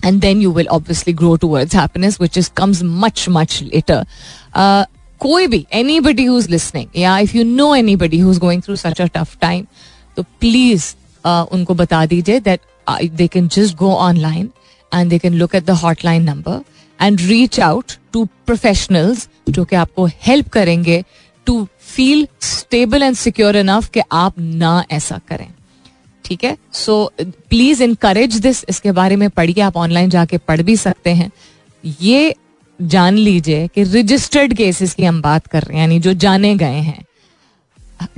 And 0.05 0.19
then 0.21 0.41
you 0.41 0.51
will 0.53 0.67
obviously 0.67 1.13
grow 1.13 1.35
towards 1.35 1.75
happiness 1.75 2.19
which 2.21 2.37
is 2.37 2.49
comes 2.57 2.81
much 2.83 3.25
much 3.29 3.59
later 3.63 4.05
कोई 5.21 5.47
भी 5.47 5.65
एनी 5.73 5.99
बडी 5.99 6.23
इज़ 6.37 6.49
लिसनिंग 6.49 6.97
या 6.97 7.17
if 7.19 7.37
you 7.37 7.43
know 7.45 7.73
anybody 7.95 8.19
who 8.19 8.31
is 8.31 8.39
going 8.39 8.61
through 8.63 8.75
such 8.75 9.01
a 9.01 9.05
tough 9.15 9.37
time 9.41 9.65
तो 10.17 10.23
प्लीज़ 10.39 10.93
उनको 11.25 11.73
बता 11.73 12.05
दीजिए 12.05 12.39
that 12.39 12.59
they 12.89 13.27
can 13.27 13.47
just 13.47 13.75
go 13.77 13.93
online 13.95 14.49
and 14.91 15.09
they 15.09 15.19
can 15.19 15.33
look 15.33 15.55
at 15.55 15.65
the 15.65 15.71
hotline 15.83 16.23
number 16.23 16.61
and 16.99 17.21
reach 17.21 17.59
out 17.59 17.91
to 18.13 18.25
professionals 18.45 19.27
जो 19.49 19.65
कि 19.65 19.75
आपको 19.75 20.05
help 20.21 20.49
करेंगे 20.49 21.03
to 21.47 21.67
feel 21.95 22.27
stable 22.41 23.03
and 23.03 23.15
secure 23.15 23.57
enough 23.57 23.89
कि 23.89 24.01
आप 24.11 24.39
ना 24.39 24.83
ऐसा 24.91 25.19
करें। 25.29 25.47
ठीक 26.25 26.43
है? 26.43 26.57
सो 26.73 27.11
प्लीज़ 27.21 27.83
इनकरेज 27.83 28.35
दिस 28.35 28.63
इसके 28.69 28.91
बारे 28.91 29.15
में 29.15 29.29
पढ़िए, 29.29 29.61
आप 29.61 29.77
ऑनलाइन 29.77 30.09
जाके 30.09 30.37
पढ़ 30.37 30.61
भी 30.61 30.75
सकते 30.77 31.09
हैं। 31.09 31.31
ये 32.01 32.35
जान 32.79 33.15
लीजिए 33.15 33.67
कि 33.67 33.83
रजिस्टर्ड 33.83 34.53
केसेस 34.53 34.93
की 34.93 35.03
हम 35.03 35.21
बात 35.21 35.47
कर 35.47 35.63
रहे 35.63 35.77
हैं, 35.77 35.81
यानी 35.81 35.99
जो 35.99 36.13
जाने 36.15 36.55
गए 36.55 36.79
हैं। 36.79 37.03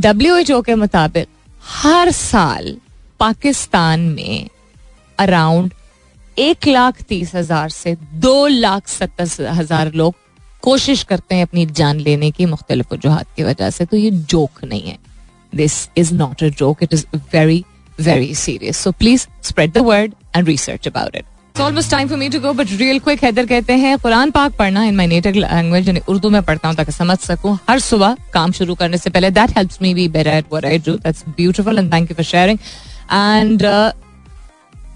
डब्ल्यू 0.01 0.35
एच 0.35 0.51
ओ 0.51 0.61
के 0.61 0.75
मुताबिक 0.75 1.27
हर 1.73 2.11
साल 2.11 2.75
पाकिस्तान 3.19 3.99
में 4.09 4.47
अराउंड 5.19 5.73
एक 6.39 6.67
लाख 6.67 7.01
तीस 7.09 7.33
हज़ार 7.35 7.69
से 7.69 7.95
दो 8.21 8.35
लाख 8.47 8.87
सत्तर 8.87 9.47
हज़ार 9.49 9.91
लोग 9.93 10.15
कोशिश 10.63 11.03
करते 11.03 11.35
हैं 11.35 11.43
अपनी 11.43 11.65
जान 11.77 11.99
लेने 11.99 12.31
की 12.31 12.45
मुख्तलिफ़ 12.45 12.93
वजूहत 12.93 13.27
की 13.35 13.43
वजह 13.43 13.69
से। 13.69 13.85
तो 13.85 13.97
ये 13.97 14.09
जोक 14.11 14.63
नहीं 14.63 14.81
है। 14.81 14.97
This 15.53 15.89
is 15.97 16.13
not 16.13 16.43
a 16.43 16.47
joke 16.59 16.83
it 16.83 16.93
is 16.93 17.05
very 17.33 17.63
very 17.99 18.33
serious 18.35 18.77
so 18.77 18.91
please 18.93 19.27
spread 19.43 19.71
the 19.73 19.77
word 19.87 20.13
and 20.35 20.47
research 20.47 20.87
about 20.87 21.15
it 21.15 21.25
but 21.57 22.67
real 22.71 22.99
quick 22.99 23.23
Haider 23.23 23.45
कहते 23.45 23.73
हैं 23.73 23.97
कुरान 23.99 24.31
पाक 24.31 24.55
पढ़ना 24.59 24.83
इन 24.83 24.95
माई 24.95 25.07
नेटिव 25.07 25.33
लैंग्वेज 25.35 25.87
यानी 25.87 26.01
उर्दू 26.09 26.29
में 26.29 26.41
पढ़ता 26.43 26.67
हूँ 26.67 26.75
ताकि 26.77 26.91
समझ 26.91 27.17
सकूँ 27.19 27.57
हर 27.69 27.79
सुबह 27.79 28.15
काम 28.33 28.51
शुरू 28.51 28.75
करने 28.75 28.97
से 28.97 29.09
पहले 29.09 29.29
that 29.31 29.57
helps 29.57 29.81
me 29.81 29.93
be 29.93 30.07
better 30.07 30.43
beautiful 31.29 31.79
and 31.79 31.93
thank 31.93 32.09
you 32.11 32.15
for 32.15 32.25
sharing 32.25 32.59
and 33.11 33.63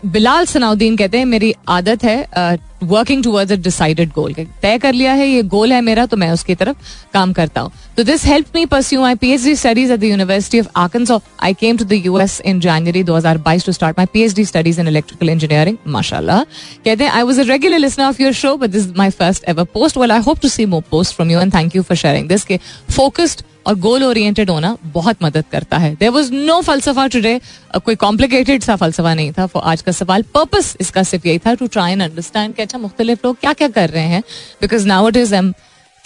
Bilal 0.06 0.46
Sanauddin 0.46 0.96
कहते 0.98 1.18
हैं, 1.18 1.26
मेरी 1.26 1.54
आदत 1.70 2.04
है 2.04 2.58
working 2.84 3.24
towards 3.24 3.52
a 3.52 3.56
decided 3.58 4.12
goal 4.14 4.34
तय 4.34 4.78
कर 4.78 4.94
लिया 4.94 5.14
है, 5.14 5.28
ये 5.28 5.44
गोल 5.46 5.74
है 5.74 5.82
मेरा 5.82 6.06
तो 6.06 6.18
मैं 6.18 6.32
उसकी 6.32 6.56
तरफ़ 6.56 6.78
काम 7.14 7.34
करता 7.34 7.62
हूँ। 7.62 7.72
तो 7.97 8.03
this 8.05 8.25
help 8.27 8.47
me 8.55 8.65
pursue 8.67 9.01
my 9.01 9.15
PhD 9.15 9.55
studies 9.57 9.91
at 9.91 10.01
the 10.01 10.05
University 10.05 10.61
of 10.61 10.69
Arkansas 10.77 11.11
I 11.43 11.55
came 11.55 11.77
to 11.77 11.85
the 11.85 12.01
US 12.05 12.41
in 12.45 12.61
January 12.61 13.03
2022 13.05 13.67
to 13.67 13.73
start 13.73 13.99
my 13.99 14.07
PhD 14.13 14.45
studies 14.45 14.79
in 14.81 14.89
electrical 14.89 15.29
engineering 15.29 15.77
माशाल्लाह 15.89 16.43
कहते 16.43 17.05
हैं 17.05 17.11
I 17.11 17.23
was 17.23 17.41
a 17.41 17.45
regular 17.45 17.79
listener 17.79 18.05
of 18.05 18.21
your 18.21 18.33
show 18.35 18.57
but 18.57 18.71
this 18.71 18.87
my 18.97 19.11
first 19.13 19.49
ever 19.49 19.65
post 19.75 19.99
well 19.99 20.13
I 20.13 20.21
hope 20.23 20.41
to 20.43 20.49
see 20.49 20.67
more 20.67 20.83
post 20.91 21.15
from 21.17 21.31
you 21.31 21.41
and 21.41 21.55
thank 21.55 21.77
you 21.77 21.83
for 21.83 21.97
sharing 21.97 22.29
this 22.29 22.45
के 22.45 22.59
focused 22.91 23.43
और 23.67 23.75
goal 23.79 24.05
oriented 24.05 24.51
होना 24.51 24.77
बहुत 24.85 25.23
मदद 25.23 25.45
करता 25.53 25.79
है 25.79 25.95
there 25.97 26.11
was 26.11 26.31
no 26.33 26.61
फलसफा 26.61 27.07
today 27.07 27.41
कोई 27.77 27.95
complicated 27.97 28.63
सा 28.63 28.77
फलसफा 28.77 29.15
नहीं 29.15 29.33
था 29.33 29.49
आज 29.65 29.83
का 29.83 29.93
सवाल 29.93 30.23
पर्पस 30.35 30.77
इसका 30.81 31.03
सिर्फ 31.03 31.27
यही 31.27 31.39
था 31.47 31.55
टू 31.55 31.67
ट्राई 31.69 31.93
एंड 31.93 32.03
अंडरस्टैंड 32.03 32.55
कि 32.55 32.63
अच्छा 32.63 32.79
मुख्तलिफ 32.79 33.25
लोग 33.25 33.37
क्या 33.41 33.53
क्या 33.53 33.69
कर 33.71 33.91
रहे 33.91 34.07
हैं 34.07 34.23
because 34.63 34.87
now 34.87 35.09
it 35.09 35.17
is 35.17 35.33
am 35.33 35.53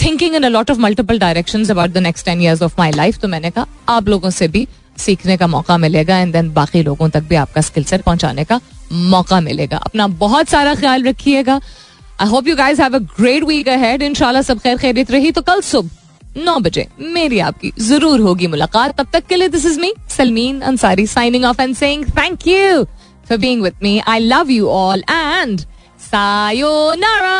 thinking 0.02 0.36
in 0.36 0.44
a 0.44 0.50
lot 0.50 0.72
of 0.72 0.80
multiple 0.80 1.20
direction 1.20 1.66
about 1.70 1.90
the 1.90 1.98
next 2.00 2.26
ten 2.26 2.42
years 2.42 2.62
of 2.62 2.76
my 2.80 2.92
life 2.92 3.18
तो 3.20 3.28
मैंने 3.28 3.50
कहा, 3.52 3.66
आप 3.90 4.08
लोगों 4.10 4.30
से 4.32 4.48
भी 4.48 4.68
सीखने 4.98 5.38
का 5.38 5.48
मौका 5.48 5.78
मिलेगा 5.78 6.18
एंड 6.18 6.34
देन 6.34 6.52
बाकी 6.54 6.84
लोगों 6.84 7.10
तक 7.10 7.24
भी 7.30 7.36
आपका 7.36 7.62
स्किल 7.62 7.84
सेट 7.84 8.02
पहुँचाने 8.02 8.44
का 8.44 8.60
मौका 8.92 9.40
मिलेगा। 9.42 9.78
अपना 9.78 10.08
बहुत 10.20 10.50
सारा 10.50 10.74
ख्याल 10.76 11.04
रखिएगा। 11.04 11.60
I 12.22 12.28
hope 12.30 12.48
you 12.48 12.56
guys 12.56 12.82
have 12.82 12.96
a 12.96 13.00
great 13.20 13.44
week 13.44 13.68
ahead 13.70 14.02
इंशाल्लाह 14.02 14.42
सब 14.42 14.60
खैर 14.60 14.78
खैरियत 14.78 15.12
रही। 15.12 15.32
तो 15.32 15.42
कल 15.42 15.62
सुबह 15.62 16.44
नौ 16.44 16.58
बजे 16.60 16.88
मेरी 17.14 17.40
आपकी 17.42 17.72
ज़रूर 17.82 18.20
होगी 18.22 18.48
मुलाकात। 18.48 18.98
तब 18.98 19.08
तक 19.14 19.26
के 19.30 19.36
लिए 19.36 19.48
this 19.50 19.66
is 19.66 19.80
me 19.80 19.94
Salmeen 20.10 20.62
Ansari 20.62 21.08
signing 21.08 21.46
off 21.46 21.62
and 21.62 21.76
saying 21.76 22.06
thank 22.18 22.48
you 22.48 22.84
for 23.30 23.38
being 23.38 23.62
with 23.64 23.74
me 23.84 24.00
I 24.08 24.20
love 24.20 24.52
you 24.52 24.68
all 24.70 25.04
and 25.10 25.62
sayonara 26.02 27.40